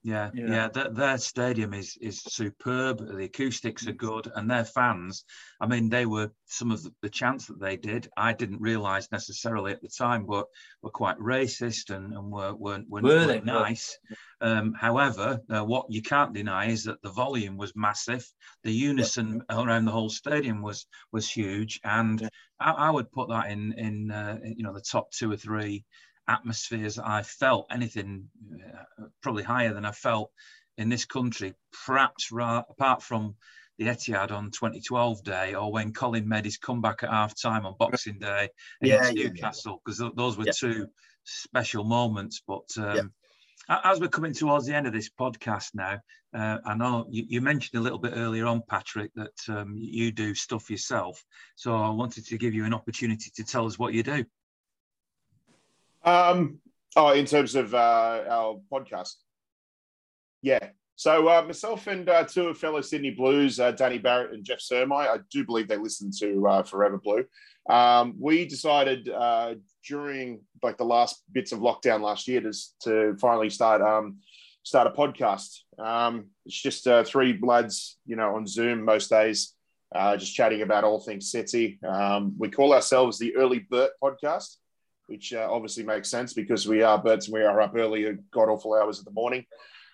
Yeah, 0.04 0.32
yeah, 0.34 0.48
yeah 0.48 0.68
their, 0.68 0.90
their, 0.90 1.18
stadium 1.18 1.74
is 1.74 1.98
is 2.02 2.22
superb. 2.22 3.00
The 3.00 3.24
acoustics 3.24 3.88
are 3.88 3.94
good, 3.94 4.30
and 4.36 4.52
their 4.52 4.66
fans. 4.66 5.24
I 5.62 5.68
mean, 5.68 5.88
they 5.88 6.06
were 6.06 6.30
some 6.46 6.72
of 6.72 6.84
the, 6.84 6.94
the 7.02 7.10
chants 7.10 7.48
that 7.48 7.62
they 7.62 7.78
did. 7.78 8.10
I 8.18 8.34
didn't 8.34 8.60
realise 8.60 9.10
necessarily 9.14 9.72
at 9.72 9.82
the 9.82 9.88
time, 9.88 10.26
but 10.26 10.48
were 10.82 10.90
quite 10.90 11.18
racist 11.20 11.90
and, 11.90 12.14
and 12.14 12.30
were 12.30 12.54
weren't, 12.54 12.90
weren't, 12.90 13.06
were 13.06 13.28
weren't 13.28 13.46
nice. 13.46 13.98
Um, 14.42 14.74
however, 14.74 15.40
uh, 15.50 15.64
what 15.64 15.86
you 15.90 16.02
can't 16.02 16.34
deny 16.34 16.66
is 16.66 16.84
that 16.84 17.02
the 17.02 17.12
volume 17.12 17.56
was 17.56 17.74
massive. 17.74 18.30
The 18.66 18.74
unison 18.74 19.42
yeah. 19.50 19.64
around 19.64 19.86
the 19.86 19.92
whole 19.92 20.10
stadium 20.10 20.62
was 20.62 20.86
was 21.14 21.30
huge, 21.30 21.80
and 21.86 22.20
yeah. 22.20 22.28
I, 22.60 22.72
I, 22.72 22.90
would 22.90 23.10
put 23.14 23.30
that 23.30 23.50
in 23.50 23.72
in 23.78 24.12
uh, 24.12 24.40
you 24.44 24.64
know 24.64 24.74
the 24.74 24.82
top 24.82 25.12
two 25.12 25.32
or 25.32 25.38
three 25.38 25.86
atmospheres 26.28 27.00
I 27.00 27.24
felt 27.24 27.68
anything 27.72 28.30
uh, 28.54 29.06
probably 29.22 29.44
higher 29.44 29.74
than 29.74 29.86
I 29.86 29.92
felt 29.92 30.32
in 30.78 30.90
this 30.90 31.06
country, 31.06 31.54
perhaps 31.86 32.32
ra- 32.32 32.64
apart 32.70 33.04
from 33.04 33.36
the 33.78 33.86
Etihad 33.86 34.32
on 34.32 34.52
2012 34.52 35.24
day 35.24 35.56
or 35.56 35.72
when 35.72 35.94
Colin 35.94 36.28
made 36.28 36.46
his 36.46 36.58
comeback 36.58 37.04
at 37.04 37.10
half 37.10 37.40
time 37.40 37.66
on 37.66 37.76
Boxing 37.78 38.20
Day 38.20 38.50
against 38.82 39.16
yeah, 39.16 39.24
Newcastle, 39.24 39.82
because 39.84 40.00
yeah. 40.00 40.10
those 40.16 40.38
were 40.38 40.46
yeah. 40.46 40.52
two 40.56 40.88
special 41.24 41.84
moments. 41.84 42.42
But 42.48 42.70
um, 42.78 43.14
as 43.68 44.00
we're 44.00 44.10
coming 44.10 44.34
towards 44.34 44.66
the 44.66 44.76
end 44.76 44.88
of 44.88 44.94
this 44.94 45.10
podcast 45.10 45.70
now, 45.74 46.00
uh, 46.36 46.58
I 46.66 46.76
know 46.76 47.06
you, 47.10 47.26
you, 47.28 47.42
mentioned 47.42 47.80
a 47.80 47.84
little 47.84 48.00
bit 48.00 48.14
earlier 48.16 48.48
on, 48.48 48.64
Patrick, 48.68 49.12
that 49.16 49.38
um, 49.50 49.76
you 49.78 50.12
do 50.12 50.34
stuff 50.34 50.70
yourself. 50.70 51.24
So 51.56 51.76
I 51.76 51.90
wanted 51.90 52.26
to 52.28 52.38
give 52.38 52.54
you 52.54 52.66
an 52.66 52.74
opportunity 52.74 53.32
to 53.36 53.44
tell 53.44 53.68
us 53.68 53.78
what 53.78 53.94
you 53.94 54.02
do. 54.04 54.26
Um, 56.04 56.60
oh, 56.96 57.12
in 57.12 57.26
terms 57.26 57.56
of 57.56 57.74
uh, 57.74 58.24
our 58.30 58.60
podcast, 58.72 59.16
yeah. 60.42 60.70
So 60.96 61.28
uh, 61.28 61.42
myself 61.42 61.88
and 61.88 62.08
uh, 62.08 62.24
two 62.24 62.50
of 62.50 62.58
fellow 62.58 62.82
Sydney 62.82 63.12
Blues, 63.12 63.60
uh, 63.60 63.72
Danny 63.72 63.98
Barrett 63.98 64.34
and 64.34 64.46
Jeff 64.46 64.60
Surmai, 64.60 65.08
I 65.08 65.18
do 65.32 65.44
believe 65.44 65.68
they 65.68 65.78
listen 65.78 66.12
to 66.20 66.48
uh, 66.48 66.64
Forever 66.64 67.00
Blue. 67.04 67.26
Um, 67.70 68.16
we 68.20 68.46
decided 68.46 69.10
uh, 69.10 69.56
during 69.88 70.42
like 70.62 70.78
the 70.78 70.86
last 70.86 71.24
bits 71.32 71.52
of 71.52 71.60
lockdown 71.60 72.02
last 72.02 72.28
year 72.28 72.42
to, 72.42 72.54
to 72.84 73.18
finally 73.20 73.50
start 73.50 73.82
um, 73.82 74.18
start 74.64 74.88
a 74.88 74.92
podcast. 74.92 75.60
Um, 75.80 76.28
it's 76.46 76.62
just 76.62 76.88
uh, 76.88 77.04
three 77.04 77.40
lads, 77.42 77.98
you 78.06 78.16
know, 78.16 78.36
on 78.36 78.46
Zoom 78.46 78.84
most 78.84 79.10
days, 79.10 79.54
uh, 79.96 80.16
just 80.18 80.36
chatting 80.36 80.62
about 80.62 80.84
all 80.84 81.00
things 81.00 81.32
City. 81.32 81.80
Um, 81.88 82.36
we 82.38 82.50
call 82.50 82.74
ourselves 82.74 83.18
the 83.18 83.36
Early 83.36 83.60
Bird 83.60 83.90
Podcast 84.02 84.58
which 85.14 85.32
uh, 85.32 85.48
obviously 85.48 85.84
makes 85.84 86.10
sense 86.10 86.34
because 86.34 86.68
we 86.68 86.82
are 86.82 86.98
birds 86.98 87.28
and 87.28 87.36
we 87.36 87.44
are 87.44 87.62
up 87.62 87.76
early 87.76 88.08
at 88.08 88.32
god 88.32 88.50
awful 88.50 88.74
hours 88.74 88.98
of 88.98 89.06
the 89.06 89.12
morning. 89.12 89.46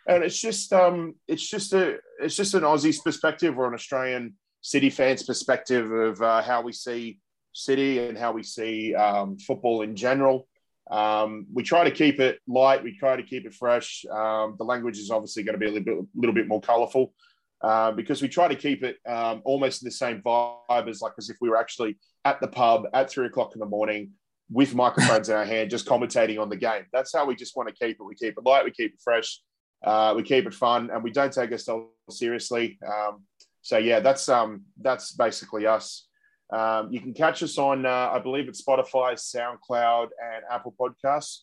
And 0.07 0.23
it's 0.23 0.39
just 0.39 0.71
um, 0.71 1.15
it's 1.27 1.47
just 1.47 1.73
a 1.73 1.97
it's 2.21 2.37
just 2.37 2.53
an 2.53 2.63
Aussie's 2.63 3.01
perspective 3.01 3.57
or 3.59 3.67
an 3.67 3.73
Australian 3.73 4.35
City 4.61 4.89
fans 4.89 5.23
perspective 5.23 5.91
of 5.91 6.21
uh, 6.21 6.41
how 6.41 6.61
we 6.61 6.71
see 6.71 7.19
City 7.51 7.99
and 7.99 8.17
how 8.17 8.31
we 8.31 8.43
see 8.43 8.95
um, 8.95 9.37
football 9.37 9.81
in 9.81 9.97
general. 9.97 10.47
Um, 10.89 11.47
we 11.53 11.63
try 11.63 11.83
to 11.83 11.91
keep 11.91 12.21
it 12.21 12.39
light. 12.47 12.81
We 12.81 12.97
try 12.97 13.17
to 13.17 13.23
keep 13.23 13.45
it 13.45 13.53
fresh. 13.53 14.05
Um, 14.09 14.55
the 14.57 14.63
language 14.63 14.99
is 14.99 15.11
obviously 15.11 15.43
going 15.43 15.59
to 15.59 15.59
be 15.59 15.67
a 15.67 15.71
little 15.71 15.83
bit, 15.83 16.05
little 16.15 16.33
bit 16.33 16.47
more 16.47 16.61
colourful 16.61 17.13
uh, 17.61 17.91
because 17.91 18.21
we 18.21 18.29
try 18.29 18.47
to 18.47 18.55
keep 18.55 18.83
it 18.83 18.97
um, 19.05 19.41
almost 19.43 19.81
in 19.81 19.85
the 19.85 19.91
same 19.91 20.21
vibe 20.21 20.87
as 20.87 21.01
like 21.01 21.13
as 21.17 21.29
if 21.29 21.35
we 21.41 21.49
were 21.49 21.57
actually 21.57 21.97
at 22.25 22.39
the 22.39 22.47
pub 22.47 22.85
at 22.93 23.09
three 23.09 23.25
o'clock 23.25 23.51
in 23.53 23.59
the 23.59 23.65
morning, 23.65 24.11
with 24.51 24.73
microphones 24.73 25.29
in 25.29 25.35
our 25.35 25.45
hand, 25.45 25.69
just 25.69 25.85
commentating 25.85 26.41
on 26.41 26.49
the 26.49 26.55
game. 26.55 26.85
That's 26.91 27.13
how 27.13 27.25
we 27.25 27.35
just 27.35 27.55
want 27.55 27.69
to 27.69 27.75
keep 27.75 27.97
it. 27.99 28.03
We 28.03 28.15
keep 28.15 28.35
it 28.37 28.45
light, 28.45 28.65
we 28.65 28.71
keep 28.71 28.93
it 28.93 29.01
fresh, 29.03 29.39
uh, 29.83 30.13
we 30.15 30.23
keep 30.23 30.45
it 30.47 30.53
fun, 30.53 30.89
and 30.91 31.03
we 31.03 31.11
don't 31.11 31.31
take 31.31 31.51
ourselves 31.51 31.87
seriously. 32.09 32.79
Um, 32.85 33.23
so 33.61 33.77
yeah, 33.77 33.99
that's 33.99 34.27
um, 34.29 34.63
that's 34.81 35.11
basically 35.11 35.67
us. 35.67 36.07
Um, 36.51 36.91
you 36.91 36.99
can 36.99 37.13
catch 37.13 37.43
us 37.43 37.57
on, 37.59 37.85
uh, 37.85 38.09
I 38.11 38.19
believe 38.19 38.47
it's 38.47 38.63
Spotify, 38.63 39.13
SoundCloud, 39.13 40.07
and 40.19 40.43
Apple 40.49 40.73
Podcasts. 40.79 41.41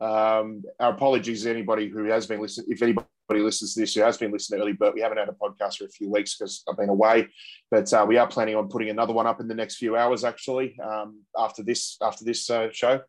Um, 0.00 0.64
our 0.80 0.92
apologies 0.92 1.44
to 1.44 1.50
anybody 1.50 1.88
who 1.88 2.04
has 2.06 2.26
been 2.26 2.40
listening. 2.40 2.66
If 2.70 2.82
anybody 2.82 3.06
listens 3.30 3.74
to 3.74 3.80
this 3.80 3.94
who 3.94 4.02
has 4.02 4.16
been 4.16 4.32
listening 4.32 4.58
to 4.58 4.64
early, 4.64 4.72
but 4.72 4.94
we 4.94 5.00
haven't 5.00 5.18
had 5.18 5.28
a 5.28 5.32
podcast 5.32 5.78
for 5.78 5.84
a 5.84 5.90
few 5.90 6.10
weeks 6.10 6.36
because 6.36 6.62
I've 6.68 6.76
been 6.76 6.88
away. 6.88 7.28
But 7.70 7.92
uh, 7.92 8.04
we 8.06 8.16
are 8.16 8.26
planning 8.26 8.56
on 8.56 8.68
putting 8.68 8.90
another 8.90 9.12
one 9.12 9.26
up 9.26 9.40
in 9.40 9.48
the 9.48 9.54
next 9.54 9.76
few 9.76 9.96
hours, 9.96 10.24
actually, 10.24 10.76
um, 10.80 11.22
after 11.36 11.62
this 11.62 11.96
after 12.02 12.24
this 12.24 12.48
uh, 12.50 12.68
show. 12.72 13.00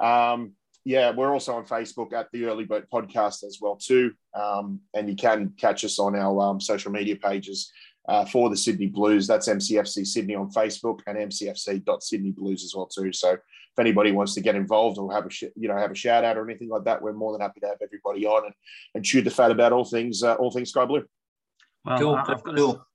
Um, 0.00 0.52
yeah, 0.84 1.12
we're 1.12 1.32
also 1.32 1.54
on 1.54 1.64
Facebook 1.64 2.12
at 2.12 2.28
the 2.32 2.44
Early 2.44 2.64
Bird 2.64 2.86
Podcast 2.92 3.42
as 3.42 3.58
well 3.60 3.76
too, 3.76 4.12
um, 4.34 4.80
and 4.92 5.08
you 5.08 5.16
can 5.16 5.54
catch 5.58 5.84
us 5.84 5.98
on 5.98 6.14
our 6.14 6.40
um, 6.42 6.60
social 6.60 6.92
media 6.92 7.16
pages 7.16 7.72
uh, 8.08 8.24
for 8.26 8.50
the 8.50 8.56
Sydney 8.56 8.86
Blues. 8.86 9.26
That's 9.26 9.48
MCFC 9.48 10.06
Sydney 10.06 10.34
on 10.34 10.50
Facebook 10.50 11.00
and 11.06 11.16
MCFC.Sydney 11.16 12.32
Blues 12.32 12.64
as 12.64 12.74
well 12.74 12.86
too. 12.86 13.12
So 13.12 13.38
if 13.74 13.80
anybody 13.80 14.12
wants 14.12 14.34
to 14.34 14.40
get 14.40 14.54
involved 14.54 14.98
or 14.98 15.12
have 15.12 15.26
a 15.26 15.30
sh- 15.30 15.54
you 15.56 15.68
know 15.68 15.76
have 15.76 15.90
a 15.90 15.96
shout 15.96 16.24
out 16.24 16.36
or 16.36 16.48
anything 16.48 16.68
like 16.68 16.84
that, 16.84 17.02
we're 17.02 17.12
more 17.12 17.32
than 17.32 17.40
happy 17.40 17.58
to 17.60 17.66
have 17.66 17.78
everybody 17.82 18.24
on 18.24 18.44
and, 18.46 18.54
and 18.94 19.04
chew 19.04 19.20
the 19.20 19.30
fat 19.30 19.50
about 19.50 19.72
all 19.72 19.84
things 19.84 20.22
uh, 20.22 20.34
all 20.34 20.52
things 20.52 20.70
Sky 20.70 20.84
Blue. 20.84 21.04
Well, 21.84 21.98
cool. 21.98 22.14
I've 22.14 22.26
got 22.26 22.44
cool. 22.44 22.86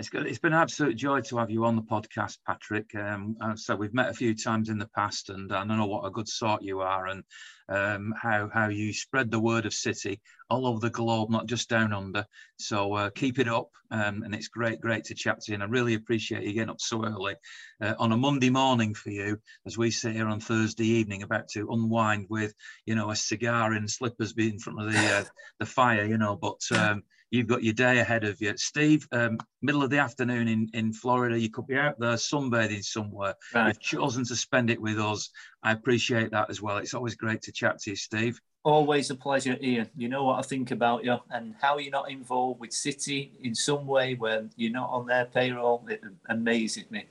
It's, 0.00 0.08
good. 0.08 0.26
it's 0.26 0.38
been 0.38 0.54
an 0.54 0.60
absolute 0.60 0.96
joy 0.96 1.20
to 1.20 1.36
have 1.36 1.50
you 1.50 1.66
on 1.66 1.76
the 1.76 1.82
podcast, 1.82 2.38
Patrick. 2.46 2.94
Um, 2.94 3.36
so 3.56 3.76
we've 3.76 3.92
met 3.92 4.08
a 4.08 4.14
few 4.14 4.34
times 4.34 4.70
in 4.70 4.78
the 4.78 4.88
past, 4.96 5.28
and 5.28 5.52
I 5.52 5.62
know 5.62 5.84
what 5.84 6.06
a 6.06 6.10
good 6.10 6.26
sort 6.26 6.62
you 6.62 6.80
are, 6.80 7.06
and 7.06 7.22
um, 7.68 8.14
how 8.18 8.48
how 8.50 8.70
you 8.70 8.94
spread 8.94 9.30
the 9.30 9.38
word 9.38 9.66
of 9.66 9.74
City 9.74 10.22
all 10.48 10.66
over 10.66 10.80
the 10.80 10.88
globe, 10.88 11.28
not 11.28 11.44
just 11.44 11.68
down 11.68 11.92
under. 11.92 12.24
So 12.56 12.94
uh, 12.94 13.10
keep 13.10 13.38
it 13.38 13.46
up, 13.46 13.68
um, 13.90 14.22
and 14.22 14.34
it's 14.34 14.48
great, 14.48 14.80
great 14.80 15.04
to 15.04 15.14
chat 15.14 15.42
to 15.42 15.52
you. 15.52 15.56
And 15.56 15.62
I 15.62 15.66
really 15.66 15.92
appreciate 15.92 16.44
you 16.44 16.54
getting 16.54 16.70
up 16.70 16.80
so 16.80 17.04
early 17.04 17.34
uh, 17.82 17.92
on 17.98 18.12
a 18.12 18.16
Monday 18.16 18.48
morning 18.48 18.94
for 18.94 19.10
you, 19.10 19.38
as 19.66 19.76
we 19.76 19.90
sit 19.90 20.14
here 20.14 20.28
on 20.28 20.40
Thursday 20.40 20.86
evening, 20.86 21.22
about 21.22 21.48
to 21.48 21.68
unwind 21.70 22.28
with 22.30 22.54
you 22.86 22.94
know 22.94 23.10
a 23.10 23.16
cigar 23.16 23.74
and 23.74 23.90
slippers 23.90 24.32
being 24.32 24.54
in 24.54 24.60
front 24.60 24.80
of 24.80 24.90
the 24.94 24.98
uh, 24.98 25.24
the 25.58 25.66
fire, 25.66 26.06
you 26.06 26.16
know. 26.16 26.36
But 26.36 26.62
um, 26.74 27.02
you've 27.30 27.46
got 27.46 27.62
your 27.62 27.74
day 27.74 27.98
ahead 28.00 28.24
of 28.24 28.40
you. 28.40 28.56
Steve, 28.56 29.06
um, 29.12 29.38
middle 29.62 29.82
of 29.82 29.90
the 29.90 29.98
afternoon 29.98 30.48
in, 30.48 30.68
in 30.74 30.92
Florida, 30.92 31.38
you 31.38 31.50
could 31.50 31.66
be 31.66 31.76
out 31.76 31.98
there 31.98 32.14
sunbathing 32.14 32.84
somewhere. 32.84 33.34
Right. 33.54 33.68
You've 33.68 33.80
chosen 33.80 34.24
to 34.26 34.36
spend 34.36 34.70
it 34.70 34.80
with 34.80 34.98
us. 34.98 35.30
I 35.62 35.72
appreciate 35.72 36.30
that 36.32 36.50
as 36.50 36.60
well. 36.60 36.78
It's 36.78 36.94
always 36.94 37.14
great 37.14 37.42
to 37.42 37.52
chat 37.52 37.78
to 37.80 37.90
you, 37.90 37.96
Steve. 37.96 38.40
Always 38.62 39.10
a 39.10 39.14
pleasure, 39.14 39.56
Ian. 39.62 39.88
You 39.96 40.08
know 40.08 40.24
what 40.24 40.38
I 40.38 40.42
think 40.42 40.70
about 40.70 41.04
you 41.04 41.16
and 41.30 41.54
how 41.60 41.78
you're 41.78 41.90
not 41.90 42.10
involved 42.10 42.60
with 42.60 42.72
City 42.72 43.32
in 43.42 43.54
some 43.54 43.86
way 43.86 44.14
when 44.14 44.50
you're 44.56 44.72
not 44.72 44.90
on 44.90 45.06
their 45.06 45.24
payroll. 45.24 45.86
It 45.88 46.02
amazes 46.28 46.90
me. 46.90 47.06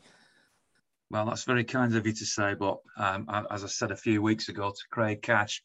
Well, 1.11 1.25
that's 1.25 1.43
very 1.43 1.63
kind 1.63 1.95
of 1.95 2.05
you 2.05 2.13
to 2.13 2.25
say, 2.25 2.53
but 2.53 2.77
um, 2.95 3.25
as 3.49 3.63
I 3.63 3.67
said 3.67 3.89
a 3.89 3.97
few 3.97 4.21
weeks 4.21 4.47
ago 4.47 4.69
to 4.69 4.87
Craig 4.91 5.23
Cash, 5.23 5.63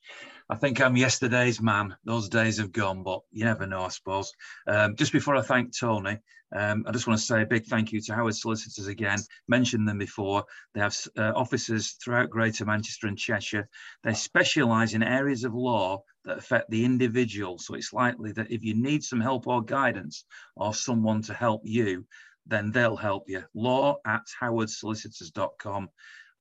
I 0.48 0.56
think 0.56 0.80
I'm 0.80 0.96
yesterday's 0.96 1.60
man. 1.60 1.94
Those 2.04 2.30
days 2.30 2.56
have 2.56 2.72
gone, 2.72 3.02
but 3.02 3.20
you 3.30 3.44
never 3.44 3.66
know, 3.66 3.82
I 3.82 3.88
suppose. 3.88 4.32
Um, 4.66 4.96
just 4.96 5.12
before 5.12 5.36
I 5.36 5.42
thank 5.42 5.78
Tony, 5.78 6.18
um, 6.56 6.84
I 6.86 6.92
just 6.92 7.06
want 7.06 7.20
to 7.20 7.26
say 7.26 7.42
a 7.42 7.46
big 7.46 7.66
thank 7.66 7.92
you 7.92 8.00
to 8.00 8.14
Howard 8.14 8.36
Solicitors 8.36 8.86
again. 8.86 9.18
Mentioned 9.46 9.86
them 9.86 9.98
before. 9.98 10.44
They 10.72 10.80
have 10.80 10.96
uh, 11.18 11.32
offices 11.34 11.96
throughout 12.02 12.30
Greater 12.30 12.64
Manchester 12.64 13.06
and 13.06 13.18
Cheshire. 13.18 13.68
They 14.02 14.14
specialise 14.14 14.94
in 14.94 15.02
areas 15.02 15.44
of 15.44 15.52
law 15.52 16.04
that 16.24 16.38
affect 16.38 16.70
the 16.70 16.86
individual. 16.86 17.58
So 17.58 17.74
it's 17.74 17.92
likely 17.92 18.32
that 18.32 18.50
if 18.50 18.64
you 18.64 18.74
need 18.74 19.04
some 19.04 19.20
help 19.20 19.46
or 19.46 19.62
guidance 19.62 20.24
or 20.56 20.72
someone 20.72 21.20
to 21.22 21.34
help 21.34 21.62
you, 21.64 22.06
then 22.46 22.70
they'll 22.70 22.96
help 22.96 23.24
you. 23.28 23.44
Law 23.54 23.96
at 24.06 24.22
howardsolicitors.com 24.40 25.88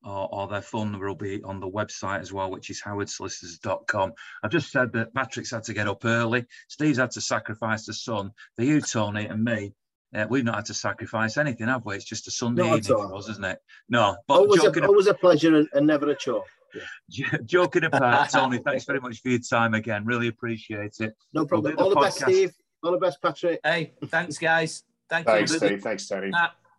or, 0.06 0.30
or, 0.34 0.48
their 0.48 0.62
phone 0.62 0.92
number 0.92 1.08
will 1.08 1.16
be 1.16 1.42
on 1.44 1.62
the 1.62 1.70
website 1.70 2.20
as 2.20 2.34
well, 2.34 2.52
which 2.52 2.70
is 2.70 2.82
howardsolicitors.com. 2.82 4.12
I've 4.44 4.52
just 4.52 4.70
said 4.70 4.92
that 4.94 5.14
Patrick's 5.14 5.52
had 5.52 5.64
to 5.64 5.74
get 5.74 5.88
up 5.88 6.04
early. 6.04 6.46
Steve's 6.68 6.98
had 6.98 7.12
to 7.12 7.22
sacrifice 7.22 7.86
the 7.86 7.94
sun. 7.94 8.32
For 8.58 8.64
you, 8.64 8.82
Tony, 8.82 9.28
and 9.28 9.44
me, 9.44 9.74
uh, 10.14 10.26
we've 10.30 10.44
not 10.44 10.56
had 10.56 10.66
to 10.66 10.74
sacrifice 10.74 11.38
anything, 11.38 11.68
have 11.68 11.86
we? 11.86 11.96
It's 11.96 12.06
just 12.06 12.28
a 12.28 12.32
Sunday 12.32 12.64
not 12.64 12.80
evening 12.80 12.98
for 12.98 13.16
us, 13.16 13.30
isn't 13.30 13.46
it? 13.46 13.60
No, 13.90 14.18
but 14.28 14.36
always, 14.36 14.64
a, 14.64 14.86
always 14.86 15.08
a 15.08 15.14
pleasure 15.14 15.56
and, 15.56 15.68
and 15.74 15.88
never 15.88 16.10
a 16.10 16.16
chore. 16.16 16.44
Yeah. 17.08 17.38
Joking 17.46 17.84
apart, 17.84 18.32
Tony, 18.32 18.58
thanks 18.58 18.86
very 18.86 19.00
much 19.00 19.22
for 19.22 19.30
your 19.30 19.38
time 19.48 19.76
again. 19.76 20.06
Really 20.06 20.28
appreciate 20.28 20.96
it. 21.02 21.14
No 21.32 21.46
problem. 21.46 21.76
We'll 21.76 21.84
All 21.84 21.90
the, 21.92 21.96
the 21.96 22.02
best, 22.02 22.22
Steve. 22.22 22.52
All 22.84 22.92
the 22.92 22.98
best, 22.98 23.22
Patrick. 23.22 23.60
Hey, 23.64 23.94
thanks, 24.08 24.40
guys. 24.40 24.84
Thank 25.10 25.28
thanks, 25.28 25.52
you. 25.52 25.58
Steve. 25.58 25.82
Thanks, 25.82 26.08
Tony. 26.08 26.32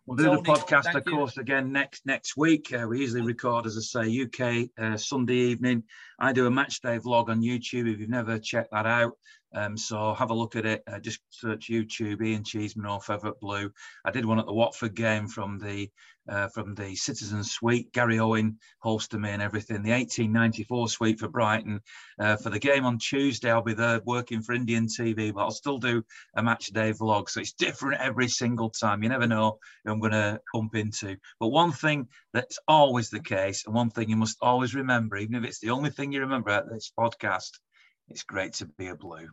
We'll 0.07 0.17
do 0.17 0.23
the 0.23 0.43
podcast, 0.43 0.93
of 0.93 1.03
course, 1.03 1.37
again 1.37 1.71
next 1.71 2.05
next 2.05 2.37
week. 2.37 2.71
Uh, 2.71 2.85
we 2.87 2.99
usually 2.99 3.21
record, 3.21 3.65
as 3.65 3.75
I 3.75 4.03
say, 4.03 4.21
UK 4.23 4.69
uh, 4.77 4.97
Sunday 4.97 5.33
evening. 5.33 5.81
I 6.19 6.31
do 6.31 6.45
a 6.45 6.51
match 6.51 6.79
day 6.81 6.99
vlog 6.99 7.29
on 7.29 7.41
YouTube. 7.41 7.91
If 7.91 7.99
you've 7.99 8.09
never 8.09 8.37
checked 8.37 8.71
that 8.71 8.85
out, 8.85 9.13
um, 9.53 9.77
so 9.77 10.13
have 10.13 10.31
a 10.31 10.33
look 10.33 10.55
at 10.55 10.65
it. 10.65 10.83
Uh, 10.87 10.99
just 10.99 11.19
search 11.29 11.69
YouTube 11.69 12.25
Ian 12.25 12.43
Cheeseman 12.43 12.85
or 12.85 12.99
Forever 13.01 13.33
Blue. 13.39 13.71
I 14.03 14.11
did 14.11 14.25
one 14.25 14.39
at 14.39 14.45
the 14.45 14.53
Watford 14.53 14.95
game 14.95 15.27
from 15.27 15.59
the 15.59 15.89
uh, 16.27 16.47
from 16.49 16.73
the 16.75 16.95
Citizen 16.95 17.43
Suite. 17.43 17.91
Gary 17.91 18.19
Owen 18.19 18.57
Holster 18.79 19.19
me 19.19 19.29
and 19.29 19.41
everything. 19.41 19.83
The 19.83 19.91
1894 19.91 20.89
Suite 20.89 21.19
for 21.19 21.27
Brighton. 21.27 21.81
Uh, 22.19 22.35
for 22.37 22.49
the 22.49 22.59
game 22.59 22.85
on 22.85 22.97
Tuesday, 22.97 23.51
I'll 23.51 23.61
be 23.61 23.73
there 23.73 24.01
working 24.05 24.41
for 24.41 24.53
Indian 24.53 24.87
TV, 24.87 25.33
but 25.33 25.41
I'll 25.41 25.51
still 25.51 25.77
do 25.77 26.03
a 26.35 26.43
match 26.43 26.67
day 26.67 26.93
vlog. 26.93 27.29
So 27.29 27.41
it's 27.41 27.53
different 27.53 28.01
every 28.01 28.27
single 28.27 28.69
time. 28.69 29.03
You 29.03 29.09
never 29.09 29.27
know 29.27 29.59
who 29.83 29.91
I'm 29.91 29.99
going 29.99 30.13
to 30.13 30.41
bump 30.53 30.75
into. 30.75 31.17
But 31.39 31.49
one 31.49 31.71
thing 31.71 32.07
that's 32.33 32.59
always 32.67 33.09
the 33.09 33.21
case, 33.21 33.65
and 33.65 33.75
one 33.75 33.89
thing 33.89 34.09
you 34.09 34.17
must 34.17 34.37
always 34.41 34.75
remember, 34.75 35.17
even 35.17 35.35
if 35.35 35.43
it's 35.43 35.59
the 35.59 35.69
only 35.69 35.91
thing 35.91 36.11
you 36.11 36.21
remember 36.21 36.49
at 36.49 36.69
this 36.69 36.91
podcast, 36.97 37.51
it's 38.09 38.23
great 38.23 38.53
to 38.53 38.65
be 38.65 38.87
a 38.87 38.95
blue. 38.95 39.29